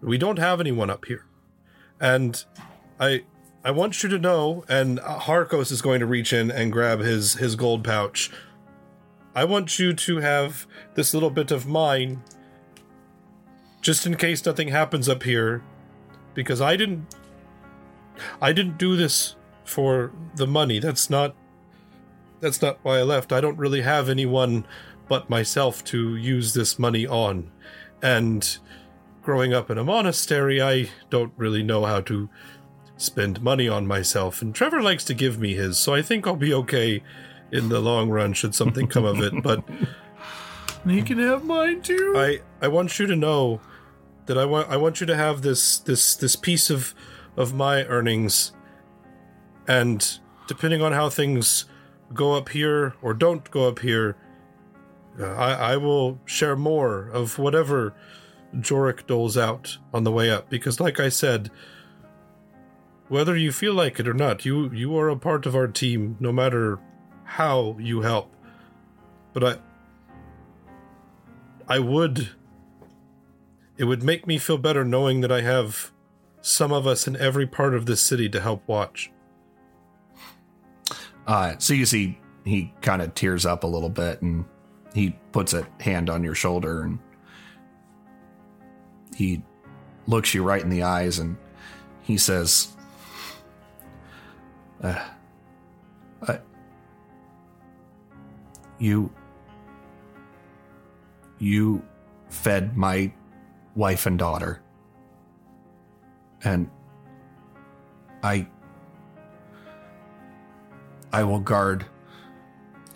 [0.00, 1.24] We don't have anyone up here.
[2.00, 2.44] and
[3.00, 3.24] I
[3.64, 7.34] I want you to know, and Harcos is going to reach in and grab his
[7.34, 8.30] his gold pouch.
[9.36, 12.22] I want you to have this little bit of mine,
[13.82, 15.62] just in case nothing happens up here,
[16.32, 17.14] because I didn't
[18.40, 20.78] I didn't do this for the money.
[20.78, 21.36] That's not
[22.40, 23.30] that's not why I left.
[23.30, 24.66] I don't really have anyone
[25.06, 27.50] but myself to use this money on.
[28.02, 28.56] And
[29.22, 32.30] growing up in a monastery, I don't really know how to
[32.96, 34.40] spend money on myself.
[34.40, 37.02] And Trevor likes to give me his, so I think I'll be okay
[37.52, 39.32] in the long run should something come of it.
[39.42, 39.64] But
[40.86, 42.14] he can have mine too.
[42.16, 43.60] I I want you to know
[44.26, 46.94] that I want I want you to have this this this piece of
[47.36, 48.52] of my earnings
[49.66, 51.64] and depending on how things
[52.14, 54.16] go up here or don't go up here
[55.18, 57.94] uh, I, I will share more of whatever
[58.54, 61.50] Jorik doles out on the way up because like I said
[63.08, 66.16] whether you feel like it or not you you are a part of our team
[66.20, 66.78] no matter
[67.26, 68.34] how you help
[69.32, 69.58] but I
[71.68, 72.30] I would
[73.76, 75.92] it would make me feel better knowing that I have
[76.40, 79.10] some of us in every part of this city to help watch.
[81.26, 84.44] Uh, so you see, he kind of tears up a little bit and
[84.94, 86.98] he puts a hand on your shoulder and
[89.14, 89.42] he
[90.06, 91.36] looks you right in the eyes and
[92.02, 92.76] he says,
[94.82, 95.04] uh,
[96.26, 96.38] I,
[98.78, 99.12] "You,
[101.38, 101.82] you
[102.28, 103.12] fed my
[103.74, 104.62] wife and daughter."
[106.46, 106.70] and
[108.22, 108.46] I
[111.12, 111.86] I will guard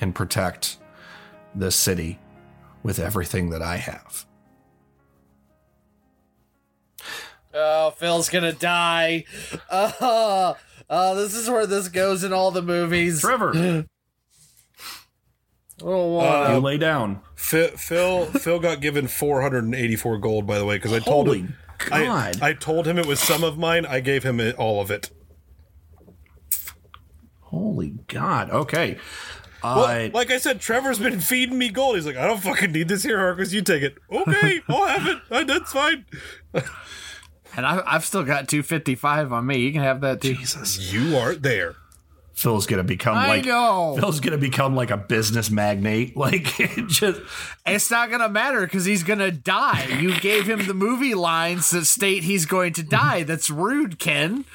[0.01, 0.79] and protect
[1.55, 2.19] this city
[2.83, 4.27] with everything that I have.
[7.53, 9.25] Oh, Phil's gonna die.
[9.71, 10.57] Oh,
[10.91, 13.21] oh, this is where this goes in all the movies.
[13.21, 13.87] Trevor.
[15.83, 17.21] Oh, Uh, you lay down.
[17.35, 21.57] Phil Phil, Phil got given 484 gold by the way because I told Holy him
[21.79, 22.39] God.
[22.43, 23.87] I, I told him it was some of mine.
[23.87, 25.11] I gave him it, all of it.
[27.41, 28.51] Holy God.
[28.51, 28.99] Okay.
[29.63, 31.97] Well, Uh, like I said, Trevor's been feeding me gold.
[31.97, 33.53] He's like, I don't fucking need this here, Harcos.
[33.53, 33.97] You take it.
[34.11, 35.19] Okay, I'll have it.
[35.31, 36.07] Uh, That's fine.
[37.57, 39.59] And I, I've still got 255 on me.
[39.59, 40.35] You can have that too.
[40.35, 40.93] Jesus.
[40.93, 41.75] You aren't there.
[42.41, 43.97] Phil's gonna become I like know.
[44.01, 46.17] Phil's gonna become like a business magnate.
[46.21, 47.21] Like it just
[47.67, 49.87] It's not gonna matter because he's gonna die.
[50.01, 53.25] You gave him the movie lines that state he's going to die.
[53.25, 54.47] That's rude, Ken.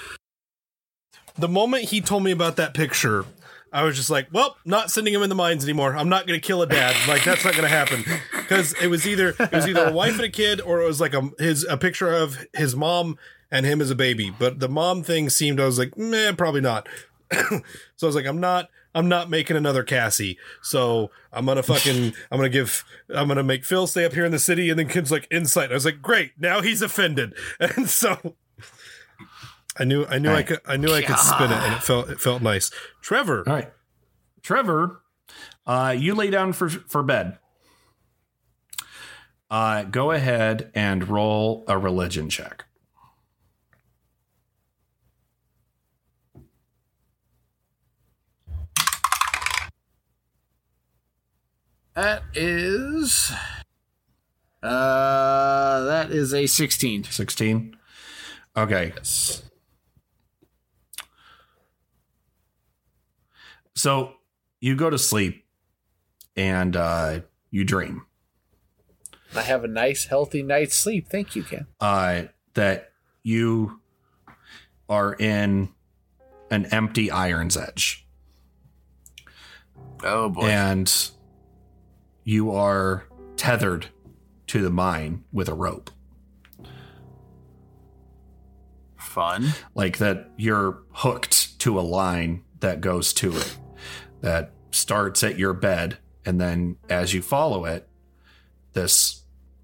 [1.38, 3.26] The moment he told me about that picture,
[3.72, 5.96] I was just like, well, not sending him in the mines anymore.
[5.96, 6.96] I'm not going to kill a dad.
[7.08, 10.16] Like that's not going to happen because it was either it was either a wife
[10.16, 13.20] and a kid or it was like a his a picture of his mom
[13.52, 14.32] and him as a baby.
[14.32, 16.88] But the mom thing seemed I was like, man, probably not.
[17.50, 17.62] so
[18.04, 20.38] I was like, I'm not I'm not making another Cassie.
[20.62, 22.84] So I'm gonna fucking I'm gonna give
[23.14, 25.72] I'm gonna make Phil stay up here in the city and then Kim's like insight.
[25.72, 27.34] I was like, great, now he's offended.
[27.60, 28.36] And so
[29.78, 32.10] I knew I knew I could I knew I could spin it and it felt
[32.10, 32.72] it felt nice.
[33.02, 33.44] Trevor.
[33.46, 33.72] All right.
[34.42, 35.02] Trevor,
[35.66, 37.38] uh, you lay down for for bed.
[39.50, 42.65] Uh, go ahead and roll a religion check.
[51.96, 53.32] That is.
[54.62, 57.06] Uh, that is a 16.
[57.06, 57.78] 16.
[58.58, 58.94] Okay.
[58.96, 59.44] Yes.
[63.76, 64.14] So
[64.60, 65.46] you go to sleep
[66.36, 67.20] and uh,
[67.52, 68.06] you dream
[69.36, 71.10] I have a nice, healthy night's sleep.
[71.10, 71.68] Thank you, Ken.
[71.80, 72.24] uh,
[72.54, 72.92] that
[73.24, 73.82] you
[74.88, 75.70] are in
[76.50, 78.08] an empty Iron's Edge.
[80.04, 80.44] Oh, boy.
[80.44, 81.12] And
[82.26, 83.06] you are
[83.38, 83.88] tethered
[84.48, 85.92] to the mine with a rope.
[88.98, 89.54] Fun.
[89.76, 93.58] Like that you're hooked to a line that goes to it
[94.22, 96.00] that starts at your bed.
[96.26, 97.88] And then as you follow it,
[98.74, 99.24] this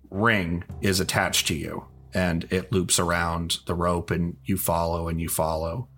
[0.09, 5.19] ring is attached to you and it loops around the rope and you follow and
[5.19, 5.89] you follow.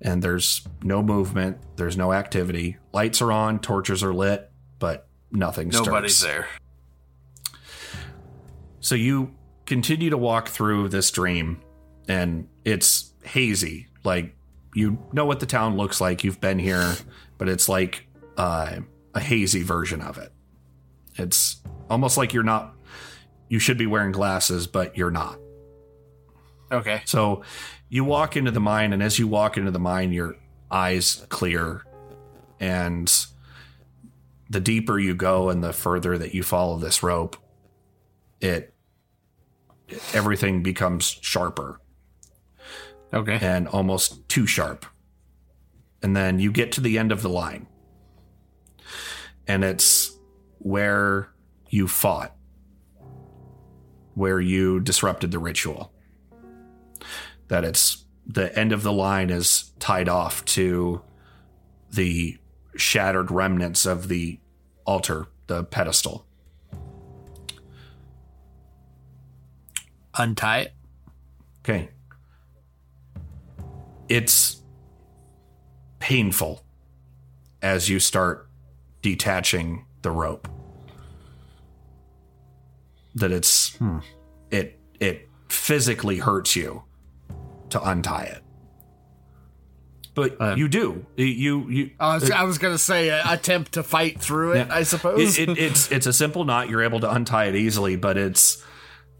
[0.00, 2.76] And there's no movement, there's no activity.
[2.92, 6.48] Lights are on, torches are lit, but nothing Nobody's there.
[8.80, 9.34] So you
[9.66, 11.62] continue to walk through this dream,
[12.08, 13.88] and it's hazy.
[14.04, 14.34] Like
[14.74, 16.24] you know what the town looks like.
[16.24, 16.94] You've been here,
[17.38, 18.06] but it's like
[18.36, 18.80] uh,
[19.14, 20.32] a hazy version of it.
[21.16, 22.74] It's almost like you're not.
[23.48, 25.38] You should be wearing glasses, but you're not.
[26.72, 27.02] Okay.
[27.04, 27.42] So
[27.88, 30.36] you walk into the mine, and as you walk into the mine, your
[30.70, 31.84] eyes clear,
[32.58, 33.12] and
[34.48, 37.36] the deeper you go and the further that you follow this rope,
[38.40, 38.74] it
[40.12, 41.80] everything becomes sharper.
[43.12, 43.38] Okay.
[43.40, 44.86] And almost too sharp.
[46.02, 47.66] And then you get to the end of the line.
[49.46, 50.18] And it's
[50.58, 51.30] where
[51.68, 52.34] you fought,
[54.14, 55.92] where you disrupted the ritual.
[57.48, 61.02] That it's the end of the line is tied off to
[61.90, 62.38] the
[62.76, 64.38] shattered remnants of the
[64.84, 66.26] altar, the pedestal.
[70.16, 70.74] Untie it.
[71.60, 71.88] Okay.
[74.08, 74.62] It's
[75.98, 76.64] painful
[77.62, 78.48] as you start
[79.00, 80.48] detaching the rope.
[83.14, 83.98] That it's hmm.
[84.50, 86.84] it it physically hurts you
[87.70, 88.42] to untie it.
[90.14, 91.04] But you do.
[91.16, 94.70] You you I was, I was gonna say uh, attempt to fight through it.
[94.70, 95.38] I suppose.
[95.38, 96.68] It, it, it's it's a simple knot.
[96.68, 98.64] You're able to untie it easily, but it's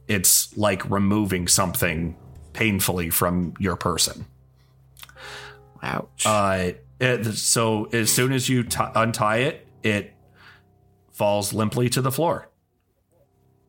[0.06, 2.16] it's like removing something
[2.52, 4.26] painfully from your person.
[5.82, 6.24] Ouch.
[6.24, 10.14] Uh, it, so as soon as you t- untie it, it
[11.10, 12.48] falls limply to the floor,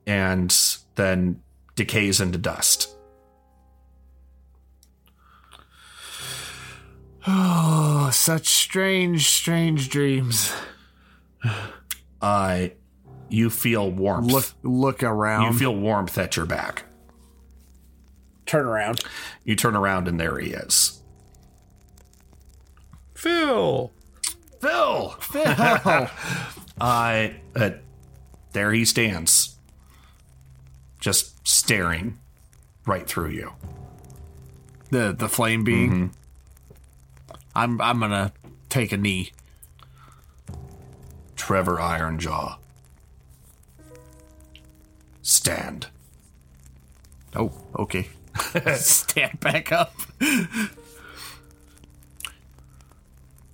[0.06, 0.56] and
[0.93, 1.41] then
[1.76, 2.95] decays into dust.
[7.27, 10.53] Oh, such strange, strange dreams.
[12.22, 12.68] Uh,
[13.30, 14.31] you feel warmth.
[14.31, 15.52] Look, look around.
[15.53, 16.85] You feel warmth at your back.
[18.45, 19.02] Turn around.
[19.43, 21.02] You turn around, and there he is.
[23.15, 23.91] Phil.
[24.61, 25.10] Phil.
[25.19, 25.43] Phil.
[26.80, 27.69] uh, uh,
[28.53, 29.57] there he stands,
[30.99, 32.19] just staring
[32.85, 33.53] right through you.
[34.91, 36.11] The the flame being.
[37.56, 38.34] I'm I'm gonna
[38.69, 39.32] take a knee.
[41.36, 42.57] Trevor Ironjaw.
[45.22, 45.88] Stand.
[47.36, 48.10] Oh, okay.
[48.76, 49.94] Stand back up.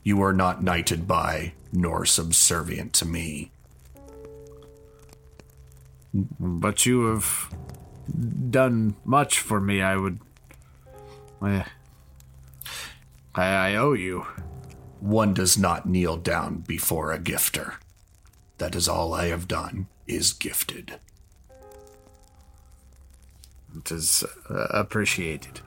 [0.04, 3.52] You are not knighted by nor subservient to me.
[6.14, 7.54] But you have
[8.50, 9.82] done much for me.
[9.82, 10.20] I would.
[11.46, 11.64] Eh,
[13.34, 14.26] I, I owe you.
[15.00, 17.76] One does not kneel down before a gifter.
[18.60, 21.00] That is all I have done, is gifted.
[23.76, 25.62] It is uh, appreciated.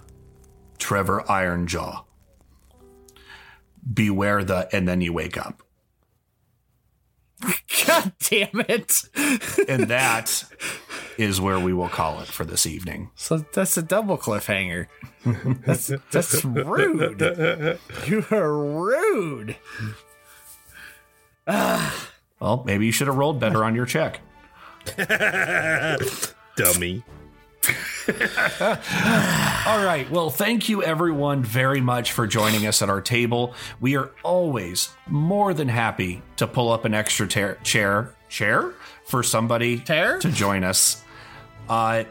[0.78, 2.04] Trevor Ironjaw.
[3.92, 5.63] Beware the, and then you wake up.
[7.86, 9.02] God damn it!
[9.68, 10.44] And that
[11.18, 13.10] is where we will call it for this evening.
[13.14, 14.86] So that's a double cliffhanger.
[15.64, 17.20] That's that's rude.
[18.06, 19.56] You are rude.
[21.46, 24.20] Well, maybe you should have rolled better on your check.
[26.56, 27.02] Dummy.
[29.66, 30.06] All right.
[30.10, 33.54] Well, thank you everyone very much for joining us at our table.
[33.80, 38.72] We are always more than happy to pull up an extra ter- chair chair
[39.04, 40.18] for somebody Chair?
[40.18, 41.02] to join us.
[41.68, 42.04] Uh,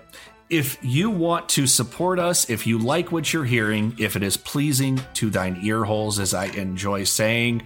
[0.50, 4.38] if you want to support us, if you like what you're hearing, if it is
[4.38, 7.64] pleasing to thine ear holes, as I enjoy saying,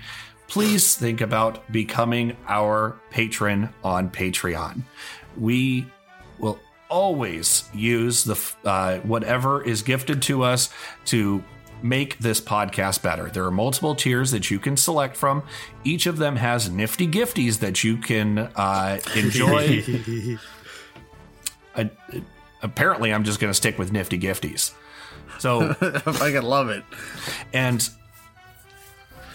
[0.47, 4.83] please think about becoming our patron on Patreon.
[5.37, 5.85] We
[6.89, 10.69] always use the uh, whatever is gifted to us
[11.05, 11.43] to
[11.81, 13.29] make this podcast better.
[13.29, 15.43] There are multiple tiers that you can select from.
[15.83, 19.83] Each of them has nifty gifties that you can uh, enjoy.
[21.75, 21.91] I,
[22.61, 24.73] apparently, I'm just going to stick with nifty gifties.
[25.39, 26.83] So I fucking love it.
[27.53, 27.87] and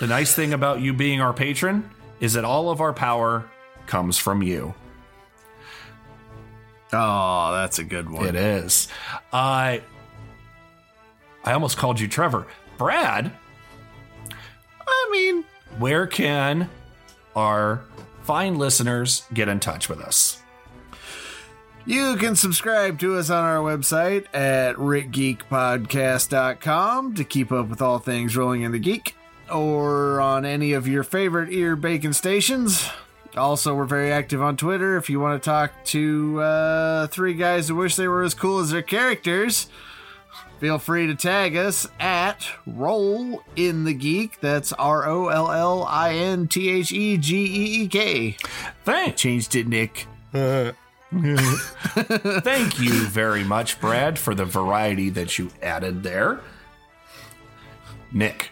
[0.00, 1.88] the nice thing about you being our patron
[2.18, 3.48] is that all of our power
[3.86, 4.74] comes from you.
[6.92, 8.26] Oh, that's a good one.
[8.26, 8.88] It is.
[9.32, 9.82] I
[11.44, 12.46] I almost called you Trevor.
[12.78, 13.30] Brad,
[14.86, 15.44] I mean,
[15.78, 16.70] where can
[17.34, 17.82] our
[18.22, 20.38] fine listeners get in touch with us?
[21.84, 27.98] You can subscribe to us on our website at ritgeekpodcast.com to keep up with all
[27.98, 29.16] things rolling in the geek,
[29.52, 32.88] or on any of your favorite ear bacon stations.
[33.36, 34.96] Also, we're very active on Twitter.
[34.96, 38.58] If you want to talk to uh, three guys who wish they were as cool
[38.60, 39.68] as their characters,
[40.60, 44.38] feel free to tag us at Roll in the Geek.
[44.40, 48.36] That's R O L L I N T H E G E E K.
[48.84, 49.20] Thanks.
[49.20, 50.06] Changed it, Nick.
[51.12, 56.40] Thank you very much, Brad, for the variety that you added there.
[58.12, 58.50] Nick.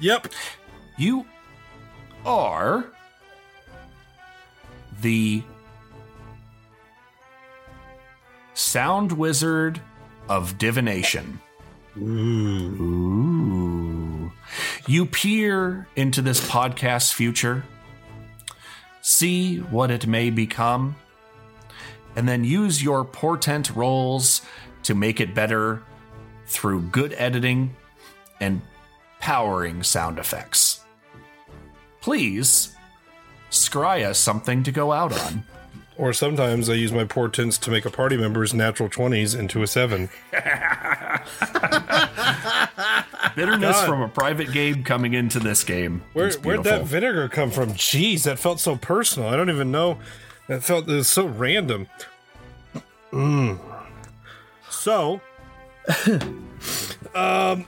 [0.00, 0.28] Yep.
[0.98, 1.26] You
[2.24, 2.86] are
[5.02, 5.42] the
[8.54, 9.80] sound wizard
[10.28, 11.40] of divination.
[11.98, 13.52] Ooh.
[14.86, 17.64] You peer into this podcast's future,
[19.00, 20.96] see what it may become,
[22.16, 24.42] and then use your portent rolls
[24.84, 25.82] to make it better
[26.46, 27.74] through good editing
[28.40, 28.62] and
[29.20, 30.80] powering sound effects.
[32.00, 32.71] Please
[33.52, 35.44] scry us something to go out on.
[35.98, 39.66] Or sometimes I use my portents to make a party member's natural 20s into a
[39.66, 40.08] 7.
[43.36, 43.86] Bitterness God.
[43.86, 46.02] from a private game coming into this game.
[46.14, 47.74] Where, where'd that vinegar come from?
[47.74, 49.28] Jeez, that felt so personal.
[49.28, 49.98] I don't even know.
[50.48, 51.86] That felt it was so random.
[53.12, 53.58] Mm.
[54.70, 55.20] So,
[57.14, 57.66] um,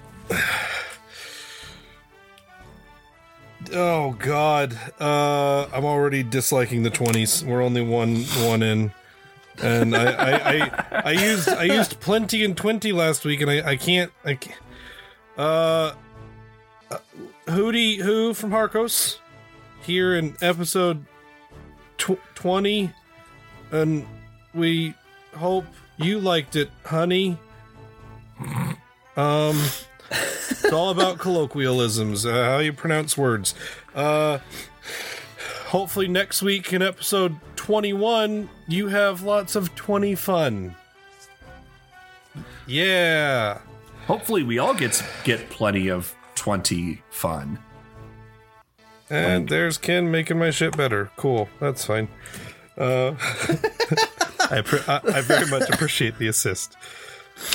[3.73, 7.45] oh god, uh, I'm already disliking the twenties.
[7.45, 8.93] We're only one one in,
[9.63, 13.71] and I I, I I used I used plenty and twenty last week, and I
[13.71, 14.61] I can't I can't.
[15.37, 15.95] Uh,
[16.91, 16.99] uh,
[17.47, 19.19] Hootie Who from Harcos
[19.83, 21.05] here in episode
[21.99, 22.91] tw- 20
[23.71, 24.07] and
[24.55, 24.95] we
[25.35, 25.67] hope
[25.97, 27.37] you liked it honey
[29.17, 29.61] um
[30.51, 33.55] it's all about colloquialisms uh, how you pronounce words
[33.95, 34.39] uh
[35.67, 40.75] hopefully next week in episode 21 you have lots of 20 fun
[42.67, 43.59] yeah
[44.07, 47.59] Hopefully, we all get get plenty of twenty fun.
[49.09, 51.11] And there's Ken making my shit better.
[51.17, 51.49] Cool.
[51.61, 52.09] That's fine.
[52.77, 53.11] Uh,
[54.51, 56.77] I, appre- I, I very much appreciate the assist.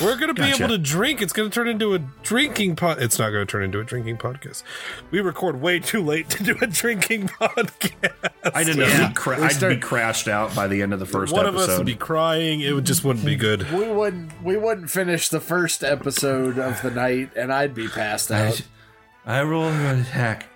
[0.01, 0.65] We're going to be Gotcha.
[0.65, 1.21] able to drink.
[1.21, 3.01] It's going to turn into a drinking pod.
[3.01, 4.63] It's not going to turn into a drinking podcast.
[5.09, 8.29] We record way too late to do a drinking podcast.
[8.53, 9.05] I didn't know.
[9.05, 11.63] I'd, cra- I'd be crashed out by the end of the first One episode.
[11.63, 12.59] of us would be crying.
[12.59, 13.71] It would just wouldn't be good.
[13.71, 18.31] We wouldn't we wouldn't finish the first episode of the night and I'd be passed
[18.31, 18.61] out.
[19.25, 20.47] I roll an attack.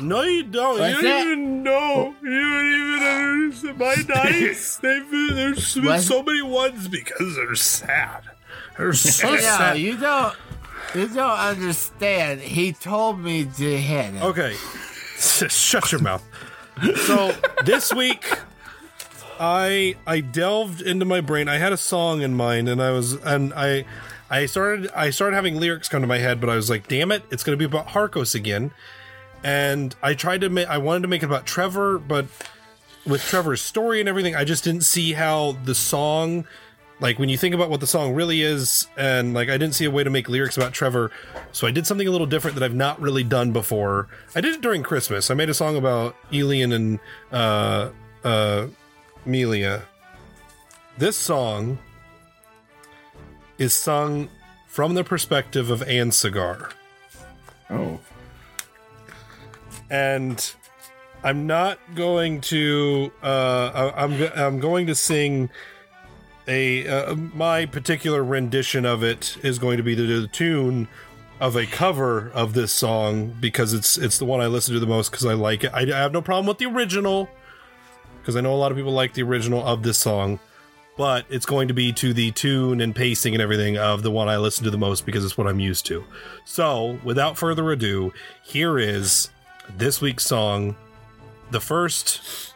[0.00, 0.78] No, you don't.
[0.78, 2.14] What's you don't even know.
[2.18, 2.26] Oh.
[2.26, 3.78] You don't even understand.
[3.78, 6.00] My nights, they've been, there's been What?
[6.00, 8.22] so many ones because they're sad.
[8.76, 9.78] They're so No, sad.
[9.78, 10.34] you don't.
[10.94, 12.40] You don't understand.
[12.40, 14.22] He told me to hit it.
[14.22, 14.54] Okay.
[15.18, 16.24] Shut your mouth.
[17.06, 17.34] So
[17.64, 18.24] this week
[19.40, 21.48] I I delved into my brain.
[21.48, 23.84] I had a song in mind and I was and I
[24.30, 27.10] I started I started having lyrics come to my head, but I was like, damn
[27.12, 28.70] it, it's gonna be about Harcos again.
[29.44, 32.26] And I tried to make I wanted to make it about Trevor, but
[33.06, 36.46] with Trevor's story and everything, I just didn't see how the song
[37.00, 39.84] like when you think about what the song really is and like i didn't see
[39.84, 41.10] a way to make lyrics about trevor.
[41.52, 44.08] So i did something a little different that i've not really done before.
[44.34, 45.30] I did it during christmas.
[45.30, 46.98] I made a song about elian and
[47.30, 47.90] uh
[48.24, 48.66] uh
[49.24, 49.84] melia
[50.98, 51.78] this song
[53.58, 54.28] is sung
[54.66, 56.72] from the perspective of Ansigar.
[57.70, 58.00] Oh
[59.90, 60.54] and
[61.22, 65.50] i'm not going to uh i'm i'm going to sing
[66.46, 70.88] a uh, my particular rendition of it is going to be the, the tune
[71.40, 74.86] of a cover of this song because it's it's the one I listen to the
[74.86, 75.70] most because I like it.
[75.72, 77.28] I, I have no problem with the original
[78.20, 80.40] because I know a lot of people like the original of this song,
[80.96, 84.28] but it's going to be to the tune and pacing and everything of the one
[84.28, 86.04] I listen to the most because it's what I'm used to.
[86.44, 88.12] So, without further ado,
[88.42, 89.30] here is
[89.76, 90.76] this week's song,
[91.50, 92.54] the first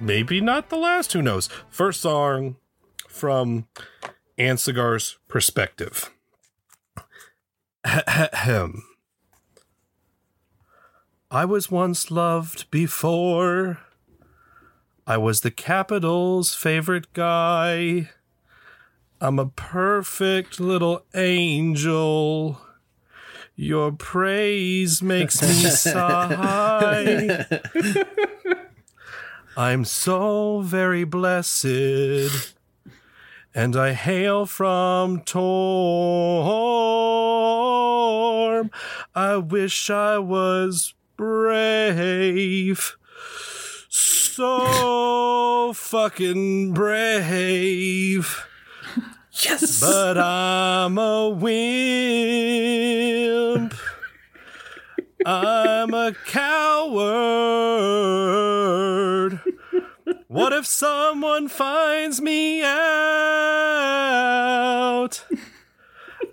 [0.00, 1.48] maybe not the last, who knows?
[1.70, 2.56] First song
[3.08, 3.66] from
[4.38, 6.10] Ansigar's perspective.
[11.30, 13.80] I was once loved before.
[15.06, 18.10] I was the capital's favorite guy.
[19.20, 22.60] I'm a perfect little angel.
[23.54, 27.44] Your praise makes me sigh.
[29.56, 32.54] I'm so very blessed,
[33.54, 35.50] and I hail from Torm.
[39.14, 42.96] I wish I was brave,
[43.90, 48.46] so fucking brave.
[49.32, 51.52] Yes, but I'm a wimp.
[55.24, 57.00] I'm a coward.
[60.28, 62.72] what if someone finds me out?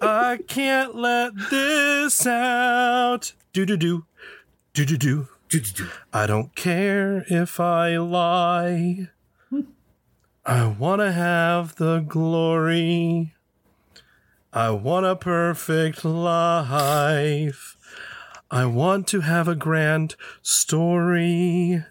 [0.02, 3.34] I can't let this out.
[3.54, 4.06] Do do do.
[4.74, 5.28] Do do do.
[5.48, 5.88] Do do do.
[6.12, 9.10] I don't care if I lie.
[10.50, 13.36] I want to have the glory.
[14.52, 17.78] I want a perfect life.
[18.50, 21.84] I want to have a grand story.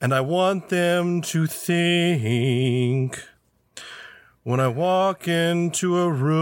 [0.00, 3.24] And I want them to think
[4.44, 6.36] when I walk into a room,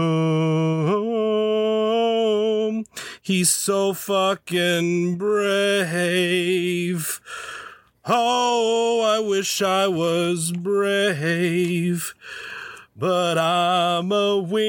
[3.23, 7.19] he's so fucking brave.
[8.07, 12.13] Oh, I wish I was brave,
[12.95, 14.61] but I'm a wimp.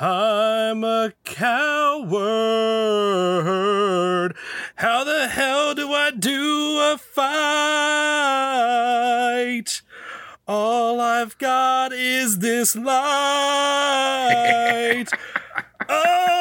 [0.00, 2.16] I'm a coward.
[4.76, 7.42] How the hell do I do a fight?
[10.48, 12.94] All I've got is this light.
[15.88, 16.35] oh,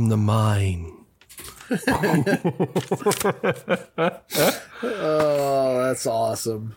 [0.00, 0.96] from the mine.
[4.82, 6.74] oh, that's awesome.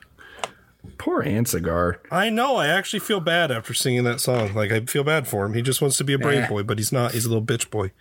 [0.97, 1.99] Poor Ansigar.
[2.11, 2.57] I know.
[2.57, 4.53] I actually feel bad after singing that song.
[4.53, 5.53] Like I feel bad for him.
[5.53, 7.13] He just wants to be a brave boy, but he's not.
[7.13, 7.91] He's a little bitch boy.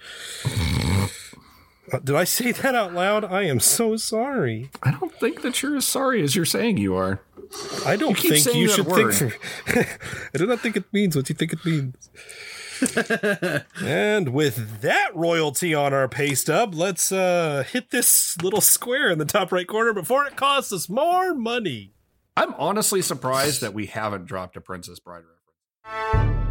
[1.92, 3.24] Uh, did I say that out loud?
[3.24, 4.70] I am so sorry.
[4.82, 7.20] I don't think that you're as sorry as you're saying you are.
[7.86, 9.12] I don't You keep think saying you that should word.
[9.14, 9.38] think.
[10.34, 12.10] I do not think it means what you think it means.
[13.82, 19.18] and with that royalty on our pay stub, let's uh, hit this little square in
[19.18, 21.92] the top right corner before it costs us more money.
[22.36, 25.22] I'm honestly surprised that we haven't dropped a Princess Bride
[25.84, 26.41] reference.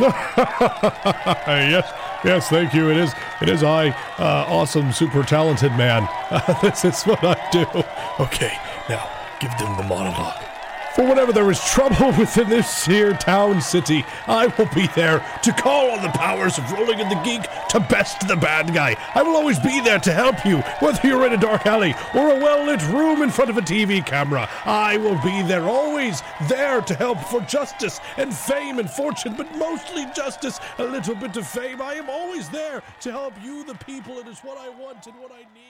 [1.46, 1.92] yes,
[2.24, 2.90] yes, thank you.
[2.90, 6.08] It is, it is I, uh, awesome, super talented man.
[6.62, 7.66] this is what I do.
[8.18, 8.56] Okay,
[8.88, 9.08] now
[9.40, 10.49] give them the monologue.
[10.94, 15.52] For whenever there is trouble within this here town city, I will be there to
[15.52, 18.96] call on the powers of Rolling in the Geek to best the bad guy.
[19.14, 22.30] I will always be there to help you, whether you're in a dark alley or
[22.30, 24.48] a well lit room in front of a TV camera.
[24.64, 29.54] I will be there, always there to help for justice and fame and fortune, but
[29.56, 31.80] mostly justice, a little bit of fame.
[31.80, 34.18] I am always there to help you, the people.
[34.18, 35.69] It is what I want and what I need.